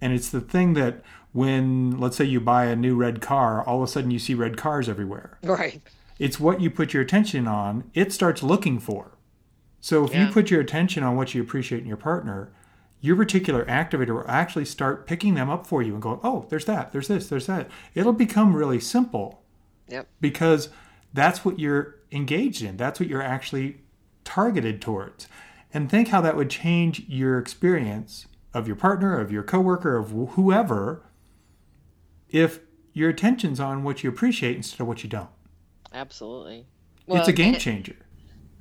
And 0.00 0.12
it's 0.12 0.28
the 0.28 0.40
thing 0.40 0.74
that 0.74 1.02
when 1.32 1.98
let's 1.98 2.16
say 2.16 2.24
you 2.24 2.40
buy 2.40 2.64
a 2.66 2.76
new 2.76 2.96
red 2.96 3.20
car 3.20 3.62
all 3.64 3.82
of 3.82 3.88
a 3.88 3.92
sudden 3.92 4.10
you 4.10 4.18
see 4.18 4.34
red 4.34 4.56
cars 4.56 4.88
everywhere 4.88 5.38
right 5.42 5.80
It's 6.18 6.40
what 6.40 6.60
you 6.60 6.68
put 6.70 6.92
your 6.92 7.02
attention 7.02 7.46
on, 7.46 7.90
it 7.94 8.12
starts 8.12 8.42
looking 8.42 8.80
for. 8.80 9.12
So 9.80 10.04
if 10.04 10.12
Yeah. 10.12 10.26
you 10.26 10.32
put 10.32 10.50
your 10.50 10.60
attention 10.60 11.04
on 11.04 11.14
what 11.14 11.32
you 11.32 11.40
appreciate 11.40 11.80
in 11.82 11.86
your 11.86 11.96
partner, 11.96 12.50
your 13.00 13.14
reticular 13.14 13.64
activator 13.68 14.14
will 14.16 14.24
actually 14.26 14.64
start 14.64 15.06
picking 15.06 15.34
them 15.34 15.48
up 15.48 15.64
for 15.64 15.80
you 15.80 15.92
and 15.92 16.02
going, 16.02 16.18
oh, 16.24 16.46
there's 16.48 16.64
that, 16.64 16.90
there's 16.92 17.06
this, 17.06 17.28
there's 17.28 17.46
that. 17.46 17.70
It'll 17.94 18.12
become 18.12 18.56
really 18.56 18.80
simple 18.80 19.42
Yep. 19.88 20.08
because 20.20 20.70
that's 21.14 21.44
what 21.44 21.60
you're 21.60 21.94
engaged 22.10 22.62
in. 22.62 22.76
That's 22.76 22.98
what 22.98 23.08
you're 23.08 23.22
actually 23.22 23.76
targeted 24.24 24.82
towards. 24.82 25.28
And 25.72 25.88
think 25.88 26.08
how 26.08 26.20
that 26.22 26.34
would 26.36 26.50
change 26.50 27.04
your 27.08 27.38
experience 27.38 28.26
of 28.52 28.66
your 28.66 28.74
partner, 28.76 29.20
of 29.20 29.30
your 29.30 29.44
coworker, 29.44 29.96
of 29.96 30.10
wh- 30.10 30.34
whoever, 30.34 31.02
if 32.30 32.60
your 32.92 33.10
attention's 33.10 33.60
on 33.60 33.84
what 33.84 34.02
you 34.02 34.10
appreciate 34.10 34.56
instead 34.56 34.80
of 34.80 34.86
what 34.88 35.02
you 35.04 35.08
don't. 35.10 35.28
Absolutely. 35.92 36.66
it's 37.08 37.28
a 37.28 37.32
game 37.32 37.54
changer. 37.54 37.96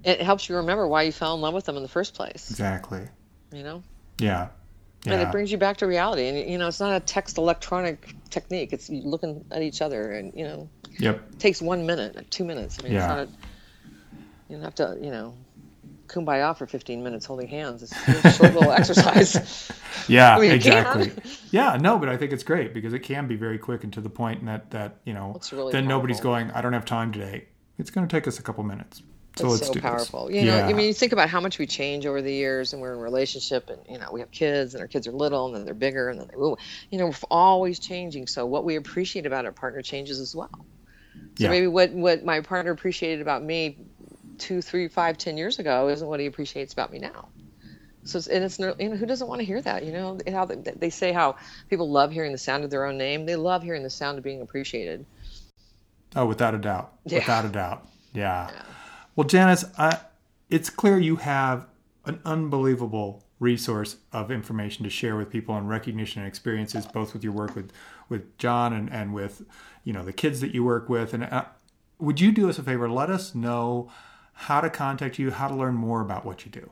it 0.04 0.22
helps 0.22 0.48
you 0.48 0.56
remember 0.56 0.88
why 0.88 1.02
you 1.04 1.12
fell 1.12 1.36
in 1.36 1.42
love 1.42 1.54
with 1.54 1.66
them 1.66 1.76
in 1.76 1.82
the 1.84 1.90
first 1.90 2.14
place. 2.14 2.50
Exactly. 2.50 3.02
You 3.52 3.64
know, 3.64 3.84
Yeah. 4.20 4.50
and 5.06 5.22
it 5.22 5.32
brings 5.32 5.52
you 5.52 5.58
back 5.58 5.78
to 5.78 5.88
reality. 5.88 6.28
And 6.28 6.50
you 6.50 6.58
know, 6.58 6.68
it's 6.68 6.80
not 6.80 6.96
a 6.96 7.00
text 7.06 7.38
electronic 7.38 8.16
technique. 8.30 8.74
It's 8.74 8.90
looking 8.90 9.44
at 9.52 9.62
each 9.62 9.82
other, 9.82 10.12
and 10.14 10.34
you 10.36 10.44
know, 10.46 10.70
Yep. 11.00 11.34
it 11.34 11.40
takes 11.40 11.62
one 11.62 11.86
minute, 11.86 12.30
two 12.32 12.44
minutes. 12.46 12.78
I 12.80 12.84
mean, 12.84 12.94
Yeah. 12.94 13.00
it's 13.00 13.08
not. 13.08 13.20
A, 13.20 13.30
you 14.50 14.56
don't 14.56 14.64
have 14.64 14.76
to, 14.76 14.98
you 15.02 15.12
know, 15.12 15.34
kumbaya 16.08 16.56
for 16.58 16.66
15 16.68 17.04
minutes 17.04 17.26
holding 17.26 17.48
hands. 17.48 17.84
It's 17.84 17.94
a 18.08 18.24
short 18.30 18.54
little 18.54 18.72
exercise. 18.72 19.72
Yeah, 20.08 20.36
I 20.38 20.40
mean, 20.40 20.52
exactly. 20.52 21.12
Yeah, 21.52 21.78
no, 21.78 21.98
but 21.98 22.10
I 22.10 22.18
think 22.18 22.32
it's 22.32 22.44
great 22.44 22.74
because 22.74 22.94
it 22.94 23.00
can 23.00 23.28
be 23.28 23.36
very 23.36 23.58
quick 23.58 23.84
and 23.84 23.92
to 23.94 24.02
the 24.02 24.10
point, 24.10 24.40
and 24.40 24.48
that 24.48 24.72
that 24.72 24.98
you 25.06 25.14
know, 25.14 25.40
really 25.52 25.74
then 25.74 25.88
nobody's 25.88 26.20
going. 26.20 26.52
I 26.52 26.62
don't 26.62 26.74
have 26.74 26.86
time 26.86 27.12
today. 27.12 27.46
It's 27.78 27.90
going 27.90 28.08
to 28.08 28.12
take 28.16 28.28
us 28.28 28.40
a 28.40 28.44
couple 28.44 28.64
minutes. 28.64 29.02
So 29.36 29.50
it's 29.50 29.52
let's 29.52 29.68
so 29.68 29.74
do 29.74 29.80
this. 29.80 29.84
powerful. 29.84 30.32
You 30.32 30.46
know, 30.46 30.60
I 30.60 30.74
mean, 30.74 30.88
you 30.88 30.94
think 30.94 31.14
about 31.14 31.30
how 31.30 31.40
much 31.40 31.60
we 31.60 31.68
change 31.68 32.06
over 32.06 32.22
the 32.22 32.34
years, 32.34 32.74
and 32.74 32.82
we're 32.82 32.94
in 32.94 33.00
a 33.00 33.04
relationship, 33.04 33.70
and 33.70 33.80
you 33.88 34.00
know, 34.00 34.10
we 34.12 34.20
have 34.22 34.32
kids, 34.32 34.74
and 34.74 34.82
our 34.82 34.88
kids 34.88 35.08
are 35.08 35.12
little, 35.12 35.48
and 35.48 35.56
then 35.56 35.66
they're 35.66 35.74
bigger, 35.76 36.10
and 36.10 36.20
then 36.20 36.28
they, 36.32 36.38
ooh, 36.38 36.56
you 36.90 36.98
know, 36.98 37.08
we're 37.08 37.14
always 37.30 37.80
changing. 37.80 38.28
So 38.28 38.46
what 38.46 38.66
we 38.66 38.76
appreciate 38.78 39.26
about 39.26 39.46
our 39.46 39.52
partner 39.52 39.82
changes 39.82 40.20
as 40.20 40.36
well. 40.36 40.50
So 41.36 41.48
Yeah. 41.48 41.50
maybe 41.50 41.68
what 41.68 41.92
what 41.94 42.26
my 42.26 42.42
partner 42.42 42.72
appreciated 42.72 43.22
about 43.22 43.44
me 43.44 43.87
two, 44.38 44.62
three, 44.62 44.88
five, 44.88 45.18
ten 45.18 45.38
years 45.38 45.60
ago 45.60 45.90
isn't 45.90 46.08
what 46.08 46.20
he 46.20 46.26
appreciates 46.26 46.74
about 46.74 46.92
me 46.92 47.00
now. 47.00 47.30
So 48.04 48.20
it's, 48.20 48.28
and 48.28 48.44
it's 48.44 48.58
you 48.58 48.90
know 48.90 48.96
who 48.96 49.06
doesn't 49.06 49.28
want 49.28 49.40
to 49.40 49.46
hear 49.46 49.62
that? 49.62 49.86
You 49.86 49.92
know 49.92 50.18
how 50.32 50.46
they, 50.46 50.56
they 50.56 50.90
say 50.90 51.12
how 51.12 51.36
people 51.70 51.92
love 51.92 52.12
hearing 52.12 52.32
the 52.32 52.38
sound 52.38 52.64
of 52.64 52.70
their 52.70 52.86
own 52.86 52.98
name. 52.98 53.26
They 53.26 53.36
love 53.36 53.64
hearing 53.64 53.84
the 53.84 53.90
sound 53.90 54.18
of 54.18 54.24
being 54.24 54.42
appreciated. 54.42 55.06
Oh, 56.16 56.26
without 56.26 56.56
a 56.56 56.58
doubt. 56.58 56.94
Yeah. 57.06 57.20
Without 57.20 57.46
a 57.46 57.50
doubt. 57.50 57.88
Yeah. 58.14 58.50
Well, 59.16 59.28
Janice, 59.28 59.66
I, 59.78 60.00
it's 60.50 60.70
clear 60.70 60.98
you 60.98 61.18
have 61.18 61.68
an 62.06 62.22
unbelievable 62.24 63.26
resource 63.40 63.98
of 64.14 64.32
information 64.32 64.84
to 64.86 64.90
share 64.90 65.18
with 65.18 65.30
people 65.30 65.54
on 65.54 65.68
recognition 65.68 66.22
and 66.22 66.28
experiences, 66.28 66.86
both 66.86 67.14
with 67.14 67.24
your 67.24 67.34
work 67.34 67.56
with, 67.56 67.72
with 68.10 68.38
John 68.38 68.74
and, 68.74 68.92
and 68.92 69.14
with, 69.14 69.46
you 69.84 69.92
know, 69.92 70.04
the 70.04 70.14
kids 70.14 70.40
that 70.40 70.54
you 70.54 70.64
work 70.64 70.88
with. 70.88 71.14
And 71.14 71.26
uh, 71.26 71.46
would 72.00 72.22
you 72.22 72.32
do 72.32 72.50
us 72.50 72.58
a 72.58 72.64
favor? 72.64 72.90
Let 72.90 73.10
us 73.10 73.36
know 73.36 73.92
how 74.38 74.62
to 74.62 74.70
contact 74.70 75.18
you, 75.18 75.32
how 75.32 75.48
to 75.48 75.56
learn 75.56 75.74
more 75.74 76.00
about 76.00 76.24
what 76.24 76.46
you 76.46 76.52
do. 76.52 76.70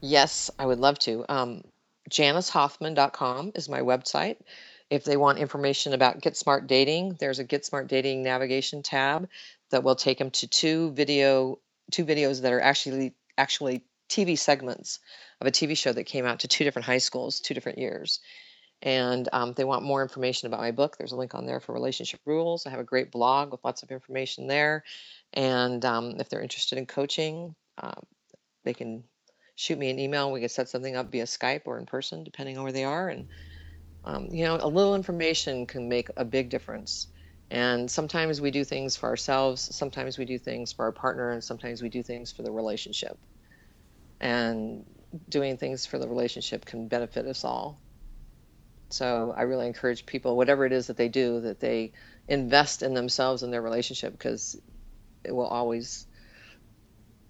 Yes, 0.00 0.50
I 0.58 0.66
would 0.66 0.80
love 0.80 0.98
to. 1.00 1.24
Um, 1.28 1.62
JaniceHoffman.com 2.10 3.52
is 3.54 3.68
my 3.68 3.80
website. 3.80 4.38
If 4.90 5.04
they 5.04 5.16
want 5.16 5.38
information 5.38 5.92
about 5.92 6.20
Get 6.20 6.36
Smart 6.36 6.66
Dating, 6.66 7.16
there's 7.20 7.38
a 7.38 7.44
Get 7.44 7.64
Smart 7.64 7.86
Dating 7.86 8.24
navigation 8.24 8.82
tab 8.82 9.28
that 9.70 9.84
will 9.84 9.94
take 9.94 10.18
them 10.18 10.32
to 10.32 10.48
two 10.48 10.90
video 10.90 11.60
two 11.92 12.04
videos 12.04 12.42
that 12.42 12.52
are 12.52 12.60
actually 12.60 13.14
actually 13.38 13.84
TV 14.08 14.36
segments 14.36 14.98
of 15.40 15.46
a 15.46 15.52
TV 15.52 15.78
show 15.78 15.92
that 15.92 16.04
came 16.04 16.26
out 16.26 16.40
to 16.40 16.48
two 16.48 16.64
different 16.64 16.86
high 16.86 16.98
schools, 16.98 17.38
two 17.38 17.54
different 17.54 17.78
years. 17.78 18.18
And 18.82 19.28
um, 19.32 19.52
they 19.52 19.64
want 19.64 19.84
more 19.84 20.02
information 20.02 20.48
about 20.48 20.60
my 20.60 20.72
book, 20.72 20.96
there's 20.98 21.12
a 21.12 21.16
link 21.16 21.34
on 21.34 21.46
there 21.46 21.60
for 21.60 21.72
relationship 21.72 22.20
rules. 22.26 22.66
I 22.66 22.70
have 22.70 22.80
a 22.80 22.84
great 22.84 23.12
blog 23.12 23.52
with 23.52 23.64
lots 23.64 23.84
of 23.84 23.90
information 23.92 24.48
there. 24.48 24.82
And 25.32 25.84
um, 25.84 26.16
if 26.18 26.28
they're 26.28 26.42
interested 26.42 26.78
in 26.78 26.86
coaching, 26.86 27.54
uh, 27.78 28.00
they 28.64 28.74
can 28.74 29.04
shoot 29.54 29.78
me 29.78 29.90
an 29.90 30.00
email. 30.00 30.32
We 30.32 30.40
can 30.40 30.48
set 30.48 30.68
something 30.68 30.96
up 30.96 31.12
via 31.12 31.24
Skype 31.24 31.62
or 31.66 31.78
in 31.78 31.86
person, 31.86 32.24
depending 32.24 32.58
on 32.58 32.64
where 32.64 32.72
they 32.72 32.84
are. 32.84 33.08
And 33.08 33.28
um, 34.04 34.28
you 34.30 34.44
know, 34.44 34.58
a 34.60 34.68
little 34.68 34.94
information 34.96 35.66
can 35.66 35.88
make 35.88 36.08
a 36.16 36.24
big 36.24 36.50
difference. 36.50 37.06
And 37.50 37.90
sometimes 37.90 38.40
we 38.40 38.50
do 38.50 38.64
things 38.64 38.96
for 38.96 39.08
ourselves, 39.08 39.74
sometimes 39.76 40.18
we 40.18 40.24
do 40.24 40.38
things 40.38 40.72
for 40.72 40.86
our 40.86 40.92
partner, 40.92 41.30
and 41.30 41.44
sometimes 41.44 41.82
we 41.82 41.88
do 41.88 42.02
things 42.02 42.32
for 42.32 42.42
the 42.42 42.50
relationship. 42.50 43.18
And 44.20 44.84
doing 45.28 45.56
things 45.58 45.84
for 45.84 45.98
the 45.98 46.08
relationship 46.08 46.64
can 46.64 46.88
benefit 46.88 47.26
us 47.26 47.44
all. 47.44 47.82
So 48.92 49.32
I 49.36 49.42
really 49.42 49.66
encourage 49.66 50.04
people, 50.04 50.36
whatever 50.36 50.66
it 50.66 50.72
is 50.72 50.86
that 50.88 50.96
they 50.96 51.08
do, 51.08 51.40
that 51.40 51.60
they 51.60 51.92
invest 52.28 52.82
in 52.82 52.94
themselves 52.94 53.42
and 53.42 53.52
their 53.52 53.62
relationship 53.62 54.12
because 54.12 54.60
it 55.24 55.32
will 55.32 55.46
always 55.46 56.06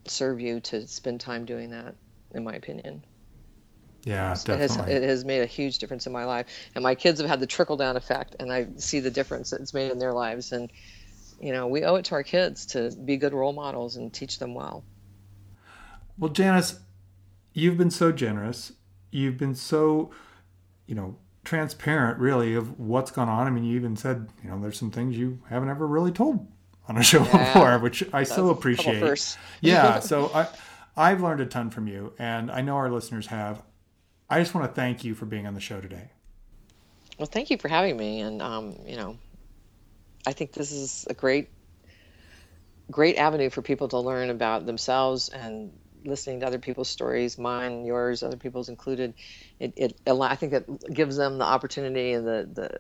serve 0.07 0.41
you 0.41 0.61
to 0.61 0.87
spend 0.89 1.21
time 1.21 1.45
doing 1.45 1.71
that, 1.71 1.95
in 2.35 2.43
my 2.45 2.55
opinion. 2.55 3.05
Yeah, 4.05 4.33
It 4.33 4.49
has, 4.49 4.77
definitely. 4.77 4.95
it 4.95 5.03
has 5.05 5.25
made 5.25 5.43
a 5.43 5.47
huge 5.47 5.79
difference 5.79 6.07
in 6.07 6.13
my 6.13 6.25
life. 6.25 6.47
And 6.75 6.83
my 6.83 6.97
kids 6.97 7.21
have 7.21 7.31
had 7.31 7.39
the 7.39 7.47
trickle 7.47 7.77
down 7.77 7.97
effect, 7.97 8.35
and 8.41 8.53
I 8.53 8.67
see 8.77 8.99
the 8.99 9.11
difference 9.11 9.51
that 9.51 9.61
it's 9.61 9.73
made 9.73 9.93
in 9.93 9.99
their 9.99 10.13
lives. 10.13 10.51
And, 10.51 10.73
you 11.41 11.53
know, 11.53 11.69
we 11.69 11.85
owe 11.85 11.95
it 11.95 12.07
to 12.07 12.17
our 12.17 12.25
kids 12.25 12.67
to 12.67 12.91
be 13.05 13.17
good 13.17 13.33
role 13.33 13.53
models 13.53 13.97
and 13.97 14.13
teach 14.13 14.41
them 14.41 14.55
well. 14.55 14.85
Well, 16.19 16.33
Janice, 16.33 16.81
you've 17.53 17.79
been 17.79 17.91
so 17.91 18.11
generous. 18.11 18.73
You've 19.13 19.39
been 19.39 19.55
so, 19.55 20.11
you 20.87 20.95
know, 20.95 21.17
transparent, 21.45 22.19
really, 22.19 22.55
of 22.55 22.79
what's 22.79 23.11
gone 23.11 23.29
on. 23.29 23.47
I 23.47 23.51
mean, 23.51 23.65
you 23.65 23.77
even 23.77 23.97
said, 23.97 24.29
you 24.43 24.51
know, 24.51 24.61
there's 24.61 24.79
some 24.79 24.91
things 24.91 25.17
you 25.17 25.41
haven't 25.49 25.69
ever 25.69 25.87
really 25.87 26.13
told 26.13 26.47
on 26.89 26.97
a 26.97 27.03
show 27.03 27.23
Yeah. 27.25 27.53
before, 27.53 27.79
which 27.79 28.05
I 28.13 28.23
so 28.25 28.51
appreciate. 28.51 29.37
yeah, 29.61 30.01
so 30.01 30.31
I, 30.35 30.49
I've 30.97 31.23
learned 31.23 31.41
a 31.41 31.47
ton 31.47 31.71
from 31.71 31.87
you, 31.87 32.13
and 32.19 32.51
I 32.51 32.61
know 32.63 32.77
our 32.77 32.91
listeners 32.91 33.27
have. 33.29 33.63
I 34.31 34.41
just 34.41 34.55
want 34.55 34.69
to 34.69 34.75
thank 34.75 35.05
you 35.05 35.15
for 35.15 35.27
being 35.27 35.47
on 35.47 35.55
the 35.55 35.61
show 35.61 35.81
today. 35.81 36.11
Well, 37.19 37.27
thank 37.27 37.51
you 37.51 37.59
for 37.59 37.69
having 37.69 37.97
me. 37.97 38.21
And, 38.21 38.41
um, 38.41 38.77
you 38.87 38.97
know, 38.97 39.19
I 40.27 40.33
think 40.33 40.53
this 40.53 40.73
is 40.73 41.07
a 41.11 41.15
great, 41.15 41.51
great 42.91 43.17
avenue 43.17 43.51
for 43.51 43.61
people 43.63 43.89
to 43.89 43.99
learn 43.99 44.31
about 44.31 44.65
themselves 44.65 45.29
and 45.29 45.73
listening 46.05 46.41
to 46.41 46.47
other 46.47 46.59
people's 46.59 46.89
stories, 46.89 47.39
mine, 47.39 47.85
yours, 47.85 48.23
other 48.23 48.37
people's 48.37 48.69
included. 48.69 49.15
it, 49.61 49.73
it 49.77 50.01
I 50.07 50.37
think 50.37 50.53
it 50.53 50.93
gives 50.93 51.17
them 51.17 51.39
the 51.39 51.45
opportunity 51.45 52.13
and 52.13 52.27
the, 52.27 52.49
the, 52.53 52.79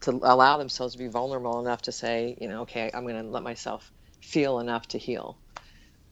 to 0.00 0.10
allow 0.22 0.58
themselves 0.58 0.94
to 0.94 0.98
be 0.98 1.08
vulnerable 1.08 1.60
enough 1.60 1.82
to 1.82 1.92
say, 1.92 2.36
you 2.40 2.48
know, 2.48 2.62
okay, 2.62 2.90
I'm 2.92 3.02
going 3.02 3.22
to 3.22 3.28
let 3.28 3.42
myself 3.42 3.90
feel 4.20 4.60
enough 4.60 4.88
to 4.88 4.98
heal. 4.98 5.38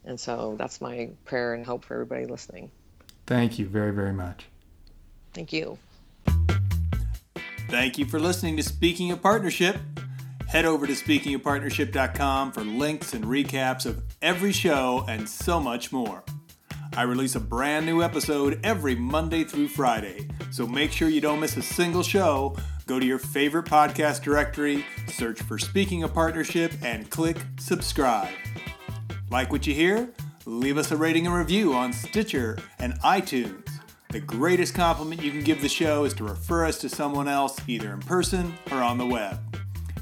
And 0.05 0.19
so 0.19 0.55
that's 0.59 0.81
my 0.81 1.11
prayer 1.25 1.55
and 1.55 1.65
hope 1.65 1.85
for 1.85 1.95
everybody 1.95 2.27
listening. 2.27 2.71
Thank 3.27 3.59
you 3.59 3.67
very, 3.67 3.93
very 3.93 4.13
much. 4.13 4.47
Thank 5.33 5.53
you. 5.53 5.79
Thank 7.69 7.99
you 7.99 8.05
for 8.05 8.21
listening 8.21 8.57
to 8.59 8.63
Speaking 8.63 9.11
of 9.11 9.23
Partnership. 9.23 9.77
Head 10.55 10.67
over 10.67 10.87
to 10.87 10.93
speakingofpartnership.com 10.93 12.53
for 12.53 12.61
links 12.61 13.13
and 13.13 13.25
recaps 13.25 13.87
of 13.87 14.05
every 14.23 14.53
show 14.53 15.05
and 15.09 15.29
so 15.29 15.59
much 15.59 15.91
more. 15.91 16.23
I 16.97 17.03
release 17.03 17.35
a 17.35 17.41
brand 17.41 17.87
new 17.87 18.05
episode 18.05 18.61
every 18.63 18.95
Monday 18.95 19.43
through 19.43 19.67
Friday, 19.67 20.29
so 20.53 20.65
make 20.65 20.93
sure 20.93 21.09
you 21.09 21.21
don't 21.21 21.41
miss 21.41 21.57
a 21.57 21.63
single 21.63 22.05
show. 22.05 22.55
Go 22.87 23.01
to 23.01 23.05
your 23.05 23.19
favorite 23.19 23.67
podcast 23.67 24.23
directory, 24.23 24.87
search 25.09 25.43
for 25.43 25.59
Speaking 25.59 26.05
of 26.05 26.15
Partnership, 26.15 26.73
and 26.85 27.11
click 27.11 27.39
subscribe. 27.59 28.31
Like 29.33 29.51
what 29.51 29.67
you 29.67 29.75
hear? 29.75 30.09
Leave 30.47 30.79
us 30.79 30.93
a 30.93 30.97
rating 30.97 31.27
and 31.27 31.35
review 31.35 31.75
on 31.75 31.93
Stitcher 31.93 32.59
and 32.79 32.95
iTunes. 33.01 33.69
The 34.11 34.21
greatest 34.21 34.77
compliment 34.77 35.21
you 35.21 35.33
can 35.33 35.43
give 35.43 35.61
the 35.61 35.69
show 35.69 36.05
is 36.05 36.15
to 36.15 36.23
refer 36.23 36.65
us 36.65 36.79
to 36.79 36.89
someone 36.89 37.27
else, 37.27 37.59
either 37.67 37.93
in 37.93 37.99
person 37.99 38.55
or 38.71 38.81
on 38.81 38.99
the 38.99 39.07
web. 39.07 39.41